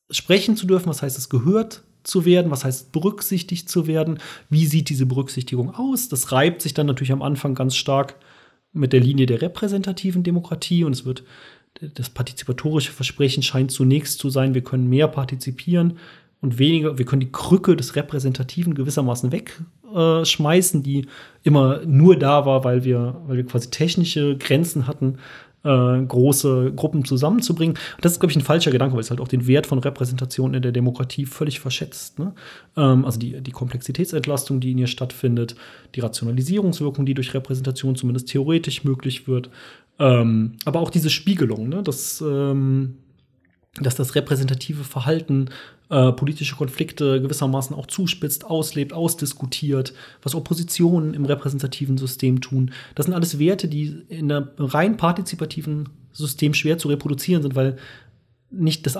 sprechen 0.10 0.58
zu 0.58 0.68
dürfen? 0.68 0.90
Was 0.90 1.02
heißt 1.02 1.18
es, 1.18 1.30
gehört 1.30 1.84
zu 2.04 2.26
werden? 2.26 2.52
Was 2.52 2.64
heißt 2.64 2.92
berücksichtigt 2.92 3.70
zu 3.70 3.88
werden? 3.88 4.20
Wie 4.50 4.66
sieht 4.66 4.90
diese 4.90 5.06
Berücksichtigung 5.06 5.74
aus? 5.74 6.10
Das 6.10 6.32
reibt 6.32 6.62
sich 6.62 6.74
dann 6.74 6.88
natürlich 6.88 7.12
am 7.12 7.22
Anfang 7.22 7.56
ganz 7.56 7.76
stark 7.76 8.16
mit 8.74 8.94
der 8.94 9.02
Linie 9.02 9.26
der 9.26 9.42
repräsentativen 9.42 10.24
Demokratie 10.24 10.84
und 10.84 10.94
es 10.94 11.06
wird 11.06 11.24
das 11.80 12.10
partizipatorische 12.10 12.92
Versprechen 12.92 13.44
scheint 13.44 13.72
zunächst 13.72 14.20
zu 14.20 14.30
sein, 14.30 14.54
wir 14.54 14.64
können 14.64 14.90
mehr 14.90 15.08
partizipieren 15.08 15.98
und 16.42 16.58
weniger, 16.58 16.98
wir 16.98 17.06
können 17.06 17.22
die 17.22 17.32
Krücke 17.32 17.76
des 17.76 17.96
Repräsentativen 17.96 18.74
gewissermaßen 18.74 19.32
wegschmeißen, 19.32 20.84
die 20.84 21.06
immer 21.44 21.82
nur 21.86 22.18
da 22.18 22.46
war, 22.46 22.64
weil 22.64 22.84
wir, 22.84 23.22
weil 23.28 23.38
wir 23.38 23.46
quasi 23.46 23.70
technische 23.70 24.38
Grenzen 24.38 24.88
hatten, 24.88 25.20
äh, 25.64 26.02
große 26.02 26.74
Gruppen 26.76 27.06
zusammenzubringen. 27.06 27.78
Das 28.02 28.14
ist, 28.14 28.20
glaube 28.20 28.32
ich, 28.32 28.38
ein 28.38 28.44
falscher 28.44 28.72
Gedanke, 28.72 28.96
weil 28.96 29.02
es 29.02 29.12
halt 29.12 29.22
auch 29.22 29.28
den 29.28 29.46
Wert 29.48 29.68
von 29.68 29.80
Repräsentation 29.80 30.54
in 30.54 30.62
der 30.62 30.72
Demokratie 30.72 31.26
völlig 31.26 31.60
verschätzt. 31.60 32.18
Ne? 32.20 32.34
Ähm, 32.76 33.06
also 33.06 33.20
die, 33.20 33.42
die 33.42 33.52
Komplexitätsentlastung, 33.52 34.60
die 34.60 34.72
in 34.72 34.80
ihr 34.80 34.88
stattfindet, 34.88 35.56
die 35.96 36.00
Rationalisierungswirkung, 36.00 37.06
die 37.06 37.14
durch 37.14 37.34
Repräsentation 37.34 37.96
zumindest 37.96 38.30
theoretisch 38.30 38.84
möglich 38.84 39.28
wird. 39.28 39.50
Ähm, 40.00 40.54
aber 40.66 40.80
auch 40.80 40.90
diese 40.90 41.12
Spiegelung, 41.12 41.70
ne? 41.70 41.84
dass, 41.84 42.22
ähm, 42.22 42.96
dass 43.80 43.96
das 43.96 44.16
repräsentative 44.16 44.84
Verhalten 44.84 45.50
äh, 45.92 46.14
politische 46.14 46.56
Konflikte 46.56 47.22
gewissermaßen 47.22 47.76
auch 47.76 47.86
zuspitzt, 47.86 48.46
auslebt, 48.46 48.94
ausdiskutiert, 48.94 49.94
was 50.24 50.36
Oppositionen 50.36 51.14
im 51.14 51.26
repräsentativen 51.26 51.98
System 51.98 52.40
tun. 52.40 52.72
Das 52.96 53.08
sind 53.08 53.14
alles 53.14 53.40
Werte, 53.40 53.68
die 53.68 53.98
in 54.08 54.32
einem 54.32 54.48
rein 54.58 54.96
partizipativen 54.96 55.90
System 56.14 56.54
schwer 56.54 56.78
zu 56.78 56.88
reproduzieren 56.88 57.42
sind, 57.42 57.56
weil 57.56 57.76
nicht 58.50 58.86
das, 58.86 58.98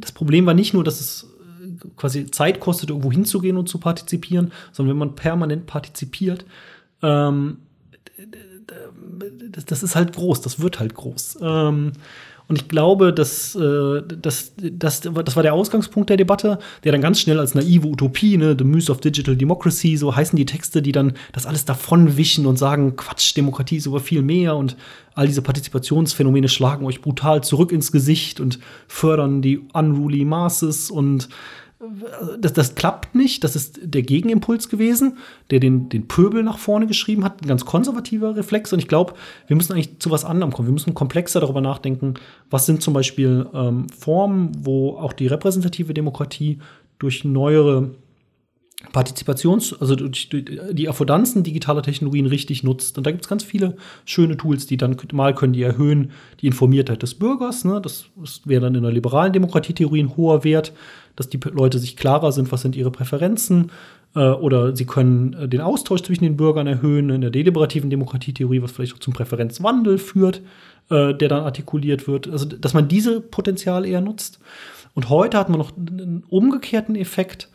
das 0.00 0.12
Problem 0.12 0.44
war 0.44 0.52
nicht 0.52 0.74
nur, 0.74 0.84
dass 0.84 1.00
es 1.00 1.34
äh, 1.62 1.88
quasi 1.96 2.30
Zeit 2.30 2.60
kostet, 2.60 2.90
irgendwo 2.90 3.10
hinzugehen 3.10 3.56
und 3.56 3.70
zu 3.70 3.78
partizipieren, 3.78 4.52
sondern 4.72 4.90
wenn 4.94 4.98
man 4.98 5.14
permanent 5.14 5.64
partizipiert, 5.66 6.44
ähm, 7.02 7.56
das, 9.50 9.64
das, 9.64 9.82
ist 9.82 9.96
halt 9.96 10.14
groß, 10.14 10.42
das 10.42 10.60
wird 10.60 10.78
halt 10.78 10.94
groß. 10.94 11.38
Ähm, 11.40 11.92
und 12.48 12.56
ich 12.56 12.68
glaube, 12.68 13.12
dass, 13.12 13.54
äh, 13.54 14.02
dass, 14.02 14.54
dass, 14.56 15.00
das 15.02 15.36
war 15.36 15.42
der 15.42 15.52
Ausgangspunkt 15.52 16.08
der 16.08 16.16
Debatte, 16.16 16.58
der 16.82 16.92
dann 16.92 17.02
ganz 17.02 17.20
schnell 17.20 17.38
als 17.38 17.54
naive 17.54 17.86
Utopie, 17.86 18.38
ne, 18.38 18.56
The 18.58 18.64
Muse 18.64 18.90
of 18.90 19.00
Digital 19.00 19.36
Democracy, 19.36 19.98
so 19.98 20.16
heißen 20.16 20.34
die 20.34 20.46
Texte, 20.46 20.80
die 20.80 20.92
dann 20.92 21.12
das 21.32 21.44
alles 21.44 21.66
davonwischen 21.66 22.46
und 22.46 22.58
sagen, 22.58 22.96
Quatsch, 22.96 23.36
Demokratie 23.36 23.76
ist 23.76 23.86
über 23.86 24.00
viel 24.00 24.22
mehr 24.22 24.56
und 24.56 24.76
all 25.14 25.26
diese 25.26 25.42
Partizipationsphänomene 25.42 26.48
schlagen 26.48 26.86
euch 26.86 27.02
brutal 27.02 27.44
zurück 27.44 27.70
ins 27.70 27.92
Gesicht 27.92 28.40
und 28.40 28.58
fördern 28.86 29.42
die 29.42 29.60
unruly 29.74 30.24
masses 30.24 30.90
und 30.90 31.28
das, 32.38 32.52
das 32.52 32.74
klappt 32.74 33.14
nicht. 33.14 33.44
Das 33.44 33.54
ist 33.54 33.78
der 33.82 34.02
Gegenimpuls 34.02 34.68
gewesen, 34.68 35.18
der 35.50 35.60
den, 35.60 35.88
den 35.88 36.08
Pöbel 36.08 36.42
nach 36.42 36.58
vorne 36.58 36.86
geschrieben 36.86 37.24
hat. 37.24 37.42
Ein 37.42 37.48
ganz 37.48 37.64
konservativer 37.64 38.36
Reflex. 38.36 38.72
Und 38.72 38.80
ich 38.80 38.88
glaube, 38.88 39.14
wir 39.46 39.56
müssen 39.56 39.72
eigentlich 39.72 39.98
zu 40.00 40.10
was 40.10 40.24
anderem 40.24 40.52
kommen. 40.52 40.66
Wir 40.66 40.72
müssen 40.72 40.94
komplexer 40.94 41.40
darüber 41.40 41.60
nachdenken, 41.60 42.14
was 42.50 42.66
sind 42.66 42.82
zum 42.82 42.94
Beispiel 42.94 43.46
ähm, 43.54 43.86
Formen, 43.90 44.52
wo 44.58 44.96
auch 44.96 45.12
die 45.12 45.28
repräsentative 45.28 45.94
Demokratie 45.94 46.58
durch 46.98 47.24
neuere 47.24 47.90
Partizipations-, 48.92 49.74
also 49.80 49.96
die 49.96 50.88
Affordanzen 50.88 51.42
digitaler 51.42 51.82
Technologien 51.82 52.26
richtig 52.26 52.62
nutzt. 52.62 52.96
Und 52.96 53.06
da 53.06 53.10
gibt 53.10 53.24
es 53.24 53.28
ganz 53.28 53.42
viele 53.42 53.76
schöne 54.04 54.36
Tools, 54.36 54.66
die 54.66 54.76
dann 54.76 54.96
mal 55.12 55.34
können 55.34 55.52
die 55.52 55.62
erhöhen 55.62 56.12
die 56.40 56.46
Informiertheit 56.46 57.02
des 57.02 57.14
Bürgers. 57.14 57.64
Ne? 57.64 57.80
Das, 57.80 58.06
wäre 58.44 58.62
dann 58.62 58.74
in 58.74 58.82
der 58.82 58.92
liberalen 58.92 59.32
Demokratietheorie 59.32 60.02
ein 60.02 60.16
hoher 60.16 60.44
Wert 60.44 60.72
dass 61.18 61.28
die 61.28 61.40
Leute 61.50 61.80
sich 61.80 61.96
klarer 61.96 62.30
sind, 62.30 62.52
was 62.52 62.62
sind 62.62 62.76
ihre 62.76 62.92
Präferenzen. 62.92 63.72
Äh, 64.14 64.20
oder 64.20 64.76
sie 64.76 64.86
können 64.86 65.32
äh, 65.32 65.48
den 65.48 65.60
Austausch 65.60 66.02
zwischen 66.02 66.22
den 66.22 66.36
Bürgern 66.36 66.68
erhöhen 66.68 67.10
in 67.10 67.20
der 67.20 67.30
deliberativen 67.30 67.90
Demokratietheorie, 67.90 68.62
was 68.62 68.70
vielleicht 68.70 68.94
auch 68.94 69.00
zum 69.00 69.14
Präferenzwandel 69.14 69.98
führt, 69.98 70.42
äh, 70.90 71.14
der 71.14 71.28
dann 71.28 71.42
artikuliert 71.42 72.06
wird. 72.06 72.28
Also, 72.28 72.46
dass 72.46 72.72
man 72.72 72.86
diese 72.86 73.20
Potenzial 73.20 73.84
eher 73.84 74.00
nutzt. 74.00 74.38
Und 74.94 75.08
heute 75.08 75.38
hat 75.38 75.48
man 75.48 75.58
noch 75.58 75.76
einen 75.76 76.22
umgekehrten 76.28 76.94
Effekt, 76.94 77.48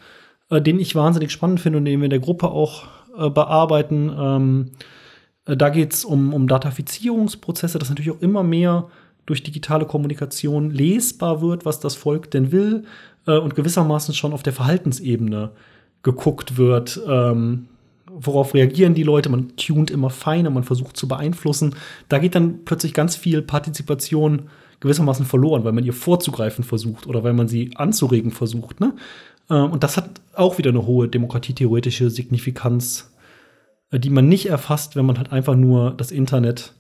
äh, 0.50 0.62
den 0.62 0.80
ich 0.80 0.96
wahnsinnig 0.96 1.32
spannend 1.32 1.60
finde 1.60 1.80
und 1.80 1.86
den 1.86 2.00
wir 2.00 2.06
in 2.06 2.10
der 2.10 2.20
Gruppe 2.20 2.50
auch 2.50 2.86
äh, 3.18 3.30
bearbeiten. 3.30 4.12
Ähm, 4.18 4.72
äh, 5.46 5.58
da 5.58 5.70
geht 5.70 5.94
es 5.94 6.06
um, 6.06 6.34
um 6.34 6.48
Datafizierungsprozesse, 6.48 7.80
dass 7.80 7.90
natürlich 7.90 8.12
auch 8.12 8.22
immer 8.22 8.44
mehr 8.44 8.88
durch 9.26 9.44
digitale 9.44 9.86
Kommunikation 9.86 10.72
lesbar 10.72 11.42
wird, 11.42 11.66
was 11.66 11.80
das 11.80 11.96
Volk 11.96 12.32
denn 12.32 12.52
will, 12.52 12.84
äh, 13.28 13.38
und 13.38 13.56
gewissermaßen 13.56 14.14
schon 14.14 14.34
auf 14.34 14.44
der 14.44 14.54
Verhaltensebene 14.54 15.52
geguckt 16.02 16.58
wird. 16.58 17.00
Ähm, 17.08 17.68
worauf 18.12 18.54
reagieren 18.54 18.94
die 18.94 19.04
Leute? 19.04 19.30
Man 19.30 19.56
tunt 19.56 19.92
immer 19.92 20.10
feiner, 20.10 20.50
man 20.50 20.64
versucht 20.64 20.98
zu 20.98 21.08
beeinflussen. 21.08 21.76
Da 22.10 22.20
geht 22.20 22.36
dann 22.36 22.66
plötzlich 22.66 22.94
ganz 22.94 23.16
viel 23.16 23.42
Partizipation 23.42 24.44
gewissermaßen 24.82 25.26
verloren, 25.26 25.64
weil 25.64 25.72
man 25.72 25.86
ihr 25.86 25.94
vorzugreifen 25.94 26.66
versucht 26.66 27.08
oder 27.08 27.24
weil 27.24 27.34
man 27.34 27.48
sie 27.48 27.72
anzuregen 27.76 28.32
versucht. 28.32 28.82
Ne? 28.82 28.94
Äh, 29.50 29.56
und 29.56 29.84
das 29.84 29.98
hat 29.98 30.10
auch 30.34 30.58
wieder 30.58 30.70
eine 30.70 30.86
hohe 30.86 31.08
demokratietheoretische 31.08 32.10
Signifikanz, 32.10 33.14
äh, 33.92 34.00
die 34.00 34.10
man 34.10 34.28
nicht 34.28 34.48
erfasst, 34.48 34.96
wenn 34.96 35.06
man 35.06 35.18
halt 35.18 35.32
einfach 35.32 35.56
nur 35.56 35.92
das 35.92 36.12
Internet 36.12 36.74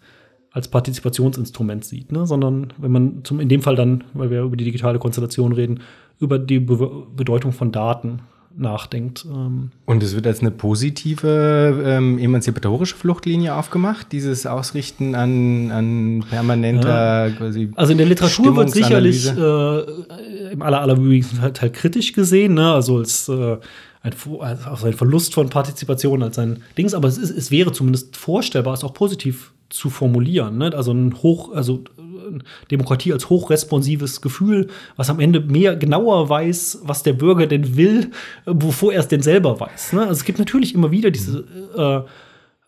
als 0.51 0.67
Partizipationsinstrument 0.67 1.83
sieht, 1.83 2.11
ne? 2.11 2.27
sondern 2.27 2.73
wenn 2.77 2.91
man 2.91 3.23
zum, 3.23 3.39
in 3.39 3.49
dem 3.49 3.63
Fall 3.63 3.75
dann, 3.75 4.03
weil 4.13 4.29
wir 4.29 4.43
über 4.43 4.55
die 4.55 4.65
digitale 4.65 4.99
Konstellation 4.99 5.51
reden, 5.51 5.81
über 6.19 6.37
die 6.37 6.59
Be 6.59 7.07
Bedeutung 7.15 7.51
von 7.53 7.71
Daten 7.71 8.21
nachdenkt. 8.55 9.25
Ähm. 9.25 9.71
Und 9.85 10.03
es 10.03 10.15
wird 10.15 10.27
als 10.27 10.41
eine 10.41 10.51
positive 10.51 11.83
ähm, 11.85 12.17
emanzipatorische 12.19 12.95
Fluchtlinie 12.95 13.55
aufgemacht, 13.55 14.11
dieses 14.11 14.45
Ausrichten 14.45 15.15
an, 15.15 15.71
an 15.71 16.23
permanenter 16.29 17.27
ja. 17.27 17.35
quasi 17.35 17.71
Also 17.75 17.91
in 17.91 17.97
der 17.97 18.07
Literatur 18.07 18.55
wird 18.55 18.71
sicherlich 18.71 19.27
äh, 19.27 20.51
im 20.51 20.61
aller, 20.61 20.81
allerwenigsten 20.81 21.41
halt, 21.41 21.61
halt 21.61 21.73
kritisch 21.73 22.13
gesehen, 22.13 22.53
ne? 22.53 22.73
also 22.73 22.97
als 22.97 23.27
äh, 23.29 23.57
ein, 24.01 24.13
also 24.65 24.85
ein 24.85 24.93
Verlust 24.93 25.33
von 25.33 25.49
Partizipation 25.49 26.21
als 26.23 26.37
ein 26.37 26.63
Dings, 26.77 26.93
aber 26.93 27.07
es, 27.07 27.17
ist, 27.17 27.31
es 27.31 27.51
wäre 27.51 27.71
zumindest 27.71 28.17
vorstellbar, 28.17 28.73
es 28.73 28.83
auch 28.83 28.93
positiv 28.93 29.53
zu 29.69 29.89
formulieren. 29.89 30.57
Ne? 30.57 30.71
Also 30.75 30.91
ein 30.91 31.15
hoch, 31.23 31.51
also 31.53 31.83
Demokratie 32.71 33.13
als 33.13 33.29
hochresponsives 33.29 34.21
Gefühl, 34.21 34.67
was 34.95 35.09
am 35.09 35.19
Ende 35.19 35.39
mehr 35.39 35.75
genauer 35.75 36.29
weiß, 36.29 36.81
was 36.83 37.03
der 37.03 37.13
Bürger 37.13 37.47
denn 37.47 37.75
will, 37.75 38.11
bevor 38.45 38.93
er 38.93 38.99
es 38.99 39.07
denn 39.07 39.21
selber 39.21 39.59
weiß. 39.59 39.93
Ne? 39.93 40.01
Also 40.01 40.13
es 40.13 40.25
gibt 40.25 40.39
natürlich 40.39 40.73
immer 40.73 40.91
wieder 40.91 41.11
diese 41.11 41.45
äh, 41.75 42.09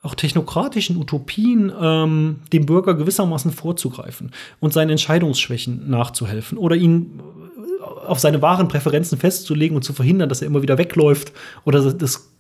auch 0.05 0.15
technokratischen 0.15 0.97
Utopien 0.97 1.71
ähm, 1.81 2.37
dem 2.53 2.65
Bürger 2.65 2.93
gewissermaßen 2.93 3.51
vorzugreifen 3.51 4.31
und 4.59 4.71
seinen 4.71 4.91
Entscheidungsschwächen 4.91 5.89
nachzuhelfen 5.89 6.57
oder 6.57 6.75
ihn 6.75 7.19
äh, 7.79 8.07
auf 8.07 8.19
seine 8.19 8.41
wahren 8.41 8.67
Präferenzen 8.67 9.17
festzulegen 9.17 9.75
und 9.75 9.81
zu 9.81 9.93
verhindern, 9.93 10.29
dass 10.29 10.41
er 10.41 10.47
immer 10.47 10.61
wieder 10.61 10.77
wegläuft 10.77 11.33
oder 11.65 11.91
das 11.91 12.34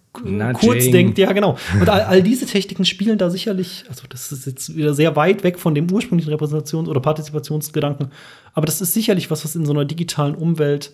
kurz 0.53 0.89
denkt, 0.89 1.17
ja, 1.17 1.31
genau. 1.31 1.57
Und 1.79 1.89
all, 1.89 2.01
all, 2.01 2.23
diese 2.23 2.45
Techniken 2.45 2.85
spielen 2.85 3.17
da 3.17 3.29
sicherlich, 3.29 3.85
also 3.89 4.03
das 4.09 4.31
ist 4.31 4.45
jetzt 4.45 4.75
wieder 4.75 4.93
sehr 4.93 5.15
weit 5.15 5.43
weg 5.43 5.59
von 5.59 5.75
dem 5.75 5.89
ursprünglichen 5.91 6.33
Repräsentations- 6.33 6.87
oder 6.87 6.99
Partizipationsgedanken, 6.99 8.11
aber 8.53 8.65
das 8.65 8.81
ist 8.81 8.93
sicherlich 8.93 9.29
was, 9.31 9.43
was 9.43 9.55
in 9.55 9.65
so 9.65 9.73
einer 9.73 9.85
digitalen 9.85 10.35
Umwelt 10.35 10.91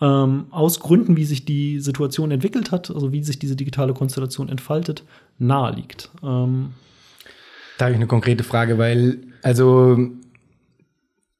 ähm, 0.00 0.46
aus 0.50 0.80
Gründen, 0.80 1.16
wie 1.16 1.24
sich 1.24 1.44
die 1.44 1.80
Situation 1.80 2.30
entwickelt 2.30 2.70
hat, 2.70 2.90
also 2.90 3.12
wie 3.12 3.22
sich 3.22 3.38
diese 3.38 3.56
digitale 3.56 3.94
Konstellation 3.94 4.48
entfaltet, 4.48 5.04
nahe 5.38 5.74
liegt. 5.74 6.10
Ähm 6.22 6.70
da 7.78 7.86
habe 7.86 7.92
ich 7.92 7.96
eine 7.96 8.06
konkrete 8.06 8.44
Frage, 8.44 8.78
weil, 8.78 9.18
also 9.42 9.98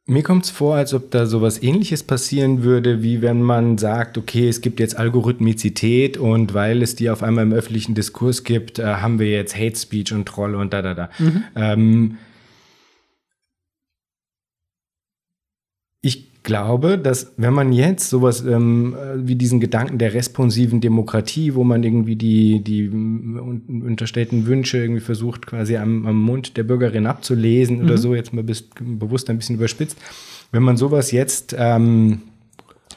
mir 0.09 0.23
kommt 0.23 0.45
es 0.45 0.51
vor, 0.51 0.77
als 0.77 0.95
ob 0.95 1.11
da 1.11 1.27
sowas 1.27 1.61
ähnliches 1.63 2.05
passieren 2.05 2.63
würde, 2.63 3.03
wie 3.03 3.23
wenn 3.23 3.43
man 3.43 3.77
sagt, 3.77 4.17
okay, 4.17 4.49
es 4.49 4.61
gibt 4.61 4.79
jetzt 4.79 4.97
Algorithmizität 4.97 6.17
und 6.17 6.55
weil 6.55 6.83
es 6.83 6.95
die 6.95 7.11
auf 7.11 7.25
einmal 7.25 7.45
im 7.45 7.53
öffentlichen 7.53 7.95
Diskurs 7.97 8.45
gibt, 8.45 8.79
äh, 8.79 8.85
haben 8.85 9.19
wir 9.19 9.29
jetzt 9.29 9.57
Hate 9.57 9.77
Speech 9.77 10.13
und 10.13 10.27
Trolle 10.27 10.59
und 10.59 10.73
da, 10.73 10.83
da, 10.83 10.95
da. 10.95 11.11
Mhm. 11.19 11.45
Ähm, 11.57 12.19
ich 16.03 16.36
glaube, 16.47 16.97
dass 16.97 17.33
wenn 17.37 17.53
man 17.53 17.73
jetzt 17.73 18.09
sowas 18.09 18.43
ähm, 18.45 18.97
wie 19.17 19.35
diesen 19.35 19.61
Gedanken 19.61 19.99
der 19.99 20.15
responsiven 20.15 20.81
Demokratie, 20.81 21.55
wo 21.55 21.65
man 21.65 21.83
irgendwie 21.83 22.17
die, 22.17 22.63
die 22.63 22.89
unterstellten 22.89 24.47
Wünsche 24.47 24.79
irgendwie 24.79 25.01
versucht, 25.01 25.47
quasi 25.47 25.77
am, 25.77 26.07
am 26.07 26.23
Mund 26.23 26.57
der 26.57 26.63
Bürgerin 26.63 27.07
abzulesen 27.07 27.79
mhm. 27.79 27.85
oder 27.85 27.99
so, 27.99 28.15
jetzt 28.15 28.33
mal 28.33 28.45
bis, 28.45 28.63
bewusst 28.81 29.29
ein 29.29 29.37
bisschen 29.37 29.57
überspitzt, 29.57 29.99
wenn 30.53 30.63
man 30.63 30.77
sowas 30.77 31.11
jetzt 31.11 31.55
ähm, 31.59 32.23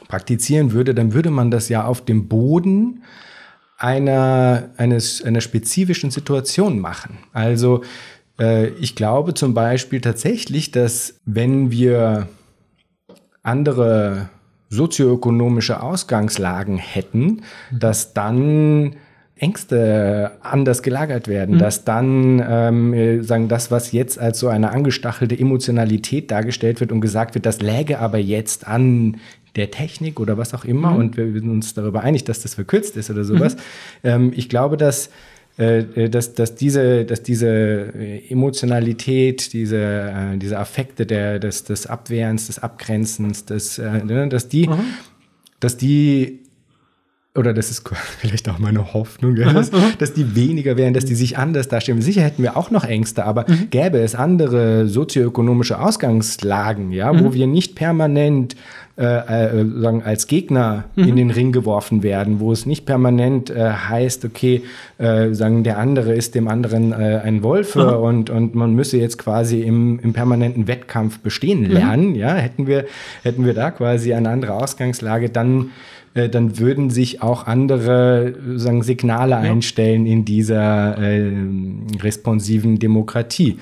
praktizieren 0.06 0.72
würde, 0.72 0.94
dann 0.94 1.12
würde 1.12 1.30
man 1.30 1.50
das 1.50 1.68
ja 1.68 1.84
auf 1.84 2.04
dem 2.04 2.28
Boden 2.28 3.02
einer, 3.78 4.70
eines, 4.76 5.22
einer 5.22 5.40
spezifischen 5.40 6.12
Situation 6.12 6.78
machen. 6.78 7.18
Also 7.32 7.82
äh, 8.38 8.68
ich 8.68 8.94
glaube 8.94 9.34
zum 9.34 9.54
Beispiel 9.54 10.00
tatsächlich, 10.00 10.70
dass 10.70 11.18
wenn 11.24 11.72
wir 11.72 12.28
andere 13.42 14.28
sozioökonomische 14.68 15.82
Ausgangslagen 15.82 16.78
hätten, 16.78 17.42
mhm. 17.70 17.78
dass 17.78 18.14
dann 18.14 18.96
Ängste 19.36 20.32
anders 20.42 20.82
gelagert 20.82 21.26
werden, 21.26 21.54
mhm. 21.56 21.58
dass 21.58 21.84
dann 21.84 22.44
ähm, 22.46 23.22
sagen 23.22 23.48
das, 23.48 23.70
was 23.70 23.90
jetzt 23.92 24.18
als 24.18 24.38
so 24.38 24.48
eine 24.48 24.70
angestachelte 24.70 25.38
Emotionalität 25.38 26.30
dargestellt 26.30 26.80
wird 26.80 26.92
und 26.92 27.00
gesagt 27.00 27.34
wird, 27.34 27.46
das 27.46 27.60
läge 27.60 27.98
aber 27.98 28.18
jetzt 28.18 28.68
an 28.68 29.16
der 29.56 29.70
Technik 29.70 30.20
oder 30.20 30.38
was 30.38 30.54
auch 30.54 30.64
immer 30.64 30.92
mhm. 30.92 30.96
und 30.96 31.16
wir 31.16 31.32
sind 31.32 31.50
uns 31.50 31.74
darüber 31.74 32.02
einig, 32.02 32.24
dass 32.24 32.40
das 32.40 32.54
verkürzt 32.54 32.96
ist 32.96 33.10
oder 33.10 33.24
sowas. 33.24 33.56
Mhm. 33.56 33.60
Ähm, 34.04 34.32
ich 34.36 34.48
glaube, 34.48 34.76
dass 34.76 35.10
dass, 35.60 36.34
dass, 36.34 36.54
diese, 36.54 37.04
dass 37.04 37.22
diese 37.22 37.48
äh, 37.48 38.30
Emotionalität, 38.30 39.52
diese, 39.52 40.38
diese 40.40 40.58
Affekte 40.58 41.04
der, 41.06 41.38
des, 41.38 41.64
des 41.64 41.86
Abwehrens, 41.86 42.46
des 42.46 42.58
Abgrenzens, 42.58 43.44
des, 43.44 43.78
ne, 43.78 44.28
dass 44.28 44.48
die, 44.48 44.68
mhm. 44.68 44.80
dass 45.60 45.76
die 45.76 46.40
oder 47.36 47.54
das 47.54 47.70
ist 47.70 47.88
vielleicht 48.18 48.48
auch 48.48 48.58
meine 48.58 48.92
Hoffnung, 48.92 49.36
ja, 49.36 49.52
dass, 49.52 49.70
dass, 49.98 50.12
die 50.12 50.34
weniger 50.34 50.76
wären, 50.76 50.94
dass 50.94 51.04
die 51.04 51.14
sich 51.14 51.38
anders 51.38 51.68
darstellen. 51.68 52.02
Sicher 52.02 52.22
hätten 52.22 52.42
wir 52.42 52.56
auch 52.56 52.70
noch 52.70 52.84
Ängste, 52.84 53.24
aber 53.24 53.44
mhm. 53.48 53.70
gäbe 53.70 53.98
es 53.98 54.14
andere 54.14 54.88
sozioökonomische 54.88 55.80
Ausgangslagen, 55.80 56.92
ja, 56.92 57.12
mhm. 57.12 57.24
wo 57.24 57.34
wir 57.34 57.46
nicht 57.46 57.76
permanent 57.76 58.56
äh, 58.96 59.04
äh, 59.60 59.64
sagen, 59.80 60.02
als 60.02 60.26
Gegner 60.26 60.84
mhm. 60.96 61.04
in 61.04 61.16
den 61.16 61.30
Ring 61.30 61.52
geworfen 61.52 62.02
werden, 62.02 62.40
wo 62.40 62.52
es 62.52 62.66
nicht 62.66 62.84
permanent 62.84 63.48
äh, 63.48 63.70
heißt, 63.70 64.24
okay, 64.24 64.62
äh, 64.98 65.32
sagen, 65.32 65.64
der 65.64 65.78
andere 65.78 66.12
ist 66.12 66.34
dem 66.34 66.48
anderen 66.48 66.92
äh, 66.92 67.20
ein 67.24 67.42
Wolfe 67.42 67.96
mhm. 67.96 68.04
und, 68.04 68.30
und 68.30 68.54
man 68.54 68.74
müsse 68.74 68.98
jetzt 68.98 69.16
quasi 69.16 69.62
im, 69.62 70.00
im 70.00 70.12
permanenten 70.12 70.68
Wettkampf 70.68 71.20
bestehen 71.20 71.62
mhm. 71.62 71.70
lernen, 71.70 72.08
mhm. 72.10 72.16
ja, 72.16 72.34
hätten 72.34 72.66
wir, 72.66 72.84
hätten 73.22 73.46
wir 73.46 73.54
da 73.54 73.70
quasi 73.70 74.12
eine 74.12 74.28
andere 74.28 74.54
Ausgangslage, 74.54 75.30
dann 75.30 75.70
äh, 76.14 76.28
dann 76.28 76.58
würden 76.58 76.90
sich 76.90 77.22
auch 77.22 77.46
andere 77.46 78.34
sagen, 78.56 78.82
Signale 78.82 79.32
ja. 79.32 79.38
einstellen 79.38 80.06
in 80.06 80.24
dieser 80.24 80.98
äh, 80.98 81.32
responsiven 82.02 82.78
Demokratie. 82.78 83.58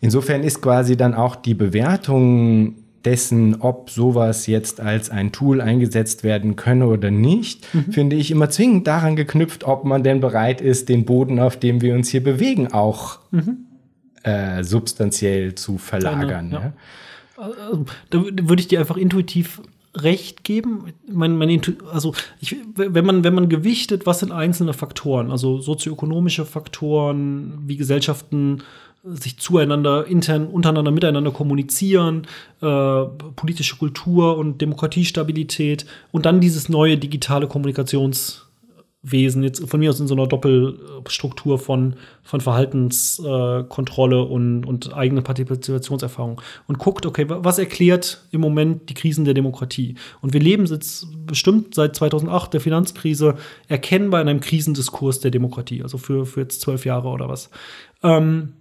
Insofern 0.00 0.42
ist 0.42 0.62
quasi 0.62 0.96
dann 0.96 1.14
auch 1.14 1.36
die 1.36 1.54
Bewertung 1.54 2.74
dessen, 3.04 3.60
ob 3.60 3.90
sowas 3.90 4.46
jetzt 4.46 4.80
als 4.80 5.10
ein 5.10 5.32
Tool 5.32 5.60
eingesetzt 5.60 6.24
werden 6.24 6.56
könne 6.56 6.86
oder 6.86 7.10
nicht, 7.10 7.72
mhm. 7.74 7.92
finde 7.92 8.16
ich 8.16 8.30
immer 8.30 8.50
zwingend 8.50 8.86
daran 8.86 9.16
geknüpft, 9.16 9.64
ob 9.64 9.84
man 9.84 10.02
denn 10.02 10.20
bereit 10.20 10.60
ist, 10.60 10.88
den 10.88 11.04
Boden, 11.04 11.38
auf 11.38 11.58
dem 11.58 11.80
wir 11.80 11.94
uns 11.94 12.08
hier 12.08 12.22
bewegen, 12.22 12.72
auch 12.72 13.18
mhm. 13.30 13.66
äh, 14.22 14.62
substanziell 14.62 15.54
zu 15.54 15.78
verlagern. 15.78 16.50
Ja. 16.52 16.60
Ja. 16.60 16.72
Also, 17.36 17.86
da 18.10 18.22
würde 18.22 18.60
ich 18.60 18.68
dir 18.68 18.80
einfach 18.80 18.98
intuitiv 18.98 19.62
recht 19.96 20.44
geben. 20.44 20.92
Mein, 21.10 21.36
mein, 21.36 21.60
also 21.92 22.14
ich, 22.40 22.56
wenn 22.76 23.04
man 23.04 23.24
wenn 23.24 23.34
man 23.34 23.48
gewichtet, 23.48 24.06
was 24.06 24.20
sind 24.20 24.30
einzelne 24.30 24.72
Faktoren, 24.72 25.30
also 25.30 25.58
sozioökonomische 25.60 26.44
Faktoren, 26.44 27.64
wie 27.66 27.76
Gesellschaften 27.76 28.62
sich 29.02 29.38
zueinander, 29.38 30.06
intern, 30.06 30.46
untereinander, 30.46 30.90
miteinander 30.90 31.30
kommunizieren, 31.30 32.26
äh, 32.60 33.04
politische 33.36 33.76
Kultur 33.76 34.36
und 34.36 34.60
Demokratiestabilität 34.60 35.86
und 36.12 36.26
dann 36.26 36.40
dieses 36.40 36.68
neue 36.68 36.98
digitale 36.98 37.46
Kommunikationswesen, 37.46 39.42
jetzt 39.42 39.66
von 39.66 39.80
mir 39.80 39.88
aus 39.88 40.00
in 40.00 40.06
so 40.06 40.14
einer 40.14 40.26
Doppelstruktur 40.26 41.58
von, 41.58 41.94
von 42.22 42.42
Verhaltenskontrolle 42.42 44.22
und, 44.22 44.66
und 44.66 44.92
eigene 44.94 45.22
Partizipationserfahrung 45.22 46.42
und 46.68 46.78
guckt, 46.78 47.06
okay, 47.06 47.24
was 47.26 47.58
erklärt 47.58 48.22
im 48.32 48.42
Moment 48.42 48.90
die 48.90 48.94
Krisen 48.94 49.24
der 49.24 49.32
Demokratie? 49.32 49.94
Und 50.20 50.34
wir 50.34 50.40
leben 50.40 50.66
jetzt 50.66 51.06
bestimmt 51.24 51.74
seit 51.74 51.96
2008, 51.96 52.52
der 52.52 52.60
Finanzkrise, 52.60 53.36
erkennbar 53.66 54.20
in 54.20 54.28
einem 54.28 54.40
Krisendiskurs 54.40 55.20
der 55.20 55.30
Demokratie, 55.30 55.82
also 55.82 55.96
für, 55.96 56.26
für 56.26 56.40
jetzt 56.40 56.60
zwölf 56.60 56.84
Jahre 56.84 57.08
oder 57.08 57.30
was. 57.30 57.48
Ähm, 58.02 58.52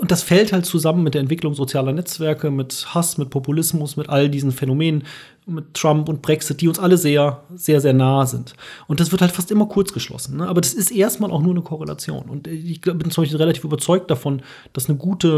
und 0.00 0.10
das 0.10 0.22
fällt 0.22 0.52
halt 0.52 0.66
zusammen 0.66 1.02
mit 1.02 1.14
der 1.14 1.20
Entwicklung 1.20 1.54
sozialer 1.54 1.92
Netzwerke, 1.92 2.50
mit 2.50 2.94
Hass, 2.94 3.16
mit 3.16 3.30
Populismus, 3.30 3.96
mit 3.96 4.08
all 4.08 4.28
diesen 4.28 4.52
Phänomenen, 4.52 5.04
mit 5.46 5.74
Trump 5.74 6.08
und 6.08 6.22
Brexit, 6.22 6.60
die 6.60 6.68
uns 6.68 6.78
alle 6.78 6.96
sehr, 6.96 7.42
sehr, 7.54 7.80
sehr 7.80 7.92
nah 7.92 8.26
sind. 8.26 8.54
Und 8.86 9.00
das 9.00 9.12
wird 9.12 9.22
halt 9.22 9.32
fast 9.32 9.50
immer 9.50 9.66
kurz 9.66 9.92
geschlossen. 9.92 10.38
Ne? 10.38 10.48
Aber 10.48 10.60
das 10.60 10.74
ist 10.74 10.90
erstmal 10.90 11.30
auch 11.30 11.42
nur 11.42 11.52
eine 11.52 11.62
Korrelation. 11.62 12.24
Und 12.28 12.46
ich 12.48 12.80
bin 12.80 13.10
zum 13.10 13.22
Beispiel 13.22 13.38
relativ 13.38 13.64
überzeugt 13.64 14.10
davon, 14.10 14.42
dass 14.72 14.88
eine 14.88 14.98
gute 14.98 15.28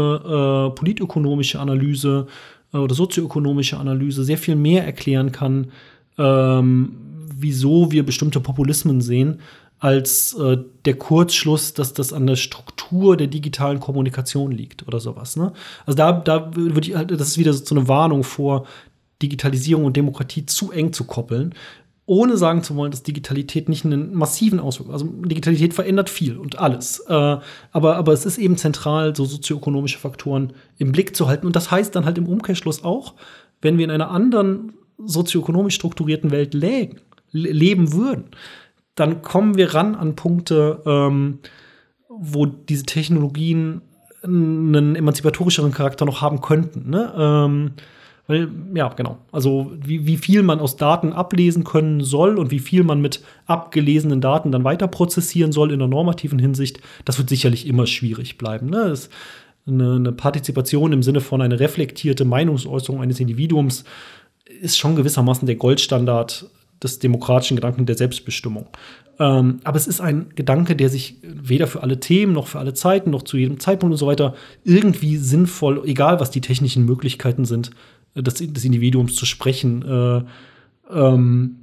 äh, 0.71 0.75
politökonomische 0.75 1.59
Analyse 1.59 2.27
äh, 2.73 2.77
oder 2.77 2.95
sozioökonomische 2.95 3.77
Analyse 3.77 4.23
sehr 4.23 4.37
viel 4.37 4.55
mehr 4.55 4.85
erklären 4.85 5.31
kann, 5.31 5.71
ähm, 6.17 6.93
wieso 7.39 7.91
wir 7.91 8.05
bestimmte 8.05 8.39
Populismen 8.39 9.01
sehen, 9.01 9.39
als 9.79 10.33
äh, 10.33 10.57
der 10.85 10.95
Kurzschluss, 10.95 11.73
dass 11.73 11.93
das 11.93 12.13
an 12.13 12.25
der 12.25 12.35
Struktur 12.35 13.15
der 13.15 13.27
digitalen 13.27 13.79
Kommunikation 13.79 14.51
liegt 14.51 14.87
oder 14.87 14.99
sowas. 14.99 15.35
Ne? 15.35 15.53
Also 15.85 15.97
da, 15.97 16.11
da 16.13 16.55
würde 16.55 16.87
ich 16.89 16.95
halt, 16.95 17.11
das 17.11 17.27
ist 17.27 17.37
wieder 17.37 17.53
so 17.53 17.75
eine 17.75 17.87
Warnung 17.87 18.23
vor, 18.23 18.65
Digitalisierung 19.21 19.85
und 19.85 19.97
Demokratie 19.97 20.45
zu 20.45 20.71
eng 20.71 20.93
zu 20.93 21.03
koppeln, 21.03 21.53
ohne 22.05 22.37
sagen 22.37 22.63
zu 22.63 22.75
wollen, 22.75 22.91
dass 22.91 23.03
Digitalität 23.03 23.67
nicht 23.67 23.83
einen 23.83 24.15
massiven 24.15 24.59
Auswirkungen, 24.59 24.93
also 24.93 25.05
Digitalität 25.27 25.73
verändert 25.73 26.09
viel 26.09 26.37
und 26.37 26.57
alles. 26.57 26.99
Äh, 27.07 27.37
aber, 27.71 27.97
aber 27.97 28.13
es 28.13 28.25
ist 28.25 28.37
eben 28.37 28.57
zentral, 28.57 29.15
so 29.15 29.25
sozioökonomische 29.25 29.99
Faktoren 29.99 30.53
im 30.77 30.91
Blick 30.91 31.15
zu 31.15 31.27
halten. 31.27 31.45
Und 31.45 31.55
das 31.55 31.69
heißt 31.69 31.95
dann 31.95 32.05
halt 32.05 32.17
im 32.17 32.27
Umkehrschluss 32.27 32.83
auch, 32.83 33.13
wenn 33.61 33.77
wir 33.77 33.85
in 33.85 33.91
einer 33.91 34.09
anderen 34.09 34.73
sozioökonomisch 34.97 35.75
strukturierten 35.75 36.31
Welt 36.31 36.53
leben 36.53 37.93
würden, 37.93 38.31
dann 38.97 39.21
kommen 39.21 39.55
wir 39.55 39.73
ran 39.73 39.95
an 39.95 40.15
Punkte, 40.15 40.81
ähm, 40.85 41.39
wo 42.09 42.45
diese 42.45 42.83
Technologien 42.83 43.81
einen 44.23 44.95
emanzipatorischeren 44.95 45.71
Charakter 45.71 46.05
noch 46.05 46.21
haben 46.21 46.41
könnten. 46.41 46.89
Ne? 46.89 47.13
Ähm, 47.17 47.71
weil, 48.25 48.49
ja, 48.73 48.89
genau. 48.89 49.19
Also, 49.31 49.71
wie, 49.81 50.05
wie 50.05 50.17
viel 50.17 50.43
man 50.43 50.59
aus 50.59 50.75
Daten 50.75 51.13
ablesen 51.13 51.63
können 51.63 52.03
soll 52.03 52.37
und 52.37 52.51
wie 52.51 52.59
viel 52.59 52.83
man 52.83 52.99
mit 52.99 53.21
abgelesenen 53.45 54.19
Daten 54.19 54.51
dann 54.51 54.65
weiter 54.65 54.87
prozessieren 54.87 55.53
soll 55.53 55.71
in 55.71 55.79
der 55.79 55.87
normativen 55.87 56.39
Hinsicht, 56.39 56.81
das 57.05 57.17
wird 57.19 57.29
sicherlich 57.29 57.67
immer 57.67 57.87
schwierig 57.87 58.37
bleiben. 58.37 58.69
Ne? 58.69 58.89
Das, 58.89 59.09
eine, 59.67 59.95
eine 59.95 60.11
Partizipation 60.11 60.91
im 60.91 61.03
Sinne 61.03 61.21
von 61.21 61.41
eine 61.41 61.59
reflektierte 61.59 62.25
Meinungsäußerung 62.25 63.01
eines 63.01 63.19
Individuums 63.19 63.83
ist 64.61 64.77
schon 64.77 64.95
gewissermaßen 64.95 65.45
der 65.45 65.55
Goldstandard 65.55 66.49
des 66.83 66.99
demokratischen 66.99 67.55
Gedanken 67.55 67.85
der 67.85 67.95
Selbstbestimmung. 67.95 68.67
Ähm, 69.19 69.59
aber 69.63 69.77
es 69.77 69.87
ist 69.87 69.99
ein 69.99 70.27
Gedanke, 70.35 70.75
der 70.75 70.89
sich 70.89 71.17
weder 71.23 71.67
für 71.67 71.81
alle 71.81 71.99
Themen 71.99 72.33
noch 72.33 72.47
für 72.47 72.59
alle 72.59 72.73
Zeiten 72.73 73.09
noch 73.09 73.23
zu 73.23 73.37
jedem 73.37 73.59
Zeitpunkt 73.59 73.93
und 73.93 73.97
so 73.97 74.07
weiter 74.07 74.35
irgendwie 74.63 75.17
sinnvoll, 75.17 75.81
egal 75.85 76.19
was 76.19 76.29
die 76.29 76.41
technischen 76.41 76.85
Möglichkeiten 76.85 77.45
sind, 77.45 77.71
äh, 78.15 78.21
des, 78.21 78.35
des 78.35 78.65
Individuums 78.65 79.15
zu 79.15 79.25
sprechen, 79.25 79.83
äh, 79.83 80.21
ähm, 80.93 81.55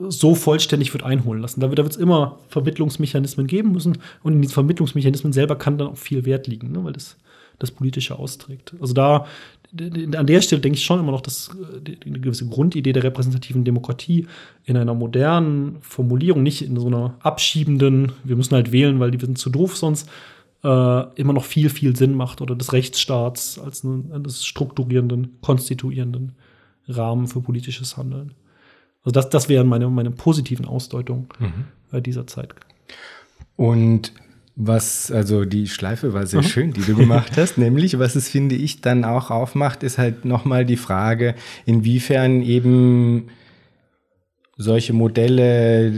so 0.00 0.34
vollständig 0.34 0.92
wird 0.92 1.02
einholen 1.02 1.40
lassen. 1.40 1.60
Da, 1.60 1.70
wird 1.70 1.80
es 1.80 1.96
immer 1.96 2.38
Vermittlungsmechanismen 2.48 3.48
geben 3.48 3.72
müssen 3.72 3.98
und 4.22 4.34
in 4.34 4.42
diesen 4.42 4.54
Vermittlungsmechanismen 4.54 5.32
selber 5.32 5.56
kann 5.56 5.76
dann 5.76 5.88
auch 5.88 5.96
viel 5.96 6.24
Wert 6.24 6.46
liegen, 6.46 6.70
ne, 6.70 6.84
weil 6.84 6.92
das 6.92 7.16
das 7.58 7.70
Politische 7.70 8.18
austrägt. 8.18 8.74
Also 8.80 8.94
da 8.94 9.26
an 9.72 10.26
der 10.26 10.40
Stelle 10.40 10.62
denke 10.62 10.78
ich 10.78 10.84
schon 10.84 11.00
immer 11.00 11.12
noch, 11.12 11.20
dass 11.20 11.50
äh, 11.84 11.96
eine 12.06 12.20
gewisse 12.20 12.46
Grundidee 12.48 12.92
der 12.92 13.04
repräsentativen 13.04 13.64
Demokratie 13.64 14.26
in 14.64 14.76
einer 14.76 14.94
modernen 14.94 15.76
Formulierung, 15.80 16.42
nicht 16.42 16.62
in 16.62 16.78
so 16.78 16.86
einer 16.86 17.16
abschiebenden, 17.20 18.12
wir 18.24 18.36
müssen 18.36 18.54
halt 18.54 18.72
wählen, 18.72 18.98
weil 18.98 19.10
die 19.10 19.24
sind 19.24 19.38
zu 19.38 19.50
doof 19.50 19.76
sonst, 19.76 20.08
äh, 20.64 21.20
immer 21.20 21.32
noch 21.32 21.44
viel, 21.44 21.68
viel 21.68 21.94
Sinn 21.96 22.14
macht 22.14 22.40
oder 22.40 22.56
des 22.56 22.72
Rechtsstaats 22.72 23.58
als 23.58 23.84
eines 23.84 24.44
strukturierenden, 24.44 25.38
konstituierenden 25.42 26.32
Rahmen 26.88 27.28
für 27.28 27.40
politisches 27.40 27.96
Handeln. 27.96 28.32
Also 29.04 29.12
das, 29.12 29.28
das 29.28 29.48
wären 29.48 29.68
meine, 29.68 29.88
meine 29.88 30.10
positiven 30.10 30.64
Ausdeutungen 30.64 31.28
mhm. 31.38 32.02
dieser 32.02 32.26
Zeit. 32.26 32.54
Und 33.56 34.12
was, 34.60 35.12
also 35.12 35.44
die 35.44 35.68
Schleife 35.68 36.12
war 36.12 36.26
sehr 36.26 36.42
mhm. 36.42 36.46
schön, 36.46 36.72
die 36.72 36.80
du 36.80 36.96
gemacht 36.96 37.36
hast, 37.36 37.58
nämlich, 37.58 37.96
was 38.00 38.16
es, 38.16 38.28
finde 38.28 38.56
ich, 38.56 38.80
dann 38.80 39.04
auch 39.04 39.30
aufmacht, 39.30 39.84
ist 39.84 39.98
halt 39.98 40.24
nochmal 40.24 40.64
die 40.64 40.76
Frage, 40.76 41.36
inwiefern 41.64 42.42
eben 42.42 43.28
solche 44.56 44.92
Modelle 44.92 45.92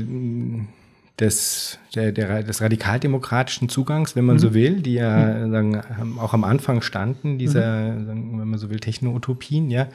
des, 1.18 1.78
der, 1.94 2.12
der, 2.12 2.42
des 2.42 2.60
radikaldemokratischen 2.60 3.70
Zugangs, 3.70 4.14
wenn 4.14 4.26
man 4.26 4.36
mhm. 4.36 4.40
so 4.40 4.52
will, 4.52 4.82
die 4.82 4.94
ja 4.94 5.46
mhm. 5.46 5.50
sagen, 5.50 6.18
auch 6.18 6.34
am 6.34 6.44
Anfang 6.44 6.82
standen, 6.82 7.38
dieser, 7.38 7.92
mhm. 7.92 8.06
sagen, 8.06 8.40
wenn 8.40 8.48
man 8.48 8.58
so 8.58 8.68
will, 8.68 8.78
Techno-Utopien, 8.78 9.70
ja, 9.70 9.88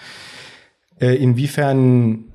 äh, 0.99 1.15
inwiefern 1.15 2.25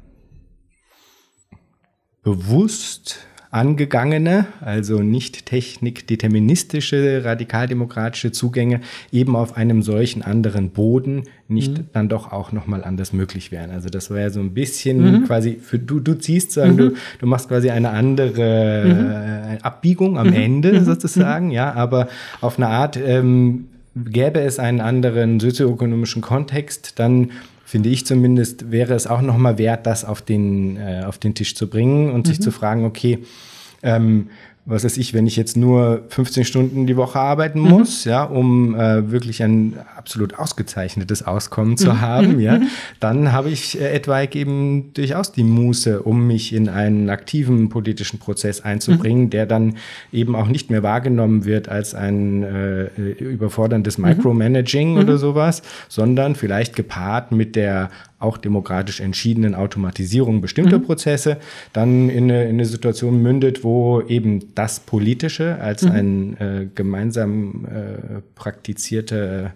bewusst 2.23 3.27
angegangene, 3.51 4.47
also 4.61 5.01
nicht 5.03 5.47
technikdeterministische, 5.47 7.25
radikaldemokratische 7.25 8.31
Zugänge 8.31 8.81
eben 9.11 9.35
auf 9.35 9.57
einem 9.57 9.83
solchen 9.83 10.23
anderen 10.23 10.71
Boden 10.71 11.25
nicht 11.49 11.79
mhm. 11.79 11.87
dann 11.93 12.09
doch 12.09 12.31
auch 12.31 12.53
nochmal 12.53 12.85
anders 12.85 13.13
möglich 13.13 13.51
wären. 13.51 13.73
Also 13.73 13.89
das 13.89 14.11
wäre 14.11 14.31
so 14.31 14.39
ein 14.39 14.55
bisschen 14.55 15.23
mhm. 15.23 15.25
quasi, 15.27 15.57
für 15.61 15.81
du, 15.81 15.99
du 15.99 16.15
ziehst 16.15 16.53
sagen, 16.53 16.75
mhm. 16.75 16.77
du, 16.77 16.93
du 17.19 17.27
machst 17.27 17.49
quasi 17.49 17.71
eine 17.71 17.91
andere 17.91 18.85
mhm. 18.87 19.11
äh, 19.11 19.59
Abbiegung 19.63 20.17
am 20.17 20.29
mhm. 20.29 20.35
Ende 20.35 20.73
mhm. 20.75 20.85
sozusagen, 20.85 21.51
ja, 21.51 21.73
aber 21.75 22.09
auf 22.41 22.57
eine 22.57 22.69
Art 22.69 22.97
ähm, 22.97 23.67
gäbe 23.97 24.41
es 24.41 24.61
einen 24.61 24.81
anderen 24.81 25.41
sozioökonomischen 25.41 26.23
Kontext, 26.23 27.01
dann 27.01 27.33
finde 27.71 27.89
ich 27.89 28.05
zumindest, 28.05 28.73
wäre 28.73 28.95
es 28.95 29.07
auch 29.07 29.23
nochmal 29.23 29.57
wert, 29.57 29.87
das 29.87 30.05
auf 30.05 30.23
den, 30.23 30.77
äh, 30.77 31.05
auf 31.07 31.19
den 31.19 31.37
Tisch 31.37 31.55
zu 31.55 31.71
bringen 31.71 32.11
und 32.11 32.27
mhm. 32.27 32.31
sich 32.31 32.41
zu 32.41 32.51
fragen, 32.51 32.85
okay, 32.85 33.21
ähm, 33.85 34.29
was 34.67 34.85
weiß 34.85 34.99
ich, 34.99 35.15
wenn 35.15 35.27
ich 35.27 35.37
jetzt 35.37 35.57
nur 35.57 36.05
15 36.09 36.45
Stunden 36.45 36.87
die 36.87 36.97
Woche 36.97 37.19
arbeiten 37.19 37.61
mhm. 37.61 37.69
muss, 37.69 38.05
mhm. 38.05 38.11
ja, 38.11 38.25
um 38.25 38.75
äh, 38.75 39.11
wirklich 39.11 39.43
ein 39.43 39.75
absolut 39.97 40.39
ausgezeichnetes 40.39 41.27
Auskommen 41.27 41.77
zu 41.77 41.93
mhm. 41.93 42.01
haben, 42.01 42.41
ja, 42.41 42.59
mhm. 42.59 42.69
dann 43.01 43.33
habe 43.33 43.49
ich 43.49 43.81
äh, 43.81 43.91
etwaig 43.93 44.37
eben 44.37 44.93
durchaus 44.93 45.33
die 45.33 45.45
Muße, 45.45 46.03
um 46.03 46.27
mich 46.27 46.53
in 46.53 46.69
einen 46.69 47.09
aktiven 47.09 47.69
politischen 47.71 48.19
Prozess 48.19 48.61
einzubringen, 48.61 49.25
mhm. 49.25 49.31
der 49.31 49.47
dann 49.47 49.77
eben 50.13 50.37
auch 50.37 50.47
nicht 50.47 50.71
mehr 50.71 50.83
wahrgenommen 50.83 51.45
wird 51.45 51.69
als 51.69 51.95
ein 51.95 52.43
äh, 52.43 52.87
überforderndes 53.19 53.99
Micromanaging 53.99 54.99
oder 54.99 55.17
sowas, 55.17 55.63
sondern 55.89 56.35
vielleicht 56.35 56.77
gepaart 56.77 57.33
mit 57.33 57.57
der 57.57 57.91
auch 58.21 58.39
demokratisch 58.39 59.01
entschiedenen 59.01 59.55
Automatisierung 59.55 60.41
bestimmter 60.41 60.79
mhm. 60.79 60.85
Prozesse 60.85 61.39
dann 61.73 62.09
in 62.09 62.25
eine, 62.25 62.45
in 62.45 62.51
eine, 62.51 62.67
Situation 62.67 63.23
mündet, 63.23 63.65
wo 63.65 64.03
eben 64.03 64.55
das 64.55 64.79
Politische 64.79 65.61
als 65.61 65.83
mhm. 65.83 65.91
ein 65.91 66.37
äh, 66.37 66.67
gemeinsam 66.75 67.65
äh, 67.65 68.21
praktizierte 68.35 69.53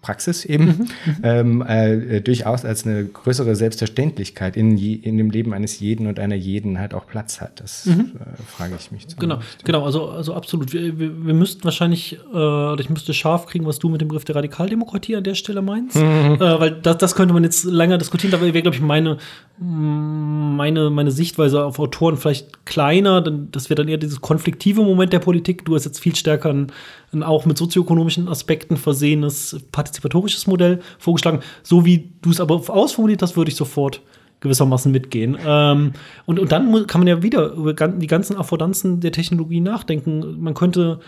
Praxis 0.00 0.44
eben, 0.44 0.64
mhm, 0.64 0.72
mhm. 0.72 1.16
ähm, 1.22 1.62
äh, 1.62 2.20
durchaus 2.20 2.64
als 2.64 2.86
eine 2.86 3.04
größere 3.04 3.54
Selbstverständlichkeit 3.56 4.56
in, 4.56 4.76
je, 4.76 4.94
in 4.94 5.16
dem 5.18 5.30
Leben 5.30 5.52
eines 5.52 5.80
jeden 5.80 6.06
und 6.06 6.18
einer 6.18 6.34
jeden 6.34 6.78
halt 6.78 6.94
auch 6.94 7.06
Platz 7.06 7.40
hat. 7.40 7.60
Das 7.60 7.86
mhm. 7.86 8.12
äh, 8.18 8.42
frage 8.42 8.74
ich 8.78 8.90
mich. 8.90 9.06
Genau, 9.18 9.40
genau, 9.64 9.84
also, 9.84 10.08
also 10.08 10.34
absolut. 10.34 10.72
Wir, 10.72 10.98
wir, 10.98 11.26
wir 11.26 11.34
müssten 11.34 11.64
wahrscheinlich, 11.64 12.18
äh, 12.32 12.36
oder 12.36 12.80
ich 12.80 12.90
müsste 12.90 13.12
scharf 13.14 13.46
kriegen, 13.46 13.66
was 13.66 13.78
du 13.78 13.88
mit 13.88 14.00
dem 14.00 14.08
Begriff 14.08 14.24
der 14.24 14.36
Radikaldemokratie 14.36 15.16
an 15.16 15.24
der 15.24 15.34
Stelle 15.34 15.62
meinst. 15.62 15.96
Mhm. 15.96 16.36
Äh, 16.40 16.60
weil 16.60 16.70
das, 16.70 16.98
das 16.98 17.14
könnte 17.14 17.34
man 17.34 17.44
jetzt 17.44 17.64
länger 17.64 17.98
diskutieren, 17.98 18.30
da 18.32 18.40
wäre, 18.40 18.52
glaube 18.62 18.76
ich, 18.76 18.82
meine, 18.82 19.18
meine, 19.58 20.90
meine 20.90 21.10
Sichtweise 21.10 21.64
auf 21.64 21.78
Autoren 21.78 22.16
vielleicht 22.16 22.64
kleiner, 22.66 23.20
denn 23.20 23.48
das 23.52 23.70
wäre 23.70 23.76
dann 23.76 23.88
eher 23.88 23.98
dieses 23.98 24.20
konfliktive 24.20 24.82
Moment 24.82 25.12
der 25.12 25.18
Politik. 25.18 25.64
Du 25.64 25.74
hast 25.74 25.84
jetzt 25.84 26.00
viel 26.00 26.16
stärker 26.16 26.50
ein, 26.50 26.72
ein 27.12 27.22
auch 27.22 27.46
mit 27.46 27.58
sozioökonomischen 27.58 28.28
Aspekten 28.28 28.76
versehenes 28.76 29.60
partizipatorisches 29.72 30.46
Modell 30.46 30.80
vorgeschlagen. 30.98 31.40
So 31.62 31.84
wie 31.84 32.12
du 32.22 32.30
es 32.30 32.40
aber 32.40 32.54
ausformuliert 32.68 33.22
hast, 33.22 33.36
würde 33.36 33.50
ich 33.50 33.56
sofort 33.56 34.00
gewissermaßen 34.40 34.90
mitgehen. 34.90 35.38
Ähm, 35.44 35.92
und, 36.26 36.38
und 36.38 36.52
dann 36.52 36.86
kann 36.86 37.00
man 37.00 37.08
ja 37.08 37.22
wieder 37.22 37.52
über 37.52 37.72
die 37.72 38.06
ganzen 38.06 38.36
Affordanzen 38.36 39.00
der 39.00 39.12
Technologie 39.12 39.60
nachdenken. 39.60 40.40
Man 40.40 40.54
könnte 40.54 41.00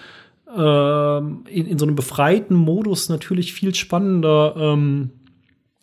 äh, 0.56 1.18
in, 1.18 1.66
in, 1.66 1.78
so 1.78 1.84
einem 1.84 1.96
befreiten 1.96 2.54
Modus 2.54 3.08
natürlich 3.08 3.52
viel 3.52 3.74
spannender 3.74 4.54
ähm, 4.56 5.10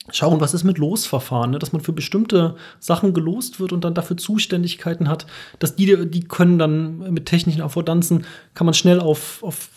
schauen, 0.09 0.41
was 0.41 0.53
ist 0.53 0.63
mit 0.63 0.77
Losverfahren, 0.77 1.51
ne? 1.51 1.59
dass 1.59 1.73
man 1.73 1.81
für 1.81 1.93
bestimmte 1.93 2.55
Sachen 2.79 3.13
gelost 3.13 3.59
wird 3.59 3.73
und 3.73 3.83
dann 3.83 3.93
dafür 3.93 4.17
Zuständigkeiten 4.17 5.07
hat, 5.09 5.27
dass 5.59 5.75
die, 5.75 6.09
die 6.09 6.21
können 6.21 6.57
dann 6.57 7.13
mit 7.13 7.25
technischen 7.25 7.61
Affordanzen, 7.61 8.25
kann 8.53 8.65
man 8.65 8.73
schnell 8.73 8.99
auf, 8.99 9.43
auf 9.43 9.69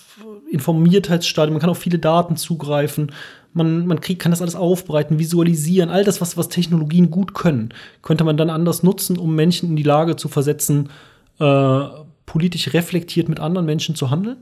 Informiertheitsstadium, 0.50 1.54
man 1.54 1.60
kann 1.60 1.70
auf 1.70 1.78
viele 1.78 1.98
Daten 1.98 2.36
zugreifen, 2.36 3.12
man, 3.52 3.86
man 3.86 4.00
kriegt, 4.00 4.20
kann 4.20 4.32
das 4.32 4.42
alles 4.42 4.56
aufbereiten, 4.56 5.18
visualisieren, 5.18 5.90
all 5.90 6.04
das, 6.04 6.20
was, 6.20 6.36
was 6.36 6.48
Technologien 6.48 7.10
gut 7.10 7.34
können, 7.34 7.72
könnte 8.02 8.24
man 8.24 8.36
dann 8.36 8.50
anders 8.50 8.82
nutzen, 8.82 9.16
um 9.18 9.34
Menschen 9.34 9.70
in 9.70 9.76
die 9.76 9.82
Lage 9.82 10.16
zu 10.16 10.28
versetzen, 10.28 10.90
äh, 11.38 11.80
politisch 12.26 12.72
reflektiert 12.72 13.28
mit 13.28 13.40
anderen 13.40 13.66
Menschen 13.66 13.94
zu 13.94 14.10
handeln. 14.10 14.38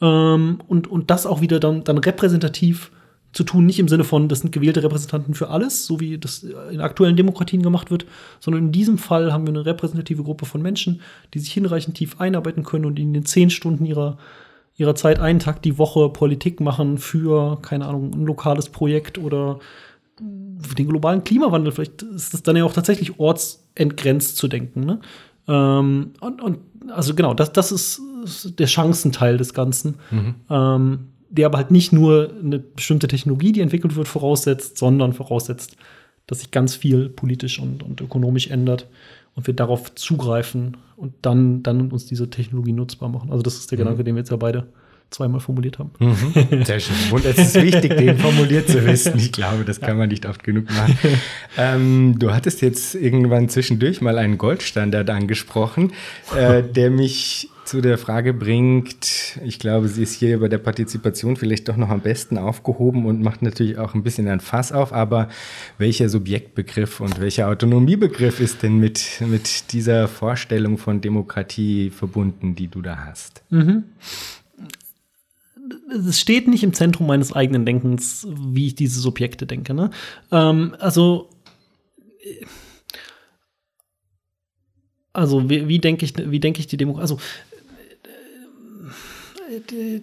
Ähm, 0.00 0.58
und, 0.66 0.86
und 0.86 1.10
das 1.10 1.26
auch 1.26 1.40
wieder 1.40 1.60
dann, 1.60 1.84
dann 1.84 1.98
repräsentativ 1.98 2.90
zu 3.32 3.44
tun, 3.44 3.66
nicht 3.66 3.80
im 3.80 3.88
Sinne 3.88 4.04
von, 4.04 4.28
das 4.28 4.40
sind 4.40 4.52
gewählte 4.52 4.82
Repräsentanten 4.82 5.34
für 5.34 5.48
alles, 5.48 5.86
so 5.86 5.98
wie 6.00 6.18
das 6.18 6.44
in 6.70 6.80
aktuellen 6.80 7.16
Demokratien 7.16 7.62
gemacht 7.62 7.90
wird, 7.90 8.06
sondern 8.38 8.66
in 8.66 8.72
diesem 8.72 8.96
Fall 8.96 9.32
haben 9.32 9.46
wir 9.46 9.52
eine 9.52 9.66
repräsentative 9.66 10.22
Gruppe 10.22 10.46
von 10.46 10.62
Menschen, 10.62 11.00
die 11.34 11.40
sich 11.40 11.52
hinreichend 11.52 11.96
tief 11.96 12.20
einarbeiten 12.20 12.62
können 12.62 12.84
und 12.84 12.98
in 12.98 13.12
den 13.12 13.26
zehn 13.26 13.50
Stunden 13.50 13.84
ihrer, 13.84 14.18
ihrer 14.76 14.94
Zeit 14.94 15.20
einen 15.20 15.38
Tag 15.38 15.62
die 15.62 15.78
Woche 15.78 16.08
Politik 16.08 16.60
machen 16.60 16.98
für, 16.98 17.58
keine 17.62 17.86
Ahnung, 17.86 18.12
ein 18.12 18.26
lokales 18.26 18.68
Projekt 18.68 19.18
oder 19.18 19.58
für 20.16 20.74
den 20.74 20.88
globalen 20.88 21.24
Klimawandel. 21.24 21.72
Vielleicht 21.72 22.02
ist 22.02 22.34
es 22.34 22.42
dann 22.42 22.56
ja 22.56 22.64
auch 22.64 22.72
tatsächlich 22.72 23.18
ortsentgrenzt 23.18 24.36
zu 24.36 24.48
denken. 24.48 24.80
Ne? 24.80 25.00
Ähm, 25.48 26.12
und, 26.20 26.40
und 26.40 26.58
also 26.90 27.14
genau, 27.14 27.34
das, 27.34 27.52
das 27.52 27.72
ist 27.72 28.00
der 28.58 28.66
Chancenteil 28.66 29.36
des 29.36 29.54
Ganzen. 29.54 29.96
Mhm. 30.10 30.34
Ähm, 30.50 30.98
der 31.30 31.46
aber 31.46 31.58
halt 31.58 31.72
nicht 31.72 31.92
nur 31.92 32.30
eine 32.40 32.60
bestimmte 32.60 33.08
Technologie, 33.08 33.50
die 33.50 33.60
entwickelt 33.60 33.96
wird, 33.96 34.06
voraussetzt, 34.06 34.78
sondern 34.78 35.12
voraussetzt, 35.12 35.76
dass 36.28 36.40
sich 36.40 36.52
ganz 36.52 36.76
viel 36.76 37.08
politisch 37.08 37.58
und, 37.58 37.82
und 37.82 38.00
ökonomisch 38.00 38.48
ändert 38.48 38.86
und 39.34 39.46
wir 39.46 39.54
darauf 39.54 39.94
zugreifen 39.94 40.76
und 40.96 41.14
dann, 41.22 41.62
dann 41.62 41.90
uns 41.90 42.06
diese 42.06 42.30
Technologie 42.30 42.72
nutzbar 42.72 43.08
machen. 43.08 43.30
Also 43.30 43.42
das 43.42 43.56
ist 43.56 43.70
der 43.70 43.78
mhm. 43.78 43.82
Gedanke, 43.82 44.04
den 44.04 44.14
wir 44.14 44.20
jetzt 44.20 44.30
ja 44.30 44.36
beide 44.36 44.66
zweimal 45.10 45.40
formuliert 45.40 45.78
haben. 45.78 45.90
Mhm. 45.98 46.64
Sehr 46.64 46.80
schön. 46.80 46.96
Und 47.10 47.24
es 47.24 47.38
ist 47.38 47.54
wichtig, 47.54 47.96
den 47.96 48.18
formuliert 48.18 48.68
zu 48.68 48.84
wissen. 48.84 49.16
Ich 49.16 49.32
glaube, 49.32 49.64
das 49.64 49.80
kann 49.80 49.96
man 49.96 50.08
nicht 50.08 50.26
oft 50.26 50.42
genug 50.42 50.66
machen. 50.70 50.98
ähm, 51.56 52.16
du 52.18 52.32
hattest 52.32 52.62
jetzt 52.62 52.94
irgendwann 52.94 53.48
zwischendurch 53.48 54.00
mal 54.00 54.18
einen 54.18 54.38
Goldstandard 54.38 55.08
angesprochen, 55.10 55.92
äh, 56.36 56.62
der 56.74 56.90
mich 56.90 57.48
zu 57.64 57.80
der 57.80 57.98
Frage 57.98 58.34
bringt, 58.34 59.38
ich 59.44 59.58
glaube, 59.58 59.88
sie 59.88 60.02
ist 60.02 60.14
hier 60.14 60.40
bei 60.40 60.48
der 60.48 60.58
Partizipation 60.58 61.36
vielleicht 61.36 61.68
doch 61.68 61.76
noch 61.76 61.88
am 61.88 62.00
besten 62.00 62.38
aufgehoben 62.38 63.06
und 63.06 63.22
macht 63.22 63.42
natürlich 63.42 63.78
auch 63.78 63.94
ein 63.94 64.02
bisschen 64.02 64.28
ein 64.28 64.40
Fass 64.40 64.72
auf, 64.72 64.92
aber 64.92 65.28
welcher 65.78 66.08
Subjektbegriff 66.08 67.00
und 67.00 67.20
welcher 67.20 67.48
Autonomiebegriff 67.48 68.40
ist 68.40 68.62
denn 68.62 68.78
mit, 68.78 69.22
mit 69.26 69.72
dieser 69.72 70.08
Vorstellung 70.08 70.78
von 70.78 71.00
Demokratie 71.00 71.90
verbunden, 71.90 72.54
die 72.54 72.68
du 72.68 72.82
da 72.82 73.06
hast? 73.06 73.42
Mhm. 73.50 73.84
Es 75.90 76.20
steht 76.20 76.46
nicht 76.48 76.62
im 76.62 76.74
Zentrum 76.74 77.06
meines 77.06 77.32
eigenen 77.32 77.64
Denkens, 77.64 78.26
wie 78.28 78.66
ich 78.66 78.74
diese 78.74 79.00
Subjekte 79.00 79.46
denke. 79.46 79.72
Ne? 79.72 79.90
Ähm, 80.30 80.76
also 80.78 81.30
also 85.14 85.48
wie, 85.48 85.68
wie 85.68 85.78
denke 85.78 86.04
ich, 86.04 86.14
wie 86.16 86.40
ich 86.44 86.66
die 86.66 86.76
Demokratie? 86.76 87.14
Also 87.14 87.18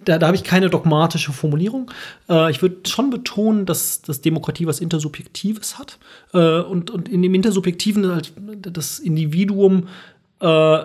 da, 0.04 0.18
da 0.18 0.26
habe 0.26 0.36
ich 0.36 0.44
keine 0.44 0.70
dogmatische 0.70 1.32
Formulierung. 1.32 1.90
Äh, 2.28 2.50
ich 2.50 2.62
würde 2.62 2.88
schon 2.88 3.10
betonen, 3.10 3.66
dass, 3.66 4.02
dass 4.02 4.20
Demokratie 4.20 4.66
was 4.66 4.80
Intersubjektives 4.80 5.78
hat. 5.78 5.98
Äh, 6.32 6.60
und, 6.60 6.90
und 6.90 7.08
in 7.08 7.22
dem 7.22 7.34
Intersubjektiven 7.34 8.06
halt 8.06 8.32
das 8.60 8.98
Individuum 8.98 9.88
äh, 10.40 10.78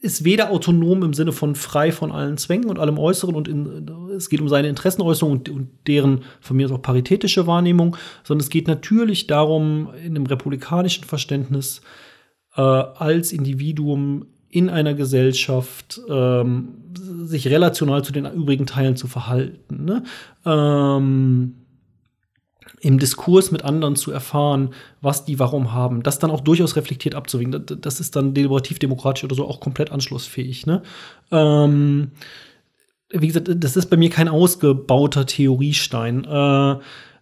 ist 0.00 0.24
weder 0.24 0.50
autonom 0.50 1.02
im 1.02 1.14
Sinne 1.14 1.32
von 1.32 1.54
frei 1.54 1.90
von 1.90 2.12
allen 2.12 2.38
Zwängen 2.38 2.70
und 2.70 2.78
allem 2.78 2.98
Äußeren 2.98 3.34
und 3.34 3.48
in, 3.48 3.90
es 4.16 4.28
geht 4.28 4.40
um 4.40 4.48
seine 4.48 4.68
Interessenäußerung 4.68 5.32
und, 5.32 5.48
und, 5.48 5.68
deren 5.86 6.24
von 6.40 6.56
mir 6.56 6.66
aus 6.66 6.72
auch 6.72 6.82
paritätische 6.82 7.46
Wahrnehmung, 7.46 7.96
sondern 8.22 8.44
es 8.44 8.50
geht 8.50 8.68
natürlich 8.68 9.26
darum, 9.26 9.90
in 10.04 10.14
einem 10.14 10.26
republikanischen 10.26 11.04
Verständnis 11.04 11.80
äh, 12.56 12.60
als 12.60 13.32
Individuum 13.32 14.26
in 14.48 14.70
einer 14.70 14.94
Gesellschaft 14.94 16.00
ähm, 16.08 16.68
sich 17.24 17.48
relational 17.48 18.04
zu 18.04 18.12
den 18.12 18.26
übrigen 18.26 18.66
Teilen 18.66 18.96
zu 18.96 19.06
verhalten. 19.08 19.84
Ne? 19.84 20.02
Ähm, 20.44 21.54
Im 22.80 22.98
Diskurs 22.98 23.50
mit 23.50 23.64
anderen 23.64 23.96
zu 23.96 24.12
erfahren, 24.12 24.70
was 25.00 25.24
die 25.24 25.38
warum 25.38 25.72
haben, 25.72 26.02
das 26.02 26.18
dann 26.18 26.30
auch 26.30 26.40
durchaus 26.40 26.76
reflektiert 26.76 27.14
abzuwägen. 27.14 27.64
Das 27.80 28.00
ist 28.00 28.16
dann 28.16 28.34
deliberativ-demokratisch 28.34 29.24
oder 29.24 29.34
so 29.34 29.46
auch 29.46 29.60
komplett 29.60 29.90
anschlussfähig. 29.90 30.66
Ne? 30.66 30.82
Ähm, 31.30 32.12
wie 33.10 33.26
gesagt, 33.26 33.50
das 33.52 33.76
ist 33.76 33.90
bei 33.90 33.96
mir 33.96 34.10
kein 34.10 34.28
ausgebauter 34.28 35.26
Theoriestein. 35.26 36.24
Äh, 36.24 36.76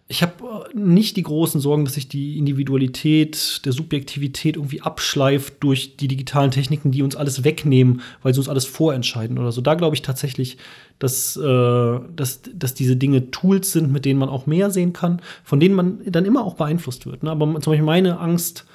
ich 0.07 0.21
habe 0.21 0.33
äh, 0.43 0.77
nicht 0.77 1.17
die 1.17 1.23
großen 1.23 1.59
Sorgen, 1.59 1.85
dass 1.85 1.95
sich 1.95 2.07
die 2.07 2.37
Individualität 2.37 3.65
der 3.65 3.71
Subjektivität 3.71 4.55
irgendwie 4.55 4.81
abschleift 4.81 5.55
durch 5.61 5.97
die 5.97 6.07
digitalen 6.07 6.51
Techniken, 6.51 6.91
die 6.91 7.01
uns 7.01 7.15
alles 7.15 7.43
wegnehmen, 7.43 8.01
weil 8.21 8.33
sie 8.33 8.39
uns 8.39 8.49
alles 8.49 8.65
vorentscheiden 8.65 9.39
oder 9.39 9.51
so. 9.51 9.61
Da 9.61 9.73
glaube 9.73 9.95
ich 9.95 10.03
tatsächlich, 10.03 10.57
dass, 10.99 11.35
äh, 11.37 11.99
dass, 12.15 12.41
dass 12.53 12.73
diese 12.75 12.95
Dinge 12.95 13.31
Tools 13.31 13.71
sind, 13.71 13.91
mit 13.91 14.05
denen 14.05 14.19
man 14.19 14.29
auch 14.29 14.45
mehr 14.45 14.69
sehen 14.69 14.93
kann, 14.93 15.21
von 15.43 15.59
denen 15.59 15.75
man 15.75 15.99
dann 16.05 16.25
immer 16.25 16.45
auch 16.45 16.55
beeinflusst 16.55 17.05
wird. 17.07 17.23
Ne? 17.23 17.31
Aber 17.31 17.45
zum 17.59 17.71
Beispiel 17.71 17.85
meine 17.85 18.19
Angst 18.19 18.65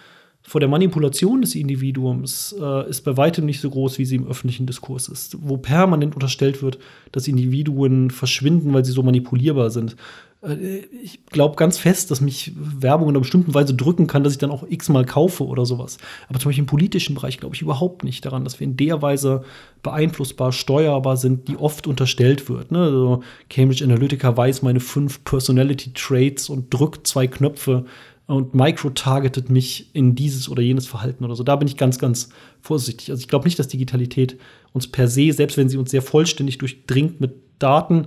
vor 0.42 0.58
der 0.58 0.68
Manipulation 0.68 1.42
des 1.42 1.54
Individuums 1.54 2.56
äh, 2.58 2.88
ist 2.88 3.02
bei 3.02 3.16
weitem 3.16 3.44
nicht 3.46 3.60
so 3.60 3.70
groß, 3.70 3.98
wie 3.98 4.04
sie 4.04 4.16
im 4.16 4.26
öffentlichen 4.26 4.66
Diskurs 4.66 5.08
ist, 5.08 5.36
wo 5.42 5.58
permanent 5.58 6.14
unterstellt 6.14 6.62
wird, 6.62 6.78
dass 7.12 7.28
Individuen 7.28 8.10
verschwinden, 8.10 8.72
weil 8.72 8.84
sie 8.84 8.92
so 8.92 9.02
manipulierbar 9.02 9.70
sind. 9.70 9.96
Äh, 10.42 10.78
ich 11.02 11.24
glaube 11.26 11.56
ganz 11.56 11.78
fest, 11.78 12.10
dass 12.10 12.20
mich 12.20 12.52
Werbung 12.56 13.08
in 13.08 13.14
einer 13.14 13.20
bestimmten 13.20 13.54
Weise 13.54 13.74
drücken 13.74 14.06
kann, 14.06 14.24
dass 14.24 14.32
ich 14.32 14.38
dann 14.38 14.50
auch 14.50 14.64
x-mal 14.68 15.04
kaufe 15.04 15.46
oder 15.46 15.66
sowas. 15.66 15.98
Aber 16.28 16.38
zum 16.38 16.50
Beispiel 16.50 16.62
im 16.62 16.66
politischen 16.66 17.14
Bereich 17.14 17.38
glaube 17.38 17.54
ich 17.54 17.62
überhaupt 17.62 18.04
nicht 18.04 18.24
daran, 18.24 18.44
dass 18.44 18.60
wir 18.60 18.66
in 18.66 18.76
der 18.76 19.02
Weise 19.02 19.44
beeinflussbar, 19.82 20.52
steuerbar 20.52 21.16
sind, 21.16 21.48
die 21.48 21.56
oft 21.56 21.86
unterstellt 21.86 22.48
wird. 22.48 22.72
Ne? 22.72 22.80
Also 22.80 23.22
Cambridge 23.48 23.84
Analytica 23.84 24.36
weiß 24.36 24.62
meine 24.62 24.80
fünf 24.80 25.24
Personality 25.24 25.92
Traits 25.94 26.48
und 26.48 26.72
drückt 26.72 27.06
zwei 27.06 27.26
Knöpfe 27.26 27.84
und 28.26 28.54
micro-targetet 28.54 29.50
mich 29.50 29.90
in 29.92 30.14
dieses 30.14 30.48
oder 30.48 30.62
jenes 30.62 30.86
Verhalten 30.86 31.24
oder 31.24 31.34
so. 31.34 31.42
Da 31.42 31.56
bin 31.56 31.66
ich 31.66 31.76
ganz, 31.76 31.98
ganz 31.98 32.28
vorsichtig. 32.60 33.10
Also 33.10 33.20
ich 33.20 33.28
glaube 33.28 33.44
nicht, 33.44 33.58
dass 33.58 33.66
Digitalität 33.66 34.38
uns 34.72 34.86
per 34.86 35.08
se, 35.08 35.32
selbst 35.32 35.56
wenn 35.56 35.68
sie 35.68 35.78
uns 35.78 35.90
sehr 35.90 36.02
vollständig 36.02 36.58
durchdringt 36.58 37.20
mit 37.20 37.32
Daten, 37.58 38.06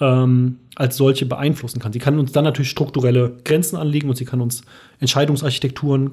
ähm, 0.00 0.58
als 0.74 0.96
solche 0.96 1.26
beeinflussen 1.26 1.80
kann. 1.80 1.92
Sie 1.92 1.98
kann 1.98 2.18
uns 2.18 2.32
dann 2.32 2.44
natürlich 2.44 2.70
strukturelle 2.70 3.36
Grenzen 3.44 3.76
anlegen 3.76 4.08
und 4.08 4.16
sie 4.16 4.24
kann 4.24 4.40
uns 4.40 4.62
Entscheidungsarchitekturen 5.00 6.10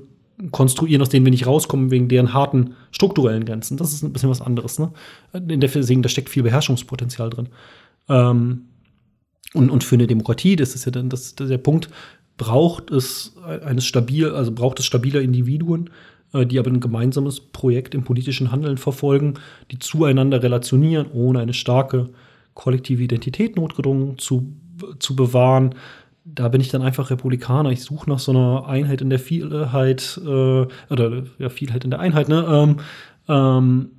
konstruieren, 0.52 1.02
aus 1.02 1.10
denen 1.10 1.26
wir 1.26 1.32
nicht 1.32 1.46
rauskommen, 1.46 1.92
wegen 1.92 2.08
deren 2.08 2.34
harten 2.34 2.74
strukturellen 2.92 3.46
Grenzen. 3.46 3.78
Das 3.78 3.94
ist 3.94 4.02
ein 4.02 4.14
bisschen 4.14 4.30
was 4.30 4.42
anderes. 4.42 4.80
Ne? 4.80 4.92
In 5.34 5.60
der 5.60 5.70
deswegen, 5.70 6.02
da 6.02 6.10
steckt 6.10 6.30
viel 6.30 6.44
Beherrschungspotenzial 6.44 7.30
drin. 7.30 7.50
Ähm, 8.10 8.64
und, 9.54 9.70
und 9.70 9.84
für 9.84 9.96
eine 9.96 10.08
Demokratie, 10.08 10.56
das 10.56 10.76
ist 10.76 10.86
ja 10.86 10.92
dann 10.92 11.10
das, 11.10 11.36
der 11.36 11.58
Punkt, 11.58 11.90
braucht 12.38 12.90
es 12.90 13.36
eines 13.64 13.86
stabil, 13.86 14.30
also 14.30 14.52
braucht 14.52 14.80
es 14.80 14.86
stabile 14.86 15.22
Individuen, 15.22 15.90
äh, 16.34 16.46
die 16.46 16.58
aber 16.58 16.72
ein 16.72 16.80
gemeinsames 16.80 17.40
Projekt 17.40 17.94
im 17.94 18.04
politischen 18.04 18.52
Handeln 18.52 18.78
verfolgen, 18.78 19.36
die 19.70 19.80
zueinander 19.80 20.42
relationieren, 20.42 21.08
ohne 21.14 21.40
eine 21.40 21.54
starke 21.54 22.10
kollektive 22.62 23.02
Identität 23.02 23.56
notgedrungen 23.56 24.20
zu, 24.20 24.54
zu 25.00 25.16
bewahren. 25.16 25.74
Da 26.26 26.48
bin 26.48 26.62
ich 26.62 26.70
dann 26.70 26.84
einfach 26.84 27.10
Republikaner. 27.10 27.72
Ich 27.72 27.82
suche 27.82 28.08
nach 28.08 28.20
so 28.20 28.32
einer 28.32 28.68
Einheit 28.68 29.02
in 29.02 29.10
der 29.10 29.18
Vielheit, 29.18 30.22
äh, 30.24 30.68
oder 30.92 31.24
ja, 31.40 31.50
Vielheit 31.50 31.84
in 31.84 31.90
der 31.90 32.00
Einheit, 32.00 32.30
ne? 32.30 32.46
Ähm, 32.48 32.78
ähm, 33.28 33.90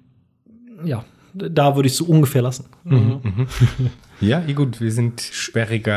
ja, 0.85 1.05
da 1.35 1.75
würde 1.75 1.89
ich 1.89 1.97
so 1.97 2.05
ungefähr 2.05 2.43
lassen. 2.43 2.67
Mhm, 2.85 3.21
mhm. 3.25 3.47
Ja, 4.23 4.41
gut, 4.55 4.81
wir 4.81 4.93
sind 4.93 5.21
sperriger, 5.21 5.93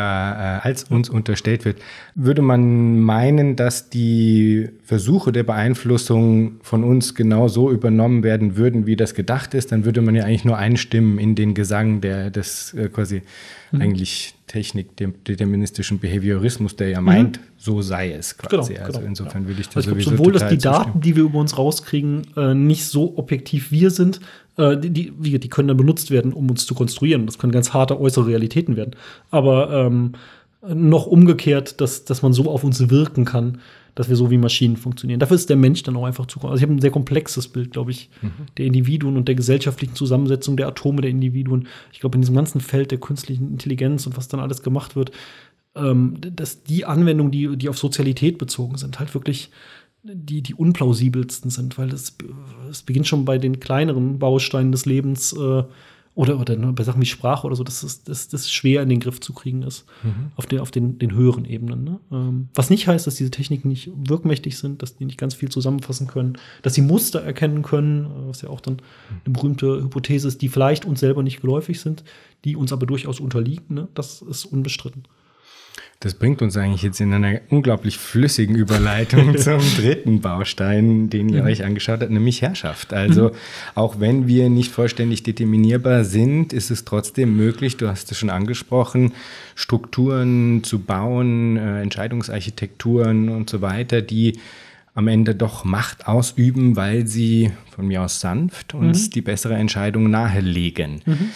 äh, 0.64 0.68
als 0.68 0.86
uns 0.86 1.10
unterstellt 1.10 1.66
wird. 1.66 1.80
Würde 2.16 2.42
man 2.42 3.00
meinen, 3.00 3.56
dass 3.56 3.90
die 3.90 4.70
Versuche 4.84 5.32
der 5.32 5.44
Beeinflussung 5.44 6.58
von 6.62 6.84
uns 6.84 7.16
genau 7.16 7.48
so 7.48 7.72
übernommen 7.72 8.24
werden 8.24 8.58
würden, 8.58 8.86
wie 8.86 8.96
das 8.96 9.14
gedacht 9.14 9.54
ist, 9.54 9.72
dann 9.72 9.86
würde 9.86 10.02
man 10.02 10.16
ja 10.16 10.24
eigentlich 10.24 10.46
nur 10.46 10.58
einstimmen 10.58 11.20
in 11.20 11.36
den 11.36 11.54
Gesang 11.54 12.02
der 12.02 12.30
des 12.30 12.74
äh, 12.74 12.90
quasi 12.90 13.22
mhm. 13.72 13.82
eigentlich 13.82 14.36
Technik, 14.48 14.96
dem 14.98 15.24
deterministischen 15.24 16.00
Behaviorismus, 16.00 16.76
der 16.76 16.90
ja 16.90 17.02
meint, 17.02 17.40
mhm. 17.40 17.44
so 17.58 17.82
sei 17.82 18.12
es 18.12 18.38
quasi. 18.38 18.74
Genau, 18.74 18.86
also 18.86 19.00
genau, 19.00 19.10
insofern 19.10 19.42
ja. 19.44 19.48
würde 19.48 19.62
ich 19.62 19.68
das 19.68 19.78
also 19.78 19.96
ich 19.96 20.06
Sowohl, 20.06 20.34
dass 20.34 20.48
die 20.48 20.58
Daten, 20.58 21.02
die 21.02 21.16
wir 21.16 21.24
über 21.24 21.40
uns 21.40 21.58
rauskriegen, 21.58 22.28
äh, 22.38 22.54
nicht 22.54 22.86
so 22.86 23.18
objektiv 23.18 23.72
wir 23.72 23.90
sind, 23.90 24.20
äh, 24.58 24.78
die, 24.78 25.12
die, 25.12 25.40
die, 25.40 25.50
können 25.50 25.68
dann 25.68 25.78
benutzt 25.78 26.12
werden, 26.12 26.34
um 26.34 26.50
uns 26.50 26.66
zu 26.66 26.76
konstruieren. 26.76 27.26
Das 27.26 27.38
können 27.38 27.52
ganz 27.52 27.74
harte 27.74 28.00
äußere 28.00 28.28
Realitäten 28.28 28.76
werden. 28.76 28.96
Aber 29.32 29.72
ähm, 29.72 30.14
noch 30.68 31.06
umgekehrt, 31.06 31.80
dass, 31.82 32.06
dass 32.06 32.22
man 32.22 32.34
so 32.34 32.50
auf 32.50 32.64
uns 32.64 32.90
wirken 32.90 33.26
kann, 33.26 33.60
dass 33.94 34.10
wir 34.10 34.16
so 34.16 34.30
wie 34.30 34.38
Maschinen 34.38 34.76
funktionieren. 34.76 35.20
Dafür 35.20 35.36
ist 35.36 35.50
der 35.50 35.56
Mensch 35.56 35.84
dann 35.84 35.96
auch 35.96 36.04
einfach 36.04 36.26
zu. 36.26 36.40
Also 36.42 36.56
ich 36.56 36.64
habe 36.64 36.74
ein 36.74 36.82
sehr 36.82 36.92
komplexes 36.92 37.48
Bild, 37.48 37.72
glaube 37.72 37.92
ich, 37.92 38.10
mhm. 38.22 38.32
der 38.58 38.66
Individuen 38.66 39.16
und 39.16 39.28
der 39.28 39.36
gesellschaftlichen 39.36 39.96
Zusammensetzung 39.96 40.58
der 40.58 40.68
Atome 40.68 41.02
der 41.02 41.12
Individuen. 41.12 41.68
Ich 41.94 42.02
glaube, 42.02 42.16
in 42.16 42.22
diesem 42.22 42.36
ganzen 42.36 42.60
Feld 42.60 42.92
der 42.92 43.00
künstlichen 43.00 43.52
Intelligenz 43.52 44.06
und 44.06 44.18
was 44.18 44.28
dann 44.28 44.42
alles 44.42 44.64
gemacht 44.64 44.96
wird, 44.96 45.12
ähm, 45.76 46.18
dass 46.20 46.64
die 46.64 46.86
Anwendungen, 46.86 47.32
die, 47.32 47.56
die 47.58 47.70
auf 47.70 47.78
Sozialität 47.78 48.38
bezogen 48.38 48.78
sind, 48.78 49.00
halt 49.00 49.14
wirklich 49.14 49.50
die, 50.14 50.42
die 50.42 50.54
unplausibelsten 50.54 51.50
sind, 51.50 51.78
weil 51.78 51.92
es, 51.92 52.16
es 52.70 52.84
beginnt 52.84 53.08
schon 53.08 53.26
bei 53.26 53.38
den 53.38 53.60
kleineren 53.60 54.20
Bausteinen 54.20 54.72
des 54.72 54.86
Lebens 54.86 55.34
äh, 55.34 55.64
oder, 56.14 56.40
oder 56.40 56.56
ne, 56.56 56.72
bei 56.72 56.84
Sachen 56.84 57.02
wie 57.02 57.06
Sprache 57.06 57.46
oder 57.46 57.58
so, 57.58 57.64
dass 57.64 57.82
das, 57.82 58.04
das, 58.04 58.30
das 58.30 58.50
schwer 58.50 58.82
in 58.82 58.90
den 58.90 59.02
Griff 59.02 59.20
zu 59.20 59.34
kriegen 59.34 59.64
ist, 59.64 59.86
mhm. 60.02 60.32
auf, 60.38 60.46
den, 60.46 60.60
auf 60.60 60.72
den, 60.72 60.98
den 60.98 61.14
höheren 61.14 61.44
Ebenen. 61.44 61.84
Ne? 61.84 62.00
Ähm, 62.12 62.48
was 62.54 62.70
nicht 62.70 62.88
heißt, 62.88 63.06
dass 63.06 63.16
diese 63.16 63.32
Techniken 63.32 63.68
nicht 63.68 63.92
wirkmächtig 63.94 64.58
sind, 64.58 64.82
dass 64.82 64.96
die 64.96 65.06
nicht 65.06 65.18
ganz 65.18 65.34
viel 65.34 65.50
zusammenfassen 65.50 66.08
können, 66.08 66.38
dass 66.62 66.74
sie 66.74 66.82
Muster 66.82 67.22
erkennen 67.22 67.64
können, 67.64 68.06
äh, 68.06 68.28
was 68.30 68.42
ja 68.42 68.50
auch 68.50 68.62
dann 68.62 68.78
eine 69.26 69.34
berühmte 69.34 69.82
Hypothese 69.82 70.30
ist, 70.30 70.42
die 70.42 70.48
vielleicht 70.48 70.86
uns 70.86 71.02
selber 71.02 71.22
nicht 71.22 71.42
geläufig 71.42 71.82
sind, 71.82 72.06
die 72.46 72.56
uns 72.56 72.72
aber 72.72 72.86
durchaus 72.86 73.20
unterliegen. 73.20 73.76
Ne? 73.76 73.90
Das 73.94 74.22
ist 74.22 74.46
unbestritten. 74.46 75.04
Das 76.06 76.14
bringt 76.14 76.44
uns 76.44 76.56
eigentlich 76.56 76.84
jetzt 76.84 77.02
in 77.02 77.12
einer 77.12 77.42
unglaublich 77.50 77.98
flüssigen 77.98 78.56
Überleitung 78.56 79.36
zum 79.40 79.60
dritten 79.76 80.22
Baustein, 80.22 81.10
den 81.10 81.30
ihr 81.30 81.42
mhm. 81.42 81.48
euch 81.48 81.64
angeschaut 81.64 82.02
habt, 82.02 82.12
nämlich 82.12 82.44
Herrschaft. 82.44 82.94
Also 82.94 83.30
mhm. 83.30 83.36
auch 83.74 84.00
wenn 84.00 84.28
wir 84.28 84.52
nicht 84.52 84.72
vollständig 84.72 85.24
determinierbar 85.24 86.04
sind, 86.04 86.54
ist 86.54 86.70
es 86.70 86.86
trotzdem 86.86 87.36
möglich, 87.36 87.78
du 87.78 87.88
hast 87.88 88.12
es 88.12 88.20
schon 88.20 88.30
angesprochen, 88.30 89.14
Strukturen 89.56 90.64
zu 90.64 90.78
bauen, 90.78 91.58
äh, 91.58 91.82
Entscheidungsarchitekturen 91.82 93.30
und 93.30 93.50
so 93.50 93.62
weiter, 93.62 94.04
die 94.04 94.38
am 94.94 95.08
Ende 95.08 95.34
doch 95.34 95.66
Macht 95.66 96.08
ausüben, 96.08 96.76
weil 96.76 97.08
sie 97.08 97.50
von 97.72 97.88
mir 97.88 98.04
aus 98.04 98.20
sanft 98.20 98.76
uns 98.76 99.08
mhm. 99.08 99.10
die 99.10 99.22
bessere 99.22 99.56
Entscheidung 99.56 100.12
nahelegen. 100.12 101.02
Mhm. 101.04 101.32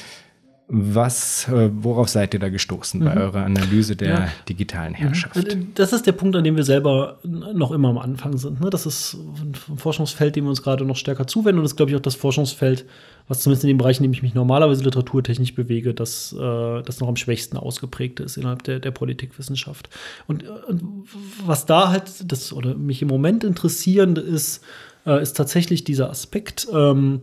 Was, 0.71 1.47
äh, 1.47 1.71
worauf 1.73 2.09
seid 2.09 2.35
ihr 2.35 2.39
da 2.39 2.49
gestoßen 2.49 2.99
mhm. 2.99 3.05
bei 3.05 3.17
eurer 3.17 3.43
Analyse 3.43 3.95
der 3.95 4.07
ja. 4.07 4.27
digitalen 4.47 4.91
mhm. 4.91 4.97
Herrschaft? 4.97 5.35
Äh, 5.35 5.57
das 5.73 5.93
ist 5.93 6.05
der 6.05 6.11
Punkt, 6.11 6.35
an 6.35 6.43
dem 6.43 6.55
wir 6.55 6.63
selber 6.63 7.17
noch 7.23 7.71
immer 7.71 7.89
am 7.89 7.97
Anfang 7.97 8.37
sind. 8.37 8.61
Ne? 8.61 8.69
Das 8.69 8.85
ist 8.85 9.15
ein 9.15 9.77
Forschungsfeld, 9.77 10.35
dem 10.35 10.45
wir 10.45 10.51
uns 10.51 10.61
gerade 10.61 10.85
noch 10.85 10.95
stärker 10.95 11.25
zuwenden. 11.25 11.57
Und 11.57 11.63
das 11.63 11.71
ist, 11.71 11.75
glaube 11.75 11.89
ich, 11.89 11.97
auch 11.97 12.01
das 12.01 12.13
Forschungsfeld, 12.13 12.85
was 13.27 13.39
zumindest 13.39 13.63
in 13.63 13.69
dem 13.69 13.79
Bereich, 13.79 13.97
in 13.97 14.03
dem 14.03 14.13
ich 14.13 14.21
mich 14.21 14.35
normalerweise 14.35 14.83
literaturtechnisch 14.83 15.55
bewege, 15.55 15.95
das, 15.95 16.33
äh, 16.33 16.83
das 16.83 16.99
noch 16.99 17.07
am 17.07 17.15
schwächsten 17.15 17.57
ausgeprägt 17.57 18.19
ist 18.19 18.37
innerhalb 18.37 18.61
der, 18.61 18.79
der 18.79 18.91
Politikwissenschaft. 18.91 19.89
Und, 20.27 20.47
und, 20.47 21.07
was 21.47 21.65
da 21.65 21.89
halt, 21.89 22.31
das 22.31 22.53
oder 22.53 22.75
mich 22.75 23.01
im 23.01 23.07
Moment 23.07 23.43
interessierend 23.43 24.19
ist, 24.19 24.63
äh, 25.07 25.19
ist 25.19 25.35
tatsächlich 25.35 25.83
dieser 25.83 26.11
Aspekt. 26.11 26.67
Ähm, 26.71 27.21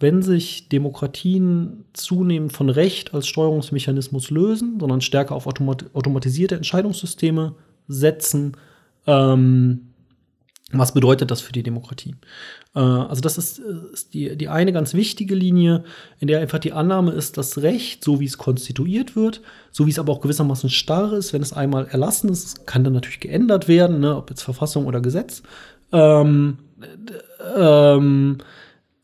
wenn 0.00 0.22
sich 0.22 0.68
Demokratien 0.68 1.84
zunehmend 1.92 2.52
von 2.52 2.70
Recht 2.70 3.14
als 3.14 3.26
Steuerungsmechanismus 3.26 4.30
lösen, 4.30 4.78
sondern 4.78 5.00
stärker 5.00 5.34
auf 5.34 5.46
automat 5.46 5.86
automatisierte 5.94 6.54
Entscheidungssysteme 6.54 7.54
setzen, 7.88 8.56
ähm, 9.06 9.88
Was 10.70 10.92
bedeutet 10.92 11.30
das 11.30 11.40
für 11.40 11.52
die 11.52 11.62
Demokratie? 11.62 12.14
Äh, 12.74 12.80
also, 12.80 13.22
das 13.22 13.38
ist, 13.38 13.58
ist, 13.58 14.12
die, 14.12 14.36
die 14.36 14.48
eine 14.48 14.70
ganz 14.74 14.92
wichtige 14.92 15.34
Linie, 15.34 15.84
in 16.20 16.28
der 16.28 16.40
einfach 16.40 16.58
die 16.58 16.72
Annahme 16.72 17.12
ist, 17.12 17.38
dass 17.38 17.62
Recht, 17.62 18.04
so 18.04 18.20
wie 18.20 18.26
es 18.26 18.36
konstituiert 18.36 19.16
wird, 19.16 19.40
so 19.70 19.86
wie 19.86 19.90
es 19.90 19.98
aber 19.98 20.12
auch 20.12 20.20
gewissermaßen 20.20 20.68
starr 20.68 21.14
ist, 21.14 21.32
wenn 21.32 21.40
es 21.40 21.54
einmal 21.54 21.86
erlassen 21.86 22.28
ist, 22.28 22.66
kann 22.66 22.84
dann 22.84 22.92
natürlich 22.92 23.20
geändert 23.20 23.66
werden, 23.66 24.00
ne, 24.00 24.14
ob 24.14 24.28
jetzt 24.28 24.42
Verfassung 24.42 24.84
oder 24.84 25.00
Gesetz. 25.00 25.42
Ähm, 25.90 26.58
ähm, 27.56 28.38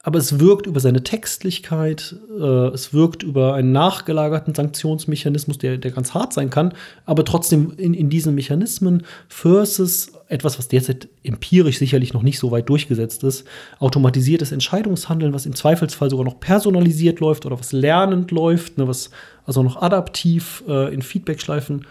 aber 0.05 0.18
es 0.18 0.38
wirkt 0.38 0.66
über 0.66 0.80
seine 0.80 1.02
Textlichkeit, 1.02 2.14
äh, 2.38 2.68
es 2.68 2.92
wirkt 2.92 3.22
über 3.22 3.55
einen 3.55 3.72
nachgelagerten 3.72 4.55
Sanktionsmechanismus, 4.55 5.57
der, 5.57 5.78
der 5.78 5.90
ganz 5.92 6.12
hart 6.12 6.34
sein 6.34 6.50
kann, 6.50 6.74
aber 7.07 7.24
trotzdem 7.24 7.72
in, 7.78 7.94
in 7.94 8.11
diesen 8.11 8.34
Mechanismen 8.34 9.05
versus 9.28 10.12
etwas, 10.28 10.59
was 10.59 10.68
derzeit 10.68 11.09
empirisch 11.22 11.78
sicherlich 11.78 12.12
noch 12.12 12.22
nicht 12.22 12.38
so 12.38 12.50
weit 12.50 12.68
durchgesetzt 12.68 13.24
ist, 13.24 13.46
automatisiertes 13.78 14.52
Entscheidungshandeln, 14.52 15.32
was 15.32 15.46
im 15.46 15.55
Zweifelsfall 15.55 16.11
sogar 16.11 16.26
noch 16.26 16.38
personalisiert 16.38 17.20
läuft 17.20 17.46
oder 17.46 17.59
was 17.59 17.72
lernend 17.72 18.30
läuft, 18.30 18.76
ne, 18.76 18.86
was 18.86 19.09
also 19.46 19.62
noch 19.62 19.80
adaptiv 19.80 20.62
äh, 20.68 20.92
in 20.92 21.00
Feedbackschleifen 21.00 21.86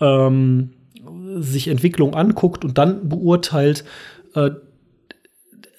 ähm, 0.00 0.70
sich 1.36 1.68
Entwicklung 1.68 2.14
anguckt 2.14 2.62
und 2.62 2.76
dann 2.76 3.08
beurteilt, 3.08 3.84
äh, 4.34 4.50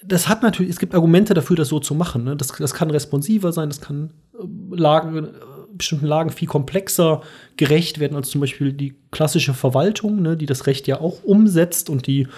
das 0.06 0.28
hat 0.28 0.42
natürlich, 0.42 0.70
es 0.70 0.78
gibt 0.78 0.94
Argumente 0.94 1.34
dafür, 1.34 1.56
das 1.56 1.68
so 1.68 1.80
zu 1.80 1.94
machen. 1.94 2.24
Ne? 2.24 2.36
Das, 2.36 2.48
das 2.48 2.74
kann 2.74 2.90
responsiver 2.90 3.52
sein, 3.52 3.68
das 3.68 3.80
kann 3.80 4.10
äh, 4.34 4.76
Lagen, 4.76 5.24
äh, 5.24 5.28
bestimmten 5.72 6.06
Lagen 6.06 6.30
viel 6.30 6.48
komplexer 6.48 7.22
gerecht 7.56 7.98
werden 7.98 8.16
als 8.16 8.30
zum 8.30 8.40
Beispiel 8.40 8.72
die 8.72 8.94
klassische 9.10 9.54
Verwaltung, 9.54 10.22
ne, 10.22 10.36
die 10.36 10.46
das 10.46 10.66
Recht 10.66 10.86
ja 10.86 11.00
auch 11.00 11.22
umsetzt 11.24 11.90
und 11.90 12.06
die 12.06 12.28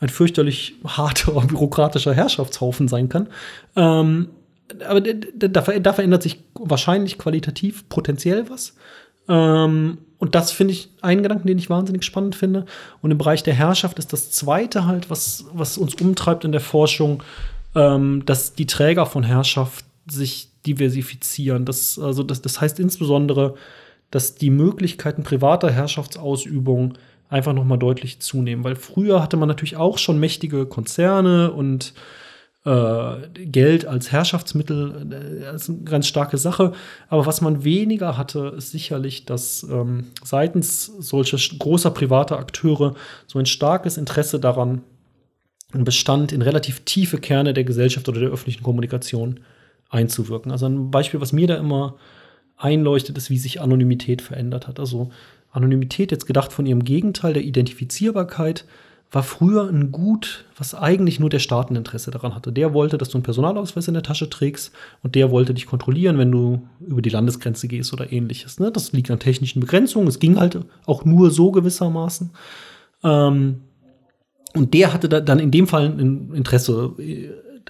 ein 0.00 0.08
fürchterlich 0.08 0.74
harter 0.84 1.32
bürokratischer 1.46 2.14
Herrschaftshaufen 2.14 2.88
sein 2.88 3.08
kann. 3.08 3.28
Ähm, 3.74 4.28
aber 4.86 5.00
da, 5.00 5.48
da, 5.48 5.92
verändert 5.92 6.22
sich 6.22 6.40
wahrscheinlich 6.54 7.18
qualitativ 7.18 7.88
potenziell 7.88 8.50
was. 8.50 8.74
Ähm, 9.28 9.98
und 10.18 10.34
das 10.34 10.50
finde 10.50 10.72
ich 10.72 10.88
einen 11.02 11.22
Gedanken, 11.22 11.46
den 11.46 11.58
ich 11.58 11.68
wahnsinnig 11.68 12.04
spannend 12.04 12.34
finde. 12.34 12.64
Und 13.02 13.10
im 13.10 13.18
Bereich 13.18 13.42
der 13.42 13.54
Herrschaft 13.54 13.98
ist 13.98 14.12
das 14.12 14.30
zweite 14.30 14.86
halt, 14.86 15.10
was, 15.10 15.44
was 15.52 15.76
uns 15.76 15.94
umtreibt 15.96 16.44
in 16.44 16.52
der 16.52 16.60
Forschung, 16.60 17.22
ähm, 17.74 18.24
dass 18.24 18.54
die 18.54 18.66
Träger 18.66 19.04
von 19.04 19.22
Herrschaft 19.22 19.84
sich 20.06 20.48
diversifizieren. 20.66 21.64
Das, 21.64 21.98
also 21.98 22.22
das, 22.22 22.40
das 22.40 22.60
heißt 22.60 22.80
insbesondere, 22.80 23.54
dass 24.10 24.36
die 24.36 24.50
Möglichkeiten 24.50 25.22
privater 25.22 25.70
Herrschaftsausübung 25.70 26.94
einfach 27.28 27.52
noch 27.52 27.64
mal 27.64 27.76
deutlich 27.76 28.20
zunehmen. 28.20 28.64
Weil 28.64 28.76
früher 28.76 29.22
hatte 29.22 29.36
man 29.36 29.48
natürlich 29.48 29.76
auch 29.76 29.98
schon 29.98 30.18
mächtige 30.18 30.64
Konzerne 30.64 31.52
und 31.52 31.92
Geld 32.66 33.86
als 33.86 34.10
Herrschaftsmittel 34.10 35.06
äh, 35.12 35.54
ist 35.54 35.68
eine 35.68 35.84
ganz 35.84 36.08
starke 36.08 36.36
Sache. 36.36 36.72
Aber 37.08 37.24
was 37.24 37.40
man 37.40 37.62
weniger 37.62 38.18
hatte, 38.18 38.54
ist 38.56 38.72
sicherlich, 38.72 39.24
dass 39.24 39.62
ähm, 39.70 40.06
seitens 40.24 40.86
solcher 40.98 41.38
großer 41.58 41.92
privater 41.92 42.40
Akteure 42.40 42.96
so 43.28 43.38
ein 43.38 43.46
starkes 43.46 43.96
Interesse 43.96 44.40
daran 44.40 44.82
bestand, 45.72 46.32
in 46.32 46.42
relativ 46.42 46.80
tiefe 46.80 47.18
Kerne 47.18 47.54
der 47.54 47.62
Gesellschaft 47.62 48.08
oder 48.08 48.18
der 48.18 48.30
öffentlichen 48.30 48.64
Kommunikation 48.64 49.38
einzuwirken. 49.88 50.50
Also 50.50 50.66
ein 50.66 50.90
Beispiel, 50.90 51.20
was 51.20 51.32
mir 51.32 51.46
da 51.46 51.54
immer 51.54 51.94
einleuchtet, 52.56 53.16
ist, 53.16 53.30
wie 53.30 53.38
sich 53.38 53.60
Anonymität 53.60 54.22
verändert 54.22 54.66
hat. 54.66 54.80
Also 54.80 55.10
Anonymität 55.52 56.10
jetzt 56.10 56.26
gedacht 56.26 56.52
von 56.52 56.66
ihrem 56.66 56.82
Gegenteil 56.82 57.32
der 57.32 57.44
Identifizierbarkeit 57.44 58.64
war 59.10 59.22
früher 59.22 59.68
ein 59.68 59.92
Gut, 59.92 60.44
was 60.56 60.74
eigentlich 60.74 61.20
nur 61.20 61.30
der 61.30 61.38
Staateninteresse 61.38 62.10
daran 62.10 62.34
hatte. 62.34 62.52
Der 62.52 62.74
wollte, 62.74 62.98
dass 62.98 63.08
du 63.08 63.18
einen 63.18 63.22
Personalausweis 63.22 63.88
in 63.88 63.94
der 63.94 64.02
Tasche 64.02 64.28
trägst 64.28 64.72
und 65.02 65.14
der 65.14 65.30
wollte 65.30 65.54
dich 65.54 65.66
kontrollieren, 65.66 66.18
wenn 66.18 66.32
du 66.32 66.62
über 66.80 67.02
die 67.02 67.10
Landesgrenze 67.10 67.68
gehst 67.68 67.92
oder 67.92 68.12
ähnliches. 68.12 68.58
Ne? 68.58 68.72
Das 68.72 68.92
liegt 68.92 69.10
an 69.10 69.20
technischen 69.20 69.60
Begrenzungen. 69.60 70.08
Es 70.08 70.18
ging 70.18 70.38
halt 70.38 70.58
auch 70.86 71.04
nur 71.04 71.30
so 71.30 71.52
gewissermaßen. 71.52 72.30
Ähm, 73.04 73.60
und 74.54 74.74
der 74.74 74.92
hatte 74.92 75.08
da 75.08 75.20
dann 75.20 75.38
in 75.38 75.50
dem 75.50 75.66
Fall 75.66 75.86
ein 75.86 76.32
Interesse, 76.34 76.94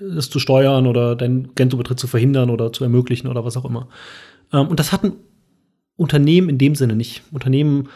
das 0.00 0.30
zu 0.30 0.38
steuern 0.38 0.86
oder 0.86 1.16
deinen 1.16 1.54
Grenzübertritt 1.54 1.98
zu 1.98 2.06
verhindern 2.06 2.48
oder 2.48 2.72
zu 2.72 2.84
ermöglichen 2.84 3.28
oder 3.28 3.44
was 3.44 3.56
auch 3.56 3.64
immer. 3.64 3.88
Ähm, 4.52 4.68
und 4.68 4.80
das 4.80 4.92
hatten 4.92 5.12
Unternehmen 5.96 6.48
in 6.48 6.58
dem 6.58 6.74
Sinne 6.74 6.96
nicht. 6.96 7.22
Unternehmen 7.32 7.88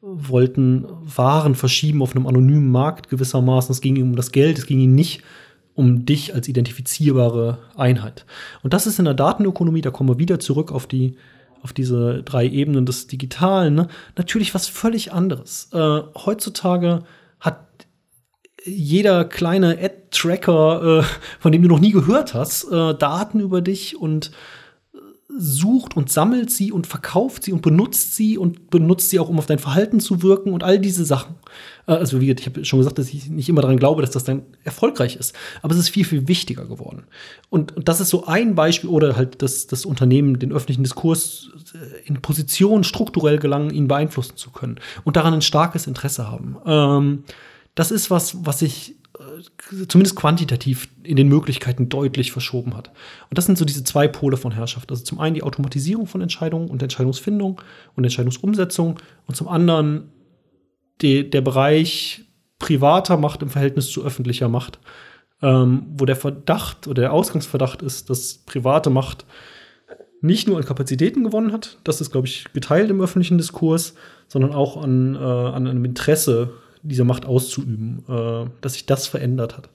wollten 0.00 0.86
Waren 1.16 1.54
verschieben 1.54 2.02
auf 2.02 2.14
einem 2.14 2.26
anonymen 2.26 2.70
Markt 2.70 3.08
gewissermaßen. 3.08 3.72
Es 3.72 3.80
ging 3.80 3.96
ihnen 3.96 4.10
um 4.10 4.16
das 4.16 4.32
Geld, 4.32 4.58
es 4.58 4.66
ging 4.66 4.78
ihnen 4.78 4.94
nicht 4.94 5.22
um 5.74 6.04
dich 6.04 6.34
als 6.34 6.48
identifizierbare 6.48 7.58
Einheit. 7.76 8.26
Und 8.62 8.74
das 8.74 8.86
ist 8.86 8.98
in 8.98 9.04
der 9.04 9.14
Datenökonomie, 9.14 9.80
da 9.80 9.90
kommen 9.90 10.08
wir 10.08 10.18
wieder 10.18 10.40
zurück 10.40 10.72
auf 10.72 10.86
die 10.86 11.16
auf 11.62 11.72
diese 11.72 12.22
drei 12.22 12.46
Ebenen 12.46 12.86
des 12.86 13.08
Digitalen, 13.08 13.74
ne? 13.74 13.88
natürlich 14.16 14.54
was 14.54 14.68
völlig 14.68 15.12
anderes. 15.12 15.68
Äh, 15.72 16.02
heutzutage 16.14 17.02
hat 17.40 17.66
jeder 18.64 19.24
kleine 19.24 19.78
Ad-Tracker, 19.78 21.00
äh, 21.00 21.04
von 21.40 21.52
dem 21.52 21.62
du 21.62 21.68
noch 21.68 21.80
nie 21.80 21.92
gehört 21.92 22.34
hast, 22.34 22.70
äh, 22.70 22.94
Daten 22.94 23.40
über 23.40 23.60
dich 23.60 23.96
und 23.96 24.30
sucht 25.38 25.96
und 25.96 26.10
sammelt 26.10 26.50
sie 26.50 26.72
und 26.72 26.86
verkauft 26.86 27.44
sie 27.44 27.52
und 27.52 27.62
benutzt 27.62 28.16
sie 28.16 28.36
und 28.36 28.70
benutzt 28.70 29.10
sie 29.10 29.20
auch, 29.20 29.28
um 29.28 29.38
auf 29.38 29.46
dein 29.46 29.58
Verhalten 29.58 30.00
zu 30.00 30.22
wirken 30.22 30.52
und 30.52 30.64
all 30.64 30.78
diese 30.78 31.04
Sachen. 31.04 31.36
Äh, 31.86 31.92
also, 31.92 32.20
wie 32.20 32.26
gesagt, 32.26 32.40
ich 32.40 32.46
habe 32.46 32.64
schon 32.64 32.80
gesagt, 32.80 32.98
dass 32.98 33.08
ich 33.08 33.28
nicht 33.28 33.48
immer 33.48 33.62
daran 33.62 33.78
glaube, 33.78 34.02
dass 34.02 34.10
das 34.10 34.24
dann 34.24 34.42
erfolgreich 34.64 35.16
ist. 35.16 35.34
Aber 35.62 35.72
es 35.72 35.80
ist 35.80 35.88
viel, 35.90 36.04
viel 36.04 36.28
wichtiger 36.28 36.66
geworden. 36.66 37.04
Und, 37.50 37.76
und 37.76 37.88
das 37.88 38.00
ist 38.00 38.10
so 38.10 38.26
ein 38.26 38.54
Beispiel, 38.54 38.90
oder 38.90 39.16
halt 39.16 39.40
das, 39.40 39.66
das 39.68 39.86
Unternehmen, 39.86 40.38
den 40.38 40.52
öffentlichen 40.52 40.82
Diskurs 40.82 41.50
äh, 41.74 42.06
in 42.06 42.20
Position 42.20 42.84
strukturell 42.84 43.38
gelangen, 43.38 43.70
ihn 43.70 43.88
beeinflussen 43.88 44.36
zu 44.36 44.50
können 44.50 44.80
und 45.04 45.16
daran 45.16 45.34
ein 45.34 45.42
starkes 45.42 45.86
Interesse 45.86 46.30
haben. 46.30 46.56
Ähm, 46.66 47.24
das 47.74 47.92
ist 47.92 48.10
was, 48.10 48.44
was 48.44 48.60
ich 48.60 48.96
zumindest 49.88 50.16
quantitativ 50.16 50.88
in 51.02 51.16
den 51.16 51.28
Möglichkeiten 51.28 51.88
deutlich 51.88 52.32
verschoben 52.32 52.76
hat. 52.76 52.88
Und 53.30 53.38
das 53.38 53.46
sind 53.46 53.58
so 53.58 53.64
diese 53.64 53.84
zwei 53.84 54.08
Pole 54.08 54.36
von 54.36 54.52
Herrschaft. 54.52 54.90
Also 54.90 55.04
zum 55.04 55.20
einen 55.20 55.34
die 55.34 55.42
Automatisierung 55.42 56.06
von 56.06 56.20
Entscheidungen 56.20 56.68
und 56.68 56.82
Entscheidungsfindung 56.82 57.60
und 57.96 58.04
Entscheidungsumsetzung 58.04 58.98
und 59.26 59.36
zum 59.36 59.48
anderen 59.48 60.12
die, 61.00 61.28
der 61.28 61.40
Bereich 61.40 62.24
privater 62.58 63.16
Macht 63.16 63.42
im 63.42 63.50
Verhältnis 63.50 63.90
zu 63.90 64.04
öffentlicher 64.04 64.48
Macht, 64.48 64.78
ähm, 65.42 65.86
wo 65.96 66.04
der 66.04 66.16
Verdacht 66.16 66.88
oder 66.88 67.02
der 67.02 67.12
Ausgangsverdacht 67.12 67.82
ist, 67.82 68.10
dass 68.10 68.38
private 68.38 68.90
Macht 68.90 69.24
nicht 70.20 70.48
nur 70.48 70.56
an 70.56 70.64
Kapazitäten 70.64 71.22
gewonnen 71.22 71.52
hat, 71.52 71.78
das 71.84 72.00
ist, 72.00 72.10
glaube 72.10 72.26
ich, 72.26 72.52
geteilt 72.52 72.90
im 72.90 73.00
öffentlichen 73.00 73.38
Diskurs, 73.38 73.94
sondern 74.26 74.52
auch 74.52 74.82
an, 74.82 75.14
äh, 75.14 75.18
an 75.18 75.66
einem 75.68 75.84
Interesse 75.84 76.50
diese 76.82 77.04
Macht 77.04 77.26
auszuüben, 77.26 78.04
äh, 78.08 78.46
dass 78.60 78.74
sich 78.74 78.86
das 78.86 79.06
verändert 79.06 79.56
hat. 79.56 79.68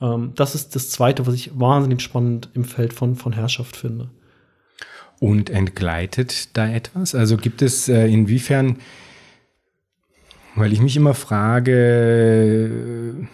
Ähm, 0.00 0.32
das 0.34 0.54
ist 0.54 0.74
das 0.74 0.90
Zweite, 0.90 1.26
was 1.26 1.34
ich 1.34 1.58
wahnsinnig 1.58 2.02
spannend 2.02 2.50
im 2.54 2.64
Feld 2.64 2.92
von, 2.92 3.16
von 3.16 3.32
Herrschaft 3.32 3.76
finde. 3.76 4.10
Und 5.20 5.50
entgleitet 5.50 6.56
da 6.56 6.68
etwas? 6.68 7.14
Also 7.14 7.36
gibt 7.36 7.62
es 7.62 7.88
äh, 7.88 8.06
inwiefern, 8.06 8.78
weil 10.56 10.72
ich 10.72 10.80
mich 10.80 10.96
immer 10.96 11.14
frage, 11.14 13.28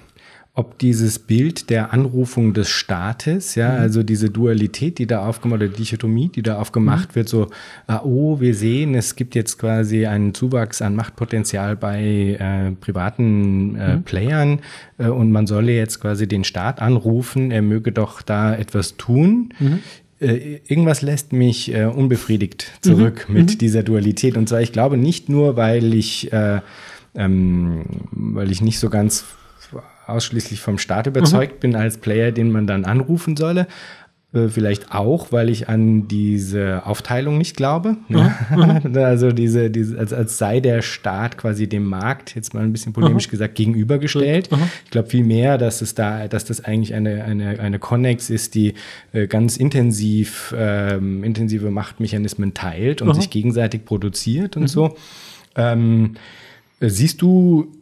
ob 0.58 0.76
dieses 0.80 1.20
Bild 1.20 1.70
der 1.70 1.92
Anrufung 1.92 2.52
des 2.52 2.68
Staates, 2.68 3.54
ja, 3.54 3.70
mhm. 3.70 3.78
also 3.80 4.02
diese 4.02 4.28
Dualität, 4.28 4.98
die 4.98 5.06
da 5.06 5.24
aufgemacht, 5.24 5.62
oder 5.62 5.68
Dichotomie, 5.68 6.30
die 6.30 6.42
da 6.42 6.58
aufgemacht 6.58 7.10
mhm. 7.10 7.14
wird, 7.14 7.28
so, 7.28 7.46
ah, 7.86 8.00
oh, 8.02 8.40
wir 8.40 8.56
sehen, 8.56 8.96
es 8.96 9.14
gibt 9.14 9.36
jetzt 9.36 9.58
quasi 9.58 10.06
einen 10.06 10.34
Zuwachs 10.34 10.82
an 10.82 10.96
Machtpotenzial 10.96 11.76
bei 11.76 12.36
äh, 12.40 12.72
privaten 12.72 13.76
äh, 13.76 13.96
mhm. 13.96 14.02
Playern 14.02 14.60
äh, 14.98 15.06
und 15.06 15.30
man 15.30 15.46
solle 15.46 15.70
jetzt 15.72 16.00
quasi 16.00 16.26
den 16.26 16.42
Staat 16.42 16.82
anrufen, 16.82 17.52
er 17.52 17.62
möge 17.62 17.92
doch 17.92 18.20
da 18.20 18.52
etwas 18.52 18.96
tun. 18.96 19.54
Mhm. 19.60 19.78
Äh, 20.20 20.58
irgendwas 20.66 21.02
lässt 21.02 21.32
mich 21.32 21.72
äh, 21.72 21.84
unbefriedigt 21.84 22.72
zurück 22.80 23.26
mhm. 23.28 23.34
mit 23.36 23.50
mhm. 23.52 23.58
dieser 23.58 23.84
Dualität. 23.84 24.36
Und 24.36 24.48
zwar, 24.48 24.60
ich 24.60 24.72
glaube 24.72 24.96
nicht 24.96 25.28
nur, 25.28 25.56
weil 25.56 25.94
ich, 25.94 26.32
äh, 26.32 26.60
ähm, 27.14 27.84
weil 28.10 28.50
ich 28.50 28.60
nicht 28.60 28.80
so 28.80 28.90
ganz 28.90 29.24
ausschließlich 30.08 30.60
vom 30.60 30.78
Staat 30.78 31.06
überzeugt 31.06 31.54
mhm. 31.54 31.60
bin 31.60 31.76
als 31.76 31.98
Player, 31.98 32.32
den 32.32 32.50
man 32.50 32.66
dann 32.66 32.84
anrufen 32.84 33.36
solle. 33.36 33.66
Äh, 34.34 34.48
vielleicht 34.48 34.92
auch, 34.92 35.32
weil 35.32 35.48
ich 35.48 35.70
an 35.70 36.06
diese 36.06 36.84
Aufteilung 36.84 37.38
nicht 37.38 37.56
glaube. 37.56 37.96
Ne? 38.08 38.34
Mhm. 38.54 38.96
also 38.96 39.32
diese, 39.32 39.70
diese 39.70 39.98
als, 39.98 40.12
als 40.12 40.36
sei 40.36 40.60
der 40.60 40.82
Staat 40.82 41.38
quasi 41.38 41.66
dem 41.66 41.84
Markt, 41.84 42.34
jetzt 42.34 42.52
mal 42.52 42.62
ein 42.62 42.72
bisschen 42.72 42.92
polemisch 42.92 43.26
mhm. 43.28 43.30
gesagt, 43.30 43.54
gegenübergestellt. 43.54 44.52
Mhm. 44.52 44.58
Ich 44.84 44.90
glaube 44.90 45.08
vielmehr, 45.08 45.56
dass 45.56 45.80
es 45.80 45.94
da, 45.94 46.28
dass 46.28 46.44
das 46.44 46.62
eigentlich 46.62 46.92
eine, 46.94 47.24
eine, 47.24 47.58
eine 47.58 47.78
Connex 47.78 48.28
ist, 48.28 48.54
die 48.54 48.74
äh, 49.14 49.26
ganz 49.26 49.56
intensiv, 49.56 50.54
ähm, 50.56 51.24
intensive 51.24 51.70
Machtmechanismen 51.70 52.52
teilt 52.52 53.00
und 53.00 53.14
sich 53.14 53.30
gegenseitig 53.30 53.86
produziert 53.86 54.58
und 54.58 54.68
so. 54.68 54.94
Ähm, 55.56 56.14
siehst 56.80 57.22
du 57.22 57.72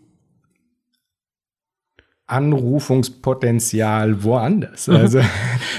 Anrufungspotenzial 2.28 4.24
woanders. 4.24 4.88
Also, 4.88 5.18
ja, 5.18 5.26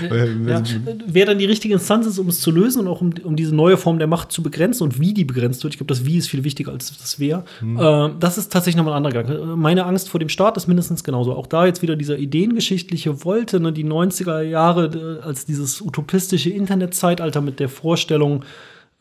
wer 1.06 1.26
dann 1.26 1.39
die 1.39 1.45
richtige 1.45 1.74
Instanz 1.74 2.06
ist, 2.06 2.20
um 2.20 2.30
es 2.30 2.39
zu 2.39 2.52
lösen 2.52 2.80
und 2.80 2.88
auch 2.88 3.02
um, 3.02 3.14
um, 3.26 3.36
diese 3.36 3.54
neue 3.54 3.76
Form 3.76 4.00
der 4.00 4.08
Macht 4.08 4.32
zu 4.32 4.41
begrenzen 4.41 4.84
und 4.84 4.98
wie 4.98 5.14
die 5.14 5.26
begrenzt 5.26 5.64
wird. 5.64 5.74
Ich 5.74 5.78
glaube, 5.78 5.93
das 5.93 6.06
Wie 6.06 6.18
ist 6.18 6.30
viel 6.30 6.45
wichtiger 6.45 6.72
als 6.72 6.98
das 6.98 7.20
Wer. 7.20 7.43
Mhm. 7.60 7.78
Äh, 7.78 8.10
das 8.22 8.38
ist 8.38 8.50
tatsächlich 8.50 8.78
nochmal 8.78 8.93
ein 8.93 9.06
anderer 9.06 9.24
Gedanke. 9.24 9.58
Meine 9.58 9.86
Angst 9.86 10.08
vor 10.08 10.22
dem 10.22 10.30
Staat 10.30 10.56
ist 10.56 10.68
mindestens 10.68 11.04
genauso. 11.04 11.36
Auch 11.36 11.48
da 11.48 11.66
jetzt 11.66 11.82
wieder 11.82 11.98
dieser 11.98 12.18
ideengeschichtliche 12.18 13.26
Wolte, 13.26 13.60
ne, 13.60 13.74
die 13.74 13.84
90er 13.84 14.39
Jahre 14.39 15.20
äh, 15.22 15.26
als 15.26 15.45
dieses 15.45 15.82
utopistische 15.82 16.50
Internetzeitalter 16.50 17.41
mit 17.41 17.60
der 17.60 17.68
Vorstellung, 17.68 18.45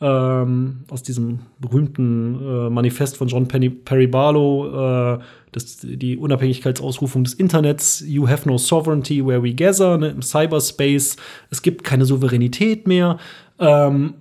ähm, 0.01 0.85
aus 0.91 1.03
diesem 1.03 1.41
berühmten 1.59 2.35
äh, 2.41 2.71
Manifest 2.71 3.17
von 3.17 3.29
John 3.29 3.49
Penny, 3.49 3.71
Perry 3.71 4.07
Barlow, 4.07 5.17
äh, 5.17 5.19
das, 5.53 5.79
die 5.83 6.19
Unabhängigkeitsausrufung 6.19 7.25
des 7.25 7.35
Internets, 7.35 8.05
You 8.07 8.29
have 8.29 8.47
no 8.47 8.59
sovereignty 8.59 9.25
where 9.25 9.43
we 9.43 9.55
gather, 9.55 9.97
ne, 9.97 10.09
im 10.09 10.21
Cyberspace, 10.21 11.17
es 11.51 11.63
gibt 11.63 11.83
keine 11.83 12.05
Souveränität 12.05 12.87
mehr. 12.87 13.19
Ähm, 13.59 14.15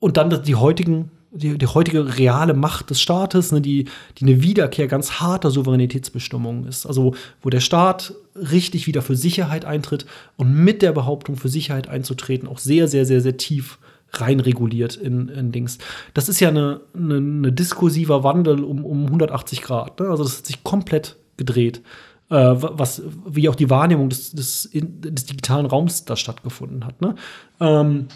und 0.00 0.16
dann 0.16 0.42
die 0.42 0.56
heutigen 0.56 1.10
die, 1.32 1.56
die, 1.58 1.66
heutige 1.66 2.18
reale 2.18 2.54
Macht 2.54 2.90
des 2.90 3.00
Staates, 3.00 3.52
ne, 3.52 3.60
die, 3.60 3.84
die 4.18 4.24
eine 4.24 4.42
Wiederkehr 4.42 4.88
ganz 4.88 5.20
harter 5.20 5.50
Souveränitätsbestimmungen 5.50 6.66
ist. 6.66 6.86
Also 6.86 7.14
wo 7.40 7.50
der 7.50 7.60
Staat 7.60 8.14
richtig 8.34 8.88
wieder 8.88 9.00
für 9.00 9.14
Sicherheit 9.14 9.64
eintritt 9.64 10.06
und 10.36 10.52
mit 10.52 10.82
der 10.82 10.90
Behauptung 10.90 11.36
für 11.36 11.48
Sicherheit 11.48 11.88
einzutreten 11.88 12.48
auch 12.48 12.58
sehr, 12.58 12.88
sehr, 12.88 13.04
sehr, 13.04 13.20
sehr 13.20 13.36
tief 13.36 13.78
reinreguliert 14.12 14.96
in, 14.96 15.28
in 15.28 15.52
Dings. 15.52 15.78
Das 16.14 16.28
ist 16.28 16.40
ja 16.40 16.48
eine, 16.48 16.80
eine, 16.94 17.16
eine 17.16 17.52
diskursiver 17.52 18.24
Wandel 18.24 18.64
um, 18.64 18.84
um 18.84 19.06
180 19.06 19.62
Grad. 19.62 20.00
Ne? 20.00 20.08
Also 20.08 20.24
das 20.24 20.38
hat 20.38 20.46
sich 20.46 20.64
komplett 20.64 21.16
gedreht. 21.36 21.82
Äh, 22.30 22.54
was, 22.56 23.02
wie 23.26 23.48
auch 23.48 23.56
die 23.56 23.70
Wahrnehmung 23.70 24.08
des, 24.08 24.30
des, 24.30 24.70
des 24.72 25.26
digitalen 25.26 25.66
Raums 25.66 26.04
da 26.04 26.16
stattgefunden 26.16 26.84
hat. 26.86 27.00
Ne? 27.00 27.14
Ähm, 27.60 28.06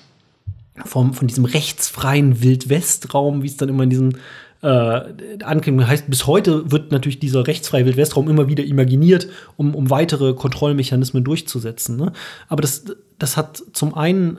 vom, 0.85 1.15
von 1.15 1.29
diesem 1.29 1.45
rechtsfreien 1.45 2.43
Wildwestraum, 2.43 3.43
wie 3.43 3.47
es 3.47 3.57
dann 3.57 3.69
immer 3.69 3.85
in 3.85 3.91
diesen 3.91 4.19
äh, 4.65 5.45
Ankündigung. 5.45 5.87
Heißt, 5.87 6.09
bis 6.09 6.27
heute 6.27 6.71
wird 6.73 6.91
natürlich 6.91 7.19
dieser 7.19 7.47
rechtsfreie 7.47 7.85
Wildwestraum 7.85 8.31
immer 8.31 8.49
wieder 8.49 8.65
imaginiert, 8.65 9.29
um, 9.57 9.75
um 9.75 9.91
weitere 9.91 10.33
Kontrollmechanismen 10.33 11.23
durchzusetzen. 11.23 11.99
Ne? 11.99 12.13
Aber 12.49 12.63
das, 12.63 12.85
das 13.19 13.37
hat 13.37 13.63
zum 13.75 13.95
einen, 13.95 14.39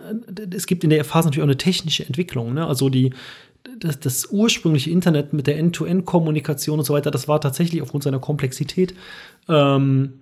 es 0.51 0.65
gibt 0.65 0.83
in 0.83 0.89
der 0.89 1.05
Phase 1.05 1.27
natürlich 1.27 1.43
auch 1.43 1.47
eine 1.47 1.57
technische 1.57 2.05
Entwicklung. 2.07 2.55
Ne? 2.55 2.65
Also 2.65 2.89
die, 2.89 3.13
das, 3.79 3.99
das, 3.99 4.31
ursprüngliche 4.31 4.89
Internet 4.89 5.33
mit 5.33 5.45
der 5.45 5.59
End-to-End-Kommunikation 5.59 6.79
und 6.79 6.85
so 6.85 6.95
weiter, 6.95 7.11
das 7.11 7.27
war 7.27 7.39
tatsächlich 7.39 7.83
aufgrund 7.83 8.03
seiner 8.03 8.19
Komplexität 8.19 8.95
ähm, 9.47 10.13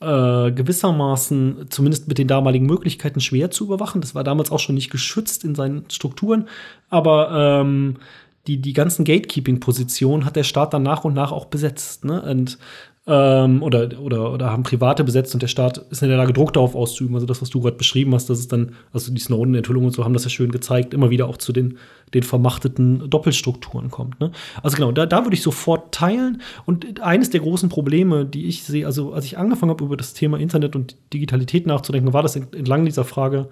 äh, 0.00 0.50
gewissermaßen, 0.50 1.66
zumindest 1.68 2.08
mit 2.08 2.16
den 2.16 2.26
damaligen 2.26 2.64
Möglichkeiten, 2.64 3.20
schwer 3.20 3.50
zu 3.50 3.64
überwachen. 3.64 4.00
Das 4.00 4.14
war 4.14 4.24
damals 4.24 4.50
auch 4.50 4.60
schon 4.60 4.76
nicht 4.76 4.90
geschützt 4.90 5.44
in 5.44 5.54
seinen 5.54 5.90
Strukturen, 5.90 6.48
aber 6.88 7.60
ähm, 7.60 7.96
die, 8.46 8.60
die 8.60 8.72
ganzen 8.72 9.04
Gatekeeping-Positionen 9.04 10.24
hat 10.24 10.36
der 10.36 10.42
Staat 10.42 10.74
dann 10.74 10.82
nach 10.82 11.04
und 11.04 11.14
nach 11.14 11.30
auch 11.30 11.44
besetzt. 11.44 12.04
Ne? 12.04 12.20
Und, 12.22 12.58
ähm, 13.06 13.62
oder, 13.62 14.00
oder, 14.00 14.32
oder 14.32 14.50
haben 14.50 14.64
Private 14.64 15.04
besetzt 15.04 15.34
und 15.34 15.42
der 15.42 15.48
Staat 15.48 15.78
ist 15.90 16.02
in 16.02 16.08
der 16.08 16.18
Lage, 16.18 16.32
Druck 16.32 16.52
darauf 16.52 16.74
auszuüben. 16.74 17.14
Also 17.14 17.26
das, 17.26 17.40
was 17.40 17.50
du 17.50 17.60
gerade 17.60 17.76
beschrieben 17.76 18.14
hast, 18.14 18.30
das 18.30 18.40
ist 18.40 18.52
dann, 18.52 18.74
also 18.92 19.12
die 19.12 19.20
Snowden-Enthüllungen 19.20 19.88
und 19.88 19.92
so 19.92 20.04
haben 20.04 20.12
das 20.12 20.24
ja 20.24 20.30
schön 20.30 20.50
gezeigt, 20.50 20.92
immer 20.92 21.10
wieder 21.10 21.28
auch 21.28 21.36
zu 21.36 21.52
den, 21.52 21.78
den 22.14 22.24
vermachteten 22.24 23.08
Doppelstrukturen 23.08 23.90
kommt. 23.90 24.20
Ne? 24.20 24.32
Also 24.62 24.76
genau, 24.76 24.90
da, 24.90 25.06
da 25.06 25.24
würde 25.24 25.34
ich 25.34 25.42
sofort 25.42 25.92
teilen. 25.94 26.42
Und 26.64 27.00
eines 27.00 27.30
der 27.30 27.40
großen 27.40 27.68
Probleme, 27.68 28.24
die 28.24 28.46
ich 28.46 28.64
sehe, 28.64 28.86
also 28.86 29.12
als 29.12 29.24
ich 29.24 29.38
angefangen 29.38 29.70
habe, 29.70 29.84
über 29.84 29.96
das 29.96 30.14
Thema 30.14 30.38
Internet 30.38 30.74
und 30.74 30.96
Digitalität 31.12 31.66
nachzudenken, 31.66 32.12
war 32.12 32.22
das 32.22 32.34
entlang 32.36 32.84
dieser 32.84 33.04
Frage, 33.04 33.48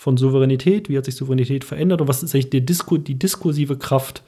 von 0.00 0.16
Souveränität, 0.16 0.88
wie 0.88 0.96
hat 0.96 1.04
sich 1.04 1.14
Souveränität 1.14 1.62
verändert 1.62 2.00
und 2.00 2.08
was 2.08 2.22
ist 2.22 2.34
eigentlich 2.34 2.48
die, 2.48 2.64
Disku 2.64 2.96
die 2.96 3.18
diskursive 3.18 3.76
Kraft, 3.76 4.22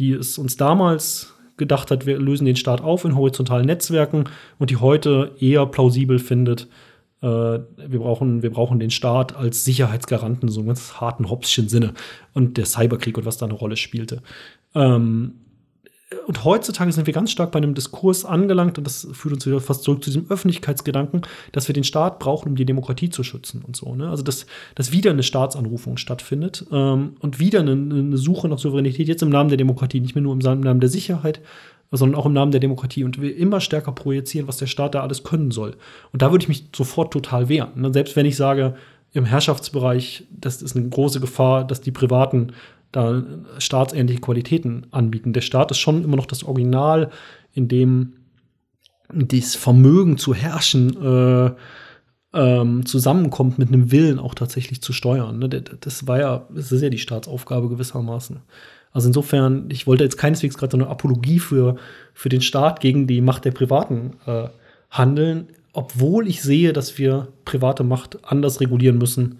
die 0.00 0.10
es 0.10 0.36
uns 0.36 0.56
damals 0.56 1.32
gedacht 1.56 1.92
hat, 1.92 2.06
wir 2.06 2.18
lösen 2.18 2.44
den 2.44 2.56
Staat 2.56 2.80
auf 2.80 3.04
in 3.04 3.14
horizontalen 3.14 3.66
Netzwerken 3.66 4.24
und 4.58 4.70
die 4.70 4.78
heute 4.78 5.30
eher 5.38 5.64
plausibel 5.66 6.18
findet, 6.18 6.66
äh, 7.20 7.26
wir, 7.26 8.00
brauchen, 8.00 8.42
wir 8.42 8.50
brauchen 8.50 8.80
den 8.80 8.90
Staat 8.90 9.36
als 9.36 9.64
Sicherheitsgaranten, 9.64 10.48
so 10.48 10.64
ganz 10.64 10.94
harten 10.94 11.30
Hobbschen 11.30 11.68
Sinne 11.68 11.94
und 12.34 12.56
der 12.56 12.66
Cyberkrieg 12.66 13.16
und 13.16 13.24
was 13.24 13.36
da 13.36 13.46
eine 13.46 13.54
Rolle 13.54 13.76
spielte. 13.76 14.22
Ähm, 14.74 15.34
und 16.26 16.44
heutzutage 16.44 16.92
sind 16.92 17.06
wir 17.06 17.14
ganz 17.14 17.30
stark 17.30 17.52
bei 17.52 17.58
einem 17.58 17.74
Diskurs 17.74 18.24
angelangt, 18.24 18.78
und 18.78 18.84
das 18.84 19.08
führt 19.12 19.34
uns 19.34 19.46
wieder 19.46 19.60
fast 19.60 19.82
zurück 19.82 20.02
zu 20.02 20.10
diesem 20.10 20.30
Öffentlichkeitsgedanken, 20.30 21.22
dass 21.52 21.68
wir 21.68 21.74
den 21.74 21.84
Staat 21.84 22.18
brauchen, 22.18 22.50
um 22.50 22.56
die 22.56 22.64
Demokratie 22.64 23.10
zu 23.10 23.22
schützen 23.22 23.62
und 23.66 23.76
so. 23.76 23.94
Ne? 23.94 24.08
Also, 24.08 24.22
dass, 24.22 24.46
dass 24.74 24.92
wieder 24.92 25.10
eine 25.10 25.22
Staatsanrufung 25.22 25.96
stattfindet 25.96 26.66
ähm, 26.72 27.16
und 27.20 27.38
wieder 27.38 27.60
eine, 27.60 27.72
eine, 27.72 28.16
Suche 28.16 28.48
nach 28.48 28.58
Souveränität, 28.58 29.08
jetzt 29.08 29.22
im 29.22 29.30
Namen 29.30 29.48
der 29.48 29.58
Demokratie, 29.58 30.00
nicht 30.00 30.14
mehr 30.14 30.22
nur 30.22 30.32
im 30.32 30.38
Namen 30.38 30.80
der 30.80 30.88
Sicherheit, 30.88 31.40
sondern 31.90 32.18
auch 32.18 32.26
im 32.26 32.32
Namen 32.32 32.52
der 32.52 32.60
Demokratie 32.60 33.04
und 33.04 33.20
wir 33.20 33.36
immer 33.36 33.60
stärker 33.60 33.92
projizieren, 33.92 34.48
was 34.48 34.56
der 34.56 34.66
Staat 34.66 34.94
da 34.94 35.02
alles 35.02 35.24
können 35.24 35.50
soll. 35.50 35.76
Und 36.12 36.22
da 36.22 36.30
würde 36.30 36.42
ich 36.42 36.48
mich 36.48 36.66
sofort 36.74 37.12
total 37.12 37.48
wehren. 37.48 37.80
Ne? 37.80 37.92
Selbst 37.92 38.16
wenn 38.16 38.26
ich 38.26 38.36
sage, 38.36 38.74
im 39.12 39.26
Herrschaftsbereich, 39.26 40.24
das 40.30 40.62
ist 40.62 40.74
eine 40.74 40.88
große 40.88 41.20
Gefahr, 41.20 41.66
dass 41.66 41.82
die 41.82 41.90
Privaten 41.90 42.52
da 42.92 43.22
staatsähnliche 43.58 44.20
Qualitäten 44.20 44.86
anbieten. 44.90 45.32
Der 45.32 45.40
Staat 45.40 45.70
ist 45.70 45.78
schon 45.78 46.04
immer 46.04 46.16
noch 46.16 46.26
das 46.26 46.44
Original, 46.44 47.10
in 47.54 47.68
dem 47.68 48.14
das 49.12 49.54
Vermögen 49.54 50.18
zu 50.18 50.34
herrschen 50.34 51.02
äh, 51.02 51.50
ähm, 52.34 52.86
zusammenkommt 52.86 53.58
mit 53.58 53.68
einem 53.68 53.92
Willen 53.92 54.18
auch 54.18 54.34
tatsächlich 54.34 54.80
zu 54.80 54.92
steuern. 54.92 55.38
Ne? 55.38 55.48
Das 55.48 56.06
war 56.06 56.18
ja, 56.18 56.46
das 56.54 56.72
ist 56.72 56.82
ja 56.82 56.88
die 56.88 56.98
Staatsaufgabe 56.98 57.68
gewissermaßen. 57.68 58.40
Also 58.92 59.08
insofern, 59.08 59.66
ich 59.70 59.86
wollte 59.86 60.04
jetzt 60.04 60.18
keineswegs 60.18 60.56
gerade 60.56 60.72
so 60.72 60.78
eine 60.78 60.90
Apologie 60.90 61.38
für, 61.38 61.76
für 62.14 62.28
den 62.28 62.42
Staat 62.42 62.80
gegen 62.80 63.06
die 63.06 63.20
Macht 63.20 63.44
der 63.44 63.52
Privaten 63.52 64.12
äh, 64.26 64.48
handeln, 64.90 65.48
obwohl 65.72 66.28
ich 66.28 66.42
sehe, 66.42 66.72
dass 66.72 66.98
wir 66.98 67.28
private 67.44 67.84
Macht 67.84 68.18
anders 68.24 68.60
regulieren 68.60 68.98
müssen, 68.98 69.38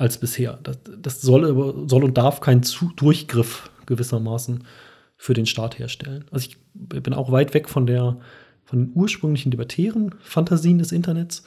als 0.00 0.18
bisher. 0.18 0.58
Das, 0.62 0.78
das 0.98 1.20
soll, 1.20 1.88
soll 1.88 2.04
und 2.04 2.16
darf 2.16 2.40
keinen 2.40 2.62
Zu 2.62 2.90
Durchgriff 2.96 3.70
gewissermaßen 3.86 4.64
für 5.16 5.34
den 5.34 5.46
Staat 5.46 5.78
herstellen. 5.78 6.24
Also 6.30 6.48
ich 6.48 6.56
bin 6.72 7.12
auch 7.12 7.30
weit 7.30 7.52
weg 7.54 7.68
von 7.68 7.86
der 7.86 8.18
von 8.64 8.78
den 8.78 8.92
ursprünglichen 8.94 9.50
libertären 9.50 10.14
Fantasien 10.20 10.78
des 10.78 10.92
Internets, 10.92 11.42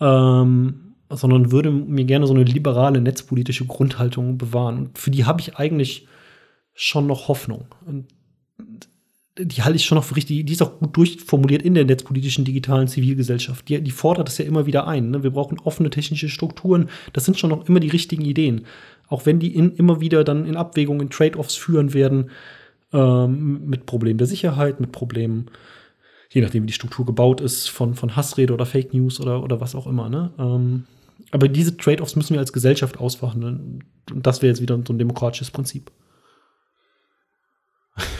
ähm, 0.00 0.94
sondern 1.08 1.50
würde 1.50 1.70
mir 1.70 2.04
gerne 2.04 2.26
so 2.26 2.34
eine 2.34 2.44
liberale 2.44 3.00
netzpolitische 3.00 3.64
Grundhaltung 3.64 4.36
bewahren. 4.36 4.78
Und 4.78 4.98
für 4.98 5.10
die 5.10 5.24
habe 5.24 5.40
ich 5.40 5.56
eigentlich 5.56 6.06
schon 6.74 7.06
noch 7.06 7.28
Hoffnung. 7.28 7.74
Und 7.86 8.08
die 9.38 9.62
halte 9.62 9.76
ich 9.76 9.84
schon 9.84 9.96
noch 9.96 10.04
für 10.04 10.16
richtig, 10.16 10.44
die 10.46 10.52
ist 10.52 10.62
auch 10.62 10.78
gut 10.78 10.96
durchformuliert 10.96 11.62
in 11.62 11.74
der 11.74 11.84
netzpolitischen 11.84 12.44
digitalen 12.44 12.88
Zivilgesellschaft. 12.88 13.68
Die, 13.68 13.80
die 13.80 13.90
fordert 13.90 14.28
das 14.28 14.38
ja 14.38 14.44
immer 14.44 14.66
wieder 14.66 14.86
ein. 14.86 15.10
Ne? 15.10 15.22
Wir 15.22 15.30
brauchen 15.30 15.58
offene 15.60 15.90
technische 15.90 16.28
Strukturen. 16.28 16.88
Das 17.12 17.24
sind 17.24 17.38
schon 17.38 17.50
noch 17.50 17.68
immer 17.68 17.80
die 17.80 17.88
richtigen 17.88 18.24
Ideen. 18.24 18.66
Auch 19.08 19.26
wenn 19.26 19.38
die 19.38 19.54
in, 19.54 19.72
immer 19.76 20.00
wieder 20.00 20.24
dann 20.24 20.44
in 20.44 20.56
Abwägungen, 20.56 21.10
Trade-offs 21.10 21.54
führen 21.54 21.94
werden, 21.94 22.30
ähm, 22.92 23.66
mit 23.66 23.86
Problemen 23.86 24.18
der 24.18 24.26
Sicherheit, 24.26 24.80
mit 24.80 24.92
Problemen, 24.92 25.46
je 26.30 26.40
nachdem, 26.40 26.64
wie 26.64 26.68
die 26.68 26.72
Struktur 26.72 27.06
gebaut 27.06 27.40
ist, 27.40 27.68
von, 27.68 27.94
von 27.94 28.16
Hassrede 28.16 28.52
oder 28.52 28.66
Fake 28.66 28.92
News 28.92 29.20
oder, 29.20 29.42
oder 29.42 29.60
was 29.60 29.74
auch 29.74 29.86
immer. 29.86 30.08
Ne? 30.08 30.32
Ähm, 30.38 30.84
aber 31.30 31.48
diese 31.48 31.76
Trade-offs 31.76 32.16
müssen 32.16 32.34
wir 32.34 32.40
als 32.40 32.52
Gesellschaft 32.52 32.98
ausverhandeln. 32.98 33.84
Und 34.10 34.26
das 34.26 34.42
wäre 34.42 34.50
jetzt 34.50 34.62
wieder 34.62 34.78
so 34.86 34.92
ein 34.92 34.98
demokratisches 34.98 35.50
Prinzip. 35.50 35.90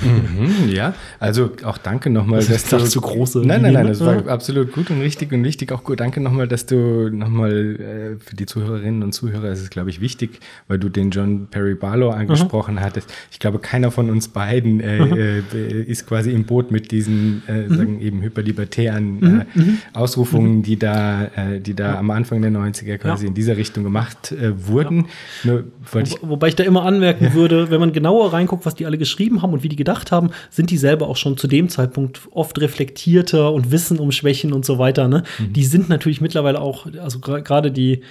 Mhm, 0.01 0.69
ja, 0.69 0.95
also 1.19 1.51
auch 1.65 1.79
danke 1.79 2.11
nochmal, 2.11 2.45
das 2.45 2.65
dass 2.65 2.85
du 2.85 2.89
zu 2.89 3.01
große. 3.01 3.41
Nein, 3.45 3.63
nein, 3.63 3.73
nein, 3.73 3.87
das 3.87 4.01
war 4.01 4.27
absolut 4.29 4.73
gut 4.73 4.91
und 4.91 5.01
richtig 5.01 5.33
und 5.33 5.45
wichtig. 5.45 5.73
Auch 5.73 5.85
gut, 5.85 6.01
danke 6.01 6.21
nochmal, 6.21 6.49
dass 6.49 6.67
du 6.67 7.11
nochmal 7.11 7.77
äh, 7.77 8.25
für 8.25 8.37
die 8.37 8.47
Zuhörerinnen 8.47 9.03
und 9.03 9.13
Zuhörer 9.13 9.51
ist 9.51 9.61
es, 9.61 9.71
glaube 9.71 9.91
ich, 9.91 10.01
wichtig, 10.01 10.41
weil 10.67 10.79
du 10.79 10.89
den 10.89 11.11
John 11.11 11.49
Perry 11.51 11.75
Barlow 11.75 12.11
angesprochen 12.11 12.77
mhm. 12.77 12.81
hattest. 12.81 13.13
Ich 13.31 13.39
glaube, 13.39 13.59
keiner 13.59 13.91
von 13.91 14.11
uns 14.11 14.29
beiden 14.29 14.81
äh, 14.81 15.01
mhm. 15.01 15.13
äh, 15.13 15.83
ist 15.83 16.07
quasi 16.07 16.33
im 16.33 16.45
Boot 16.45 16.71
mit 16.71 16.91
diesen, 16.91 17.43
äh, 17.49 17.69
mhm. 17.69 17.77
sagen 17.77 18.01
eben 18.01 18.23
hyperlibertären 18.23 19.21
mhm. 19.21 19.41
äh, 19.41 19.59
mhm. 19.59 19.79
Ausrufungen, 19.93 20.63
die 20.63 20.79
da, 20.79 21.25
äh, 21.25 21.61
die 21.61 21.75
da 21.75 21.93
ja. 21.93 21.99
am 21.99 22.11
Anfang 22.11 22.43
der 22.43 22.51
90er 22.51 22.99
quasi 22.99 23.25
ja. 23.25 23.29
in 23.29 23.35
dieser 23.35 23.57
Richtung 23.57 23.85
gemacht 23.85 24.35
wurden. 24.57 25.07
Ja. 25.45 25.53
Nur, 25.53 25.65
Wo, 25.93 25.99
ich, 25.99 26.17
wobei 26.23 26.49
ich 26.49 26.57
da 26.57 26.65
immer 26.65 26.85
anmerken 26.85 27.35
würde, 27.35 27.71
wenn 27.71 27.81
man 27.81 27.93
genauer 27.93 28.33
reinguckt, 28.33 28.67
was 28.67 28.75
die 28.75 28.87
alle 28.87 28.99
geschrieben 28.99 29.43
haben 29.43 29.53
und 29.53 29.63
wie 29.63 29.68
die 29.69 29.77
gedacht 29.77 30.13
haben, 30.13 30.31
sind 30.51 30.71
die 30.71 30.79
selber 30.79 31.09
auch 31.09 31.17
schon 31.17 31.37
zu 31.37 31.47
dem 31.47 31.69
Zeitpunkt 31.69 32.21
oft 32.31 32.61
reflektierter 32.61 33.53
und 33.53 33.71
wissen 33.71 33.99
um 33.99 34.13
Schwächen 34.13 34.53
und 34.53 34.65
so 34.65 34.79
weiter. 34.79 35.09
Ne? 35.09 35.23
Mhm. 35.39 35.53
Die 35.53 35.65
sind 35.65 35.89
natürlich 35.89 36.21
mittlerweile 36.21 36.61
auch, 36.61 36.87
also 37.01 37.19
gerade 37.21 37.71
die, 37.71 38.03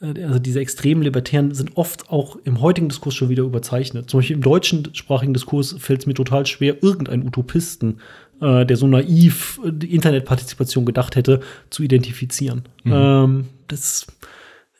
äh, 0.00 0.24
also 0.24 0.38
diese 0.38 0.60
extremen 0.60 1.02
Libertären 1.02 1.54
sind 1.54 1.76
oft 1.76 2.10
auch 2.10 2.36
im 2.44 2.60
heutigen 2.60 2.88
Diskurs 2.88 3.14
schon 3.14 3.28
wieder 3.28 3.44
überzeichnet. 3.44 4.10
Zum 4.10 4.18
Beispiel 4.18 4.36
im 4.36 4.42
deutschen 4.42 4.94
sprachigen 4.94 5.34
Diskurs 5.34 5.76
fällt 5.78 6.00
es 6.00 6.06
mir 6.06 6.14
total 6.14 6.46
schwer, 6.46 6.82
irgendeinen 6.82 7.26
Utopisten 7.26 7.98
äh, 8.40 8.64
der 8.64 8.76
so 8.76 8.86
naiv 8.86 9.60
die 9.64 9.94
Internetpartizipation 9.94 10.86
gedacht 10.86 11.16
hätte, 11.16 11.40
zu 11.68 11.82
identifizieren. 11.82 12.62
Mhm. 12.84 12.92
Ähm, 12.94 13.44
das 13.68 14.06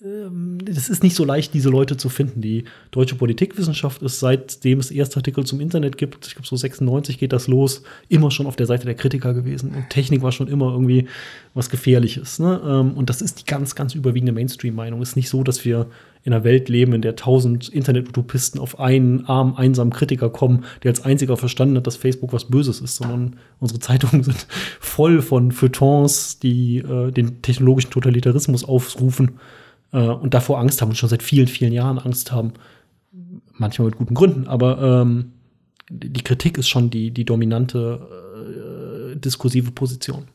das 0.03 0.89
ist 0.89 1.03
nicht 1.03 1.15
so 1.15 1.27
leicht, 1.27 1.53
diese 1.53 1.69
Leute 1.69 1.99
zu 1.99 2.09
finden. 2.09 2.41
Die 2.41 2.65
deutsche 2.91 3.17
Politikwissenschaft 3.17 4.01
ist, 4.01 4.19
seitdem 4.19 4.79
es 4.79 4.91
erste 4.91 5.19
Artikel 5.19 5.45
zum 5.45 5.61
Internet 5.61 5.99
gibt, 5.99 6.27
ich 6.27 6.35
glaube 6.35 6.49
so 6.49 6.57
96 6.57 7.19
geht 7.19 7.35
das 7.35 7.49
los, 7.49 7.83
immer 8.09 8.31
schon 8.31 8.47
auf 8.47 8.57
der 8.57 8.65
Seite 8.65 8.87
der 8.87 8.95
Kritiker 8.95 9.35
gewesen. 9.35 9.75
Und 9.75 9.91
Technik 9.91 10.23
war 10.23 10.33
schon 10.33 10.49
immer 10.49 10.73
irgendwie 10.73 11.07
was 11.53 11.69
Gefährliches. 11.69 12.39
Ne? 12.39 12.63
Ähm, 12.65 12.93
und 12.95 13.11
das 13.11 13.21
ist 13.21 13.41
die 13.41 13.45
ganz, 13.45 13.75
ganz 13.75 13.95
überwiegende 13.95 14.33
Mainstream-Meinung. 14.33 15.03
Es 15.03 15.11
ist 15.11 15.17
nicht 15.17 15.29
so, 15.29 15.43
dass 15.43 15.67
wir 15.67 15.87
in 16.25 16.33
einer 16.33 16.45
Welt 16.45 16.71
leben, 16.71 16.95
in 16.95 17.03
der 17.03 17.17
tausend 17.17 17.69
Internet-Utopisten 17.69 18.59
auf 18.59 18.81
einen 18.81 19.27
armen, 19.27 19.55
einsamen 19.57 19.93
Kritiker 19.93 20.31
kommen, 20.31 20.65
der 20.83 20.93
als 20.93 21.05
einziger 21.05 21.37
verstanden 21.37 21.77
hat, 21.77 21.87
dass 21.87 21.97
Facebook 21.97 22.33
was 22.33 22.47
Böses 22.47 22.81
ist, 22.81 22.97
sondern 22.97 23.37
unsere 23.59 23.81
Zeitungen 23.81 24.23
sind 24.25 24.47
voll 24.81 25.21
von 25.21 25.53
Feuilletons, 25.53 26.39
die 26.39 26.79
äh, 26.79 27.11
den 27.11 27.43
technologischen 27.43 27.91
Totalitarismus 27.91 28.65
aufrufen 28.65 29.33
äh, 29.93 29.99
und 29.99 30.35
davor 30.35 30.59
Angst 30.59 30.81
haben 30.81 30.91
und 30.91 30.97
schon 30.97 31.09
seit 31.09 31.23
vielen, 31.23 31.49
vielen 31.49 31.73
Jahren 31.73 31.99
Angst 31.99 32.33
haben. 32.33 32.53
Manchmal 33.53 33.89
mit 33.89 33.99
guten 33.99 34.15
Gründen, 34.15 34.49
aber 34.49 35.03
ähm, 35.03 35.33
die 35.91 36.23
Kritik 36.23 36.57
ist 36.57 36.69
schon 36.69 36.91
die, 36.91 37.11
die 37.11 37.25
dominante 37.25 39.15
äh, 39.15 39.17
diskursive 39.19 39.73
Position. 39.73 40.29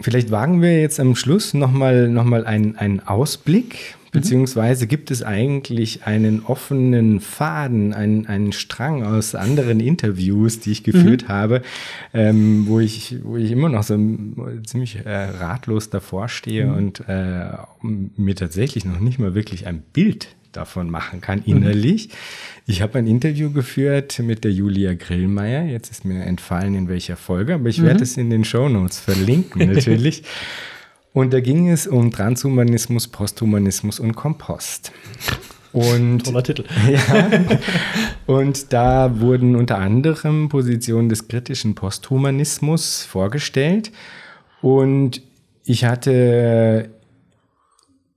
Vielleicht 0.00 0.30
wagen 0.30 0.60
wir 0.60 0.80
jetzt 0.80 1.00
am 1.00 1.16
Schluss 1.16 1.54
nochmal 1.54 2.08
noch 2.08 2.24
mal 2.24 2.44
einen, 2.46 2.76
einen 2.76 3.00
Ausblick 3.00 3.96
Beziehungsweise 4.14 4.86
gibt 4.86 5.10
es 5.10 5.24
eigentlich 5.24 6.06
einen 6.06 6.44
offenen 6.44 7.18
Faden, 7.18 7.92
einen, 7.92 8.26
einen 8.26 8.52
Strang 8.52 9.02
aus 9.02 9.34
anderen 9.34 9.80
Interviews, 9.80 10.60
die 10.60 10.70
ich 10.70 10.84
geführt 10.84 11.24
mhm. 11.24 11.28
habe, 11.28 11.62
ähm, 12.14 12.68
wo, 12.68 12.78
ich, 12.78 13.16
wo 13.24 13.36
ich 13.36 13.50
immer 13.50 13.68
noch 13.68 13.82
so 13.82 13.98
ziemlich 14.64 15.04
äh, 15.04 15.10
ratlos 15.10 15.90
davor 15.90 16.28
stehe 16.28 16.66
mhm. 16.66 16.74
und 16.74 17.08
äh, 17.08 17.56
mir 17.82 18.36
tatsächlich 18.36 18.84
noch 18.84 19.00
nicht 19.00 19.18
mal 19.18 19.34
wirklich 19.34 19.66
ein 19.66 19.82
Bild 19.92 20.28
davon 20.52 20.90
machen 20.90 21.20
kann, 21.20 21.40
mhm. 21.40 21.56
innerlich. 21.56 22.06
Mhm. 22.06 22.12
Ich 22.66 22.82
habe 22.82 22.98
ein 23.00 23.08
Interview 23.08 23.50
geführt 23.50 24.20
mit 24.20 24.44
der 24.44 24.52
Julia 24.52 24.94
Grillmeier. 24.94 25.64
Jetzt 25.64 25.90
ist 25.90 26.04
mir 26.04 26.22
entfallen, 26.22 26.76
in 26.76 26.88
welcher 26.88 27.16
Folge, 27.16 27.54
aber 27.54 27.68
ich 27.68 27.80
mhm. 27.80 27.86
werde 27.86 28.04
es 28.04 28.16
in 28.16 28.30
den 28.30 28.44
Show 28.44 28.68
Notes 28.68 29.00
verlinken, 29.00 29.72
natürlich. 29.72 30.22
Und 31.14 31.32
da 31.32 31.40
ging 31.40 31.70
es 31.70 31.86
um 31.86 32.10
Transhumanismus, 32.10 33.06
Posthumanismus 33.06 34.00
und 34.00 34.16
Kompost. 34.16 34.90
Und, 35.72 36.24
Toller 36.24 36.42
Titel. 36.42 36.64
Ja, 36.90 37.30
und 38.26 38.72
da 38.72 39.20
wurden 39.20 39.54
unter 39.54 39.78
anderem 39.78 40.48
Positionen 40.48 41.08
des 41.08 41.28
kritischen 41.28 41.76
Posthumanismus 41.76 43.04
vorgestellt. 43.04 43.92
Und 44.60 45.22
ich 45.64 45.84
hatte 45.84 46.90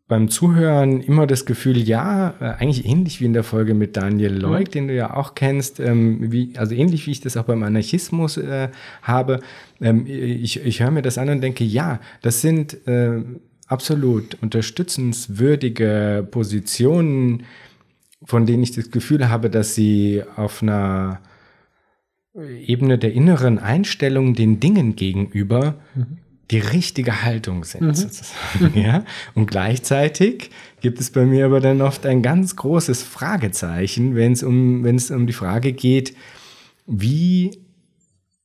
beim 0.08 0.30
Zuhören 0.30 1.02
immer 1.02 1.28
das 1.28 1.46
Gefühl, 1.46 1.78
ja, 1.78 2.34
äh, 2.40 2.46
eigentlich 2.62 2.86
ähnlich 2.86 3.20
wie 3.20 3.26
in 3.26 3.34
der 3.34 3.44
Folge 3.44 3.74
mit 3.74 3.98
Daniel 3.98 4.34
mhm. 4.34 4.42
Leuk, 4.42 4.68
mhm. 4.68 4.72
den 4.72 4.88
du 4.88 4.96
ja 4.96 5.16
auch 5.16 5.36
kennst, 5.36 5.80
ähm, 5.80 6.32
wie, 6.32 6.54
also 6.58 6.74
ähnlich 6.74 7.06
wie 7.08 7.12
ich 7.12 7.22
das 7.22 7.36
auch 7.36 7.44
beim 7.44 7.64
Anarchismus 7.64 8.38
äh, 8.38 8.70
habe. 9.02 9.42
Ähm, 9.82 10.06
ich, 10.08 10.64
ich 10.64 10.82
höre 10.82 10.92
mir 10.92 11.02
das 11.02 11.18
an 11.18 11.30
und 11.30 11.42
denke, 11.42 11.66
ja, 11.66 12.00
das 12.22 12.42
sind 12.42 12.88
äh, 12.88 13.22
absolut 13.68 14.38
unterstützenswürdige 14.42 16.26
Positionen, 16.32 17.44
von 18.24 18.46
denen 18.46 18.64
ich 18.64 18.72
das 18.72 18.92
Gefühl 18.92 19.30
habe, 19.30 19.50
dass 19.50 19.76
sie 19.76 20.24
auf 20.38 20.64
einer 20.64 21.20
Ebene 22.66 22.98
der 22.98 23.14
inneren 23.14 23.60
Einstellung 23.60 24.36
den 24.36 24.60
Dingen 24.60 24.96
gegenüber 24.96 25.76
mhm 25.96 26.20
die 26.52 26.60
richtige 26.60 27.24
Haltung 27.24 27.64
sind, 27.66 27.82
mhm. 28.60 28.72
Ja? 28.76 29.04
Und 29.36 29.48
gleichzeitig 29.48 30.50
gibt 30.82 31.00
es 31.00 31.12
bei 31.12 31.26
mir 31.26 31.46
aber 31.46 31.60
dann 31.60 31.82
oft 31.82 32.06
ein 32.06 32.22
ganz 32.22 32.56
großes 32.56 33.04
Fragezeichen, 33.04 34.16
wenn 34.16 34.32
es 34.32 34.44
um, 34.44 34.84
wenn 34.84 34.96
es 34.96 35.12
um 35.12 35.28
die 35.28 35.34
Frage 35.34 35.74
geht, 35.74 36.16
wie 36.86 37.60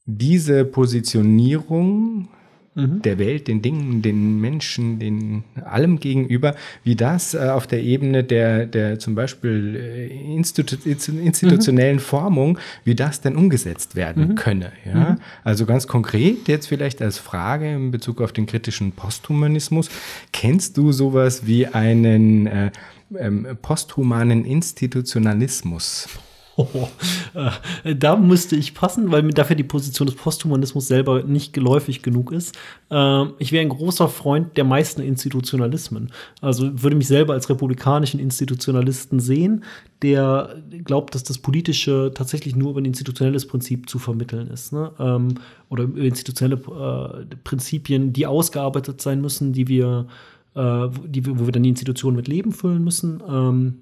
diese 0.04 0.64
Positionierung 0.64 2.28
mhm. 2.74 3.02
der 3.02 3.18
Welt, 3.18 3.48
den 3.48 3.62
Dingen, 3.62 4.02
den 4.02 4.40
Menschen, 4.40 4.98
den 4.98 5.44
allem 5.64 6.00
gegenüber, 6.00 6.54
wie 6.84 6.96
das 6.96 7.34
äh, 7.34 7.38
auf 7.38 7.66
der 7.66 7.82
Ebene 7.82 8.24
der, 8.24 8.66
der 8.66 8.98
zum 8.98 9.14
Beispiel 9.14 9.76
äh, 9.76 10.34
Institu 10.34 10.76
institutionellen 10.86 11.96
mhm. 11.96 12.00
Formung, 12.00 12.58
wie 12.84 12.94
das 12.94 13.20
denn 13.20 13.36
umgesetzt 13.36 13.96
werden 13.96 14.28
mhm. 14.28 14.34
könne. 14.34 14.72
Ja? 14.84 15.10
Mhm. 15.10 15.16
Also 15.44 15.66
ganz 15.66 15.86
konkret 15.86 16.48
jetzt 16.48 16.66
vielleicht 16.66 17.02
als 17.02 17.18
Frage 17.18 17.74
in 17.74 17.90
Bezug 17.90 18.20
auf 18.20 18.32
den 18.32 18.46
kritischen 18.46 18.92
Posthumanismus, 18.92 19.90
kennst 20.32 20.76
du 20.76 20.92
sowas 20.92 21.46
wie 21.46 21.66
einen 21.66 22.46
äh, 22.46 22.70
ähm, 23.18 23.46
posthumanen 23.60 24.44
Institutionalismus? 24.44 26.08
Äh, 27.34 27.96
da 27.96 28.16
müsste 28.16 28.56
ich 28.56 28.74
passen, 28.74 29.10
weil 29.10 29.22
mir 29.22 29.32
dafür 29.32 29.56
die 29.56 29.64
Position 29.64 30.04
des 30.06 30.16
Posthumanismus 30.16 30.86
selber 30.86 31.22
nicht 31.22 31.54
geläufig 31.54 32.02
genug 32.02 32.30
ist. 32.30 32.58
Äh, 32.90 33.24
ich 33.38 33.52
wäre 33.52 33.62
ein 33.62 33.70
großer 33.70 34.06
Freund 34.08 34.56
der 34.58 34.64
meisten 34.64 35.00
Institutionalismen. 35.00 36.10
Also 36.42 36.82
würde 36.82 36.96
mich 36.96 37.06
selber 37.06 37.32
als 37.32 37.48
republikanischen 37.48 38.20
Institutionalisten 38.20 39.18
sehen, 39.18 39.64
der 40.02 40.56
glaubt, 40.84 41.14
dass 41.14 41.22
das 41.22 41.38
Politische 41.38 42.12
tatsächlich 42.14 42.54
nur 42.54 42.72
über 42.72 42.80
ein 42.80 42.86
institutionelles 42.86 43.46
Prinzip 43.46 43.88
zu 43.88 43.98
vermitteln 43.98 44.48
ist. 44.48 44.72
Ne? 44.72 44.92
Ähm, 44.98 45.36
oder 45.70 45.84
über 45.84 46.00
institutionelle 46.00 46.56
äh, 46.56 47.36
Prinzipien, 47.44 48.12
die 48.12 48.26
ausgearbeitet 48.26 49.00
sein 49.00 49.22
müssen, 49.22 49.54
die 49.54 49.68
wir, 49.68 50.06
äh, 50.54 50.60
wo 50.60 51.46
wir 51.46 51.52
dann 51.52 51.62
die 51.62 51.70
Institutionen 51.70 52.16
mit 52.16 52.28
Leben 52.28 52.52
füllen 52.52 52.84
müssen. 52.84 53.22
Ähm, 53.26 53.78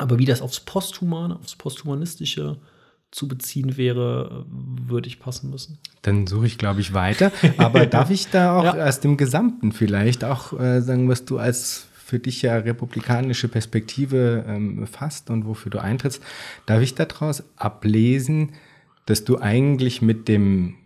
aber 0.00 0.18
wie 0.18 0.24
das 0.24 0.42
aufs 0.42 0.60
Posthumane, 0.60 1.36
aufs 1.36 1.56
Posthumanistische 1.56 2.58
zu 3.10 3.26
beziehen 3.26 3.76
wäre, 3.76 4.44
würde 4.48 5.08
ich 5.08 5.18
passen 5.18 5.50
müssen. 5.50 5.78
Dann 6.02 6.26
suche 6.26 6.46
ich, 6.46 6.58
glaube 6.58 6.80
ich, 6.80 6.92
weiter. 6.92 7.32
Aber 7.56 7.86
darf 7.86 8.10
ich 8.10 8.28
da 8.28 8.58
auch 8.58 8.64
ja. 8.64 8.86
aus 8.86 9.00
dem 9.00 9.16
Gesamten 9.16 9.72
vielleicht 9.72 10.24
auch 10.24 10.58
äh, 10.58 10.82
sagen, 10.82 11.08
was 11.08 11.24
du 11.24 11.38
als 11.38 11.86
für 12.08 12.18
dich 12.18 12.42
ja 12.42 12.56
republikanische 12.56 13.48
Perspektive 13.48 14.44
ähm, 14.46 14.86
fasst 14.86 15.30
und 15.30 15.46
wofür 15.46 15.70
du 15.70 15.78
eintrittst, 15.78 16.22
darf 16.66 16.80
ich 16.82 16.94
daraus 16.94 17.44
ablesen, 17.56 18.52
dass 19.06 19.24
du 19.24 19.38
eigentlich 19.38 20.02
mit 20.02 20.28
dem 20.28 20.76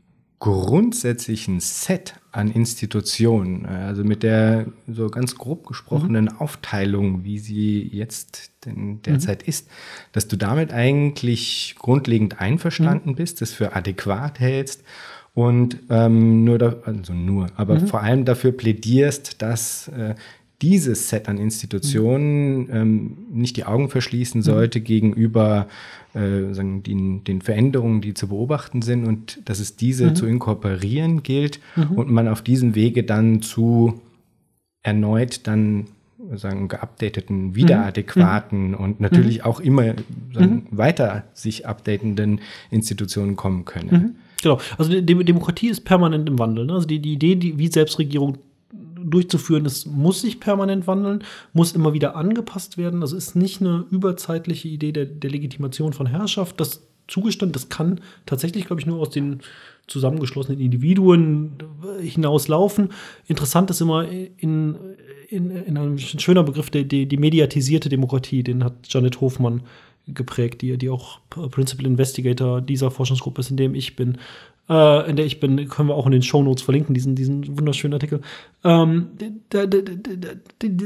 grundsätzlichen 0.43 1.61
Set 1.61 2.17
an 2.33 2.51
Institutionen, 2.51 3.65
also 3.65 4.03
mit 4.03 4.25
der 4.25 4.67
so 4.89 5.09
ganz 5.09 5.37
grob 5.37 5.65
gesprochenen 5.69 6.25
mhm. 6.25 6.41
Aufteilung, 6.41 7.23
wie 7.23 7.39
sie 7.39 7.81
jetzt 7.93 8.51
denn 8.67 9.01
derzeit 9.03 9.43
mhm. 9.43 9.49
ist, 9.49 9.69
dass 10.11 10.27
du 10.27 10.35
damit 10.35 10.73
eigentlich 10.73 11.77
grundlegend 11.79 12.41
einverstanden 12.41 13.11
mhm. 13.11 13.15
bist, 13.15 13.41
das 13.41 13.53
für 13.53 13.77
adäquat 13.77 14.41
hältst 14.41 14.83
und 15.33 15.79
ähm, 15.91 16.43
nur, 16.43 16.59
da, 16.59 16.75
also 16.87 17.13
nur, 17.13 17.47
aber 17.55 17.79
mhm. 17.79 17.87
vor 17.87 18.03
allem 18.03 18.25
dafür 18.25 18.51
plädierst, 18.51 19.41
dass 19.43 19.87
äh, 19.97 20.17
dieses 20.63 21.09
Set 21.09 21.29
an 21.29 21.39
Institutionen 21.39 22.69
ähm, 22.73 23.17
nicht 23.31 23.57
die 23.57 23.65
Augen 23.65 23.91
verschließen 23.91 24.41
mhm. 24.41 24.45
sollte 24.45 24.81
gegenüber 24.81 25.67
äh, 26.15 26.55
sagen, 26.55 26.83
den, 26.83 27.25
den 27.25 27.43
Veränderungen, 27.43 28.01
die 28.01 28.15
zu 28.15 28.29
beobachten 28.29 28.81
sind 28.81 29.05
und 29.05 29.41
dass 29.45 29.59
es 29.59 29.77
diese 29.77 30.11
mhm. 30.11 30.15
zu 30.15 30.27
inkorporieren 30.27 31.23
gilt 31.23 31.61
mhm. 31.77 31.99
und 31.99 32.11
man 32.11 32.29
auf 32.29 32.43
diesem 32.43 32.75
Wege 32.75 33.03
dann 33.03 33.43
zu 33.43 34.01
erneut 34.83 35.47
dann 35.47 35.87
sagen 36.35 36.69
geupdateten, 36.69 37.57
wiederadäquaten 37.57 38.69
mhm. 38.69 38.75
und 38.75 39.01
natürlich 39.01 39.39
mhm. 39.39 39.45
auch 39.45 39.61
immer 39.61 39.95
sagen, 40.33 40.69
mhm. 40.71 40.79
weiter 40.79 41.25
sich 41.35 41.67
updatenden 41.67 42.41
Institutionen 42.71 43.35
kommen 43.35 43.65
können. 43.65 44.17
Genau. 44.41 44.59
Also 44.79 44.93
die 44.93 45.25
Demokratie 45.25 45.69
ist 45.69 45.85
permanent 45.85 46.29
im 46.29 46.39
Wandel. 46.39 46.67
Ne? 46.67 46.75
Also 46.75 46.87
die, 46.87 47.01
die 47.01 47.15
Idee, 47.15 47.37
die, 47.37 47.59
wie 47.59 47.69
Selbstregierung 47.69 48.39
durchzuführen 49.05 49.65
ist, 49.65 49.87
muss 49.87 50.21
sich 50.21 50.41
permanent 50.41 50.87
wandeln, 50.87 51.25
muss 51.53 51.73
immer 51.73 51.93
wieder 51.93 52.17
angepasst 52.17 52.79
werden. 52.79 53.01
Das 53.01 53.13
ist 53.13 53.37
nicht 53.37 53.61
eine 53.61 53.85
überzeitliche 53.91 54.69
Idee 54.69 54.93
der, 54.93 55.07
der 55.07 55.31
Legitimation 55.31 55.93
von 55.93 56.07
Herrschaft. 56.07 56.61
Das 56.61 56.83
zugestanden, 57.09 57.53
das 57.53 57.69
kann 57.69 58.01
tatsächlich, 58.27 58.67
glaube 58.67 58.81
ich, 58.81 58.87
nur 58.87 59.01
aus 59.01 59.11
den 59.11 59.41
zusammengeschlossenen 59.87 60.61
Individuen 60.61 61.53
hinauslaufen. 62.01 62.91
Interessant 63.27 63.71
ist 63.71 63.81
immer 63.81 64.09
in, 64.09 64.77
in, 65.29 65.51
in 65.51 65.77
einem 65.77 65.99
schöner 65.99 66.45
Begriff, 66.45 66.71
die, 66.71 66.87
die, 66.87 67.07
die 67.07 67.17
mediatisierte 67.17 67.89
Demokratie, 67.89 68.43
den 68.43 68.65
hat 68.65 68.75
Janet 68.89 69.21
Hofmann 69.21 69.63
geprägt, 70.07 70.63
die, 70.63 70.77
die 70.79 70.91
auch 70.91 71.21
Principal 71.29 71.87
Investigator 71.87 72.61
dieser 72.61 72.91
Forschungsgruppe 72.91 73.41
ist, 73.41 73.51
in 73.51 73.57
dem 73.57 73.75
ich 73.75 73.95
bin 73.97 74.19
äh, 74.69 75.11
in 75.11 75.17
der 75.17 75.27
ich 75.27 75.41
bin, 75.41 75.69
können 75.69 75.89
wir 75.89 75.95
auch 75.95 76.07
in 76.07 76.13
den 76.13 76.23
Shownotes 76.23 76.63
verlinken, 76.63 76.95
diesen, 76.95 77.15
diesen 77.15 77.59
wunderschönen 77.59 77.95
Artikel. 77.95 78.21
Ähm, 78.65 79.09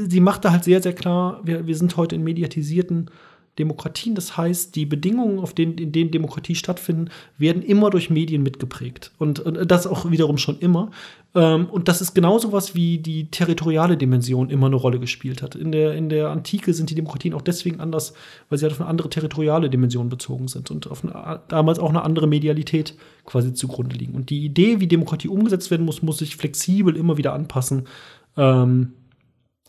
sie 0.09 0.19
macht 0.19 0.45
da 0.45 0.51
halt 0.51 0.63
sehr, 0.63 0.81
sehr 0.81 0.93
klar, 0.93 1.41
wir, 1.43 1.67
wir 1.67 1.75
sind 1.75 1.97
heute 1.97 2.15
in 2.15 2.23
mediatisierten 2.23 3.09
Demokratien. 3.57 4.15
Das 4.15 4.37
heißt, 4.37 4.75
die 4.75 4.85
Bedingungen, 4.85 5.39
auf 5.39 5.53
denen, 5.53 5.77
in 5.77 5.91
denen 5.91 6.11
Demokratie 6.11 6.55
stattfinden, 6.55 7.09
werden 7.37 7.61
immer 7.61 7.89
durch 7.89 8.09
Medien 8.09 8.43
mitgeprägt. 8.43 9.11
Und, 9.17 9.39
und 9.39 9.69
das 9.69 9.87
auch 9.87 10.09
wiederum 10.11 10.37
schon 10.37 10.59
immer. 10.59 10.91
Ähm, 11.35 11.67
und 11.67 11.87
das 11.87 12.01
ist 12.01 12.13
genauso 12.13 12.51
was 12.51 12.75
wie 12.75 12.97
die 12.99 13.29
territoriale 13.29 13.97
Dimension 13.97 14.49
immer 14.49 14.67
eine 14.67 14.75
Rolle 14.75 14.99
gespielt 14.99 15.41
hat. 15.41 15.55
In 15.55 15.71
der, 15.71 15.95
in 15.95 16.09
der 16.09 16.29
Antike 16.29 16.73
sind 16.73 16.89
die 16.89 16.95
Demokratien 16.95 17.33
auch 17.33 17.41
deswegen 17.41 17.79
anders, 17.79 18.13
weil 18.49 18.57
sie 18.57 18.65
halt 18.65 18.73
auf 18.73 18.81
eine 18.81 18.89
andere 18.89 19.09
territoriale 19.09 19.69
Dimension 19.69 20.09
bezogen 20.09 20.47
sind 20.47 20.71
und 20.71 20.89
auf 20.89 21.03
eine, 21.03 21.41
damals 21.47 21.79
auch 21.79 21.89
eine 21.89 22.03
andere 22.03 22.27
Medialität 22.27 22.95
quasi 23.25 23.53
zugrunde 23.53 23.95
liegen. 23.95 24.15
Und 24.15 24.29
die 24.29 24.45
Idee, 24.45 24.79
wie 24.79 24.87
Demokratie 24.87 25.27
umgesetzt 25.27 25.71
werden 25.71 25.85
muss, 25.85 26.01
muss 26.01 26.19
sich 26.19 26.35
flexibel 26.35 26.95
immer 26.95 27.17
wieder 27.17 27.33
anpassen. 27.33 27.87
Ähm, 28.35 28.93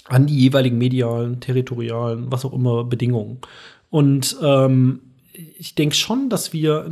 an 0.09 0.26
die 0.26 0.39
jeweiligen 0.39 0.78
medialen, 0.78 1.41
territorialen, 1.41 2.32
was 2.32 2.45
auch 2.45 2.53
immer 2.53 2.84
Bedingungen. 2.84 3.39
Und 3.91 4.36
ähm, 4.43 5.01
ich 5.32 5.74
denke 5.74 5.95
schon, 5.95 6.28
dass 6.28 6.53
wir, 6.53 6.91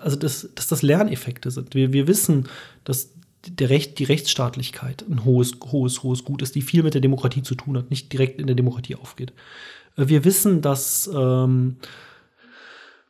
also 0.00 0.16
das, 0.16 0.48
dass 0.54 0.66
das 0.68 0.82
Lerneffekte 0.82 1.50
sind. 1.50 1.74
Wir, 1.74 1.92
wir 1.92 2.06
wissen, 2.06 2.48
dass 2.84 3.10
der 3.46 3.70
Recht, 3.70 3.98
die 3.98 4.04
Rechtsstaatlichkeit 4.04 5.04
ein 5.08 5.24
hohes, 5.24 5.52
hohes, 5.72 6.02
hohes 6.02 6.24
Gut 6.24 6.42
ist, 6.42 6.54
die 6.54 6.62
viel 6.62 6.82
mit 6.82 6.94
der 6.94 7.00
Demokratie 7.00 7.42
zu 7.42 7.54
tun 7.54 7.76
hat, 7.76 7.90
nicht 7.90 8.12
direkt 8.12 8.40
in 8.40 8.46
der 8.46 8.56
Demokratie 8.56 8.94
aufgeht. 8.94 9.32
Wir 9.96 10.24
wissen, 10.24 10.62
dass 10.62 11.10
ähm, 11.12 11.76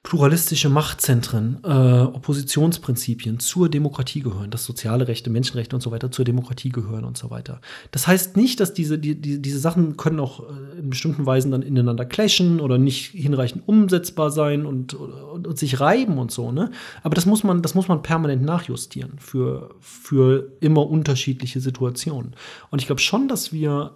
pluralistische 0.02 0.68
Machtzentren, 0.68 1.58
äh, 1.62 1.68
Oppositionsprinzipien 1.68 3.38
zur 3.38 3.68
Demokratie 3.68 4.20
gehören, 4.20 4.50
dass 4.50 4.64
soziale 4.64 5.06
Rechte, 5.06 5.30
Menschenrechte 5.30 5.76
und 5.76 5.80
so 5.80 5.92
weiter 5.92 6.10
zur 6.10 6.24
Demokratie 6.24 6.70
gehören 6.70 7.04
und 7.04 7.16
so 7.16 7.30
weiter. 7.30 7.60
Das 7.92 8.08
heißt 8.08 8.36
nicht, 8.36 8.58
dass 8.58 8.74
diese, 8.74 8.98
die, 8.98 9.14
die, 9.14 9.40
diese 9.40 9.60
Sachen 9.60 9.96
können 9.96 10.18
auch 10.18 10.40
äh, 10.40 10.80
in 10.80 10.90
bestimmten 10.90 11.24
Weisen 11.24 11.52
dann 11.52 11.62
ineinander 11.62 12.04
clashen 12.04 12.58
oder 12.58 12.78
nicht 12.78 13.12
hinreichend 13.12 13.62
umsetzbar 13.66 14.32
sein 14.32 14.66
und, 14.66 14.94
und, 14.94 15.46
und, 15.46 15.58
sich 15.58 15.78
reiben 15.78 16.18
und 16.18 16.32
so, 16.32 16.50
ne? 16.50 16.72
Aber 17.04 17.14
das 17.14 17.24
muss 17.24 17.44
man, 17.44 17.62
das 17.62 17.76
muss 17.76 17.86
man 17.86 18.02
permanent 18.02 18.42
nachjustieren 18.42 19.12
für, 19.18 19.70
für 19.78 20.50
immer 20.58 20.90
unterschiedliche 20.90 21.60
Situationen. 21.60 22.34
Und 22.70 22.80
ich 22.80 22.86
glaube 22.86 23.00
schon, 23.00 23.28
dass 23.28 23.52
wir 23.52 23.94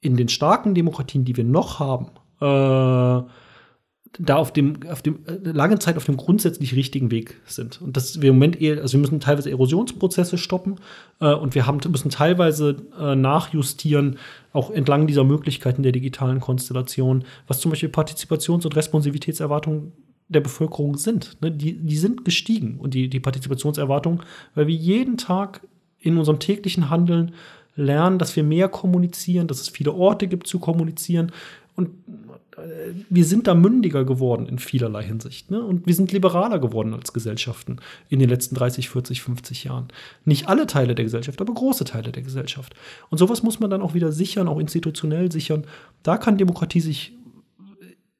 in 0.00 0.16
den 0.16 0.28
starken 0.28 0.76
Demokratien, 0.76 1.24
die 1.24 1.36
wir 1.36 1.44
noch 1.44 1.80
haben, 1.80 2.10
äh, 2.40 3.26
da 4.18 4.36
auf 4.36 4.52
dem, 4.52 4.80
auf 4.90 5.00
dem 5.00 5.20
äh, 5.26 5.50
lange 5.50 5.78
Zeit 5.78 5.96
auf 5.96 6.04
dem 6.04 6.16
grundsätzlich 6.16 6.74
richtigen 6.76 7.10
Weg 7.10 7.40
sind. 7.46 7.80
Und 7.80 7.96
dass 7.96 8.20
wir 8.20 8.30
im 8.30 8.36
Moment 8.36 8.60
eher, 8.60 8.80
also 8.82 8.92
wir 8.94 9.00
müssen 9.00 9.20
teilweise 9.20 9.50
Erosionsprozesse 9.50 10.36
stoppen 10.36 10.76
äh, 11.20 11.32
und 11.32 11.54
wir 11.54 11.66
haben, 11.66 11.80
müssen 11.90 12.10
teilweise 12.10 12.76
äh, 12.98 13.14
nachjustieren, 13.14 14.18
auch 14.52 14.70
entlang 14.70 15.06
dieser 15.06 15.24
Möglichkeiten 15.24 15.82
der 15.82 15.92
digitalen 15.92 16.40
Konstellation, 16.40 17.24
was 17.46 17.60
zum 17.60 17.70
Beispiel 17.70 17.88
Partizipations- 17.88 18.64
und 18.64 18.76
Responsivitätserwartungen 18.76 19.92
der 20.28 20.40
Bevölkerung 20.40 20.96
sind. 20.96 21.40
Ne? 21.40 21.50
Die, 21.50 21.78
die 21.78 21.96
sind 21.96 22.24
gestiegen 22.24 22.78
und 22.78 22.94
die, 22.94 23.08
die 23.08 23.20
Partizipationserwartungen, 23.20 24.20
weil 24.54 24.66
wir 24.66 24.74
jeden 24.74 25.16
Tag 25.16 25.62
in 26.00 26.18
unserem 26.18 26.38
täglichen 26.38 26.90
Handeln 26.90 27.32
lernen, 27.76 28.18
dass 28.18 28.36
wir 28.36 28.42
mehr 28.42 28.68
kommunizieren, 28.68 29.46
dass 29.46 29.60
es 29.60 29.68
viele 29.68 29.92
Orte 29.92 30.28
gibt 30.28 30.46
zu 30.46 30.58
kommunizieren. 30.58 31.32
Und 31.74 31.90
wir 33.08 33.24
sind 33.24 33.46
da 33.46 33.54
mündiger 33.54 34.04
geworden 34.04 34.46
in 34.46 34.58
vielerlei 34.58 35.02
Hinsicht. 35.02 35.50
Ne? 35.50 35.62
Und 35.62 35.86
wir 35.86 35.94
sind 35.94 36.12
liberaler 36.12 36.58
geworden 36.58 36.94
als 36.94 37.12
Gesellschaften 37.12 37.76
in 38.08 38.18
den 38.18 38.28
letzten 38.28 38.54
30, 38.54 38.88
40, 38.88 39.22
50 39.22 39.64
Jahren. 39.64 39.88
Nicht 40.24 40.48
alle 40.48 40.66
Teile 40.66 40.94
der 40.94 41.04
Gesellschaft, 41.04 41.40
aber 41.40 41.54
große 41.54 41.84
Teile 41.84 42.12
der 42.12 42.22
Gesellschaft. 42.22 42.74
Und 43.10 43.18
sowas 43.18 43.42
muss 43.42 43.60
man 43.60 43.70
dann 43.70 43.82
auch 43.82 43.94
wieder 43.94 44.12
sichern, 44.12 44.48
auch 44.48 44.58
institutionell 44.58 45.30
sichern. 45.32 45.64
Da 46.02 46.16
kann 46.16 46.38
Demokratie 46.38 46.80
sich 46.80 47.12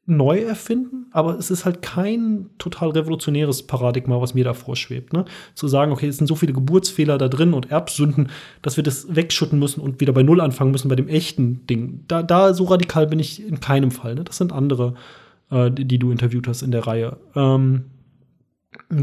neu 0.04 0.40
erfinden, 0.40 1.06
aber 1.12 1.38
es 1.38 1.50
ist 1.50 1.64
halt 1.64 1.80
kein 1.80 2.50
total 2.58 2.90
revolutionäres 2.90 3.62
Paradigma, 3.62 4.20
was 4.20 4.34
mir 4.34 4.42
da 4.42 4.52
vorschwebt. 4.52 5.12
Ne? 5.12 5.24
Zu 5.54 5.68
sagen, 5.68 5.92
okay, 5.92 6.08
es 6.08 6.16
sind 6.16 6.26
so 6.26 6.34
viele 6.34 6.52
Geburtsfehler 6.52 7.18
da 7.18 7.28
drin 7.28 7.54
und 7.54 7.70
Erbsünden, 7.70 8.28
dass 8.62 8.76
wir 8.76 8.82
das 8.82 9.14
wegschütten 9.14 9.60
müssen 9.60 9.80
und 9.80 10.00
wieder 10.00 10.12
bei 10.12 10.24
Null 10.24 10.40
anfangen 10.40 10.72
müssen 10.72 10.88
bei 10.88 10.96
dem 10.96 11.06
echten 11.06 11.66
Ding. 11.68 12.04
Da, 12.08 12.24
da 12.24 12.52
so 12.52 12.64
radikal 12.64 13.06
bin 13.06 13.20
ich 13.20 13.46
in 13.46 13.60
keinem 13.60 13.92
Fall. 13.92 14.16
Ne? 14.16 14.24
Das 14.24 14.38
sind 14.38 14.52
andere, 14.52 14.94
äh, 15.50 15.70
die, 15.70 15.84
die, 15.84 16.00
du 16.00 16.10
interviewt 16.10 16.48
hast 16.48 16.62
in 16.62 16.72
der 16.72 16.84
Reihe. 16.84 17.18
Ähm, 17.36 17.84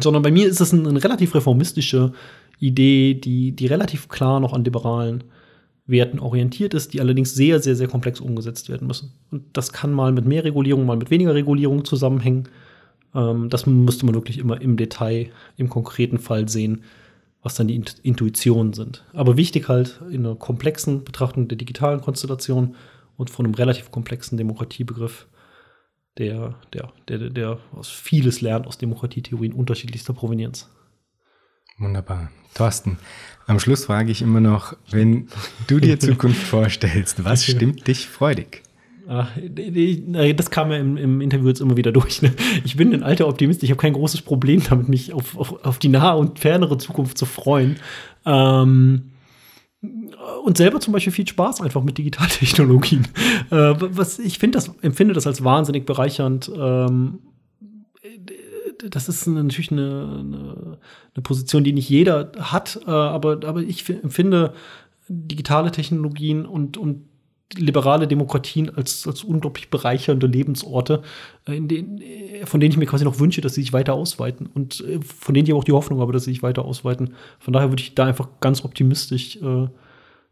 sondern 0.01 0.21
bei 0.21 0.31
mir 0.31 0.47
ist 0.47 0.59
es 0.59 0.73
eine, 0.73 0.89
eine 0.89 1.03
relativ 1.03 1.33
reformistische 1.33 2.11
Idee, 2.59 3.13
die, 3.13 3.53
die 3.53 3.67
relativ 3.67 4.09
klar 4.09 4.41
noch 4.41 4.51
an 4.51 4.65
liberalen 4.65 5.23
Werten 5.89 6.19
orientiert 6.19 6.73
ist, 6.73 6.93
die 6.93 7.01
allerdings 7.01 7.33
sehr, 7.33 7.59
sehr, 7.59 7.75
sehr 7.75 7.87
komplex 7.87 8.19
umgesetzt 8.19 8.69
werden 8.69 8.87
müssen. 8.87 9.11
Und 9.31 9.43
das 9.53 9.73
kann 9.73 9.91
mal 9.93 10.11
mit 10.11 10.25
mehr 10.25 10.43
Regulierung, 10.43 10.85
mal 10.85 10.97
mit 10.97 11.09
weniger 11.09 11.33
Regulierung 11.33 11.85
zusammenhängen. 11.85 12.47
Ähm, 13.15 13.49
das 13.49 13.65
müsste 13.65 14.05
man 14.05 14.15
wirklich 14.15 14.37
immer 14.37 14.61
im 14.61 14.77
Detail, 14.77 15.29
im 15.57 15.69
konkreten 15.69 16.19
Fall 16.19 16.47
sehen, 16.47 16.83
was 17.41 17.55
dann 17.55 17.67
die 17.67 17.81
Intuitionen 18.03 18.73
sind. 18.73 19.03
Aber 19.13 19.37
wichtig 19.37 19.69
halt 19.69 20.01
in 20.11 20.25
einer 20.25 20.35
komplexen 20.35 21.03
Betrachtung 21.03 21.47
der 21.47 21.57
digitalen 21.57 22.01
Konstellation 22.01 22.75
und 23.17 23.29
von 23.29 23.45
einem 23.45 23.55
relativ 23.55 23.91
komplexen 23.91 24.37
Demokratiebegriff, 24.37 25.27
der, 26.17 26.55
der, 26.73 26.91
der, 27.07 27.29
der 27.29 27.59
aus 27.73 27.89
vieles 27.89 28.41
lernt 28.41 28.67
aus 28.67 28.77
Demokratietheorien 28.77 29.53
unterschiedlichster 29.53 30.13
Provenienz. 30.13 30.69
Wunderbar. 31.80 32.30
Thorsten, 32.53 32.97
am 33.47 33.59
Schluss 33.59 33.86
frage 33.86 34.11
ich 34.11 34.21
immer 34.21 34.41
noch, 34.41 34.75
wenn 34.91 35.27
du 35.67 35.80
dir 35.80 35.99
Zukunft 35.99 36.41
vorstellst, 36.41 37.23
was 37.23 37.45
stimmt 37.45 37.88
dich 37.88 38.07
freudig? 38.07 38.63
Ach, 39.07 39.32
das 40.36 40.51
kam 40.51 40.71
ja 40.71 40.77
im, 40.77 40.95
im, 40.95 41.19
Interview 41.19 41.47
jetzt 41.47 41.61
immer 41.61 41.75
wieder 41.75 41.91
durch. 41.91 42.21
Ne? 42.21 42.32
Ich 42.63 42.75
bin 42.75 42.93
ein 42.93 43.01
alter 43.01 43.27
Optimist. 43.27 43.63
Ich 43.63 43.71
habe 43.71 43.82
kein 43.82 43.93
großes 43.93 44.21
Problem 44.21 44.61
damit, 44.69 44.88
mich 44.88 45.13
auf, 45.13 45.36
auf, 45.36 45.65
auf, 45.65 45.80
die 45.80 45.88
nahe 45.88 46.15
und 46.15 46.38
fernere 46.38 46.77
Zukunft 46.77 47.17
zu 47.17 47.25
freuen. 47.25 47.77
Ähm, 48.23 49.13
und 50.43 50.57
selber 50.57 50.80
zum 50.80 50.93
Beispiel 50.93 51.13
viel 51.13 51.27
Spaß 51.27 51.61
einfach 51.61 51.82
mit 51.82 51.97
Digitaltechnologien. 51.97 53.07
Äh, 53.49 53.73
was 53.80 54.19
ich 54.19 54.38
finde 54.38 54.57
das, 54.57 54.69
empfinde 54.84 55.15
das 55.15 55.25
als 55.25 55.43
wahnsinnig 55.43 55.88
bereichernd. 55.88 56.51
Ähm, 56.55 57.19
das 58.89 59.09
ist 59.09 59.27
natürlich 59.27 59.71
eine, 59.71 60.17
eine, 60.19 60.77
eine, 61.15 61.23
Position, 61.23 61.63
die 61.63 61.73
nicht 61.73 61.89
jeder 61.89 62.32
hat, 62.38 62.80
äh, 62.88 62.91
aber, 62.91 63.39
aber 63.45 63.61
ich 63.61 63.84
finde 63.84 64.53
digitale 65.07 65.71
Technologien 65.71 66.45
und, 66.45 66.77
und 66.77 67.05
liberale 67.55 68.07
Demokratien 68.07 68.69
als, 68.75 69.07
als 69.07 69.23
unglaublich 69.23 69.69
bereichernde 69.69 70.27
Lebensorte, 70.27 71.01
äh, 71.47 71.55
in 71.55 71.67
denen, 71.67 72.01
äh, 72.01 72.45
von 72.45 72.59
denen 72.59 72.71
ich 72.71 72.77
mir 72.77 72.86
quasi 72.86 73.05
noch 73.05 73.19
wünsche, 73.19 73.41
dass 73.41 73.55
sie 73.55 73.61
sich 73.61 73.73
weiter 73.73 73.93
ausweiten 73.93 74.47
und 74.47 74.82
äh, 74.82 74.99
von 75.01 75.34
denen 75.34 75.47
ich 75.47 75.53
auch 75.53 75.63
die 75.63 75.71
Hoffnung 75.71 75.99
habe, 75.99 76.13
dass 76.13 76.25
sie 76.25 76.32
sich 76.32 76.43
weiter 76.43 76.65
ausweiten. 76.65 77.13
Von 77.39 77.53
daher 77.53 77.69
würde 77.69 77.82
ich 77.82 77.95
da 77.95 78.05
einfach 78.05 78.27
ganz 78.39 78.63
optimistisch 78.63 79.38
äh, 79.38 79.67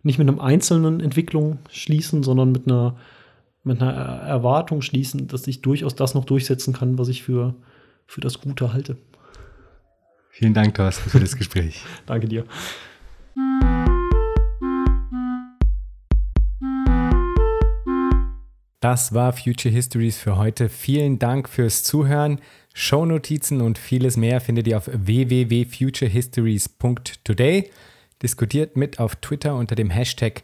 nicht 0.04 0.20
mit 0.20 0.28
einem 0.28 0.40
einzelnen 0.40 1.00
Entwicklung 1.00 1.60
schließen, 1.70 2.24
sondern 2.24 2.52
mit 2.52 2.68
einer, 2.68 2.98
mit 3.64 3.82
einer 3.82 3.94
Erwartung 3.94 4.82
schließen, 4.82 5.28
dass 5.28 5.44
sich 5.44 5.62
durchaus 5.62 5.96
das 5.96 6.14
noch 6.14 6.24
durchsetzen 6.24 6.74
kann, 6.74 7.00
was 7.00 7.08
ich 7.08 7.24
für 7.24 7.56
für 8.08 8.22
das 8.22 8.42
Gute 8.42 8.74
halte. 8.74 8.98
Vielen 10.30 10.54
Dank, 10.54 10.76
Thorsten, 10.76 11.10
für 11.10 11.20
das 11.20 11.36
Gespräch. 11.36 11.82
Danke 12.06 12.28
dir. 12.28 12.46
Das 18.80 19.12
war 19.14 19.34
Future 19.34 19.74
Histories 19.74 20.18
für 20.18 20.38
heute. 20.38 20.70
Vielen 20.70 21.18
Dank 21.20 21.50
fürs 21.50 21.84
Zuhören. 21.84 22.40
Shownotizen 22.74 23.60
und 23.62 23.78
vieles 23.80 24.16
mehr 24.18 24.40
findet 24.40 24.68
ihr 24.68 24.78
auf 24.78 24.88
www.futurehistories.today. 24.94 27.72
Diskutiert 28.22 28.78
mit 28.78 29.00
auf 29.00 29.16
Twitter 29.16 29.56
unter 29.56 29.74
dem 29.76 29.90
Hashtag 29.90 30.44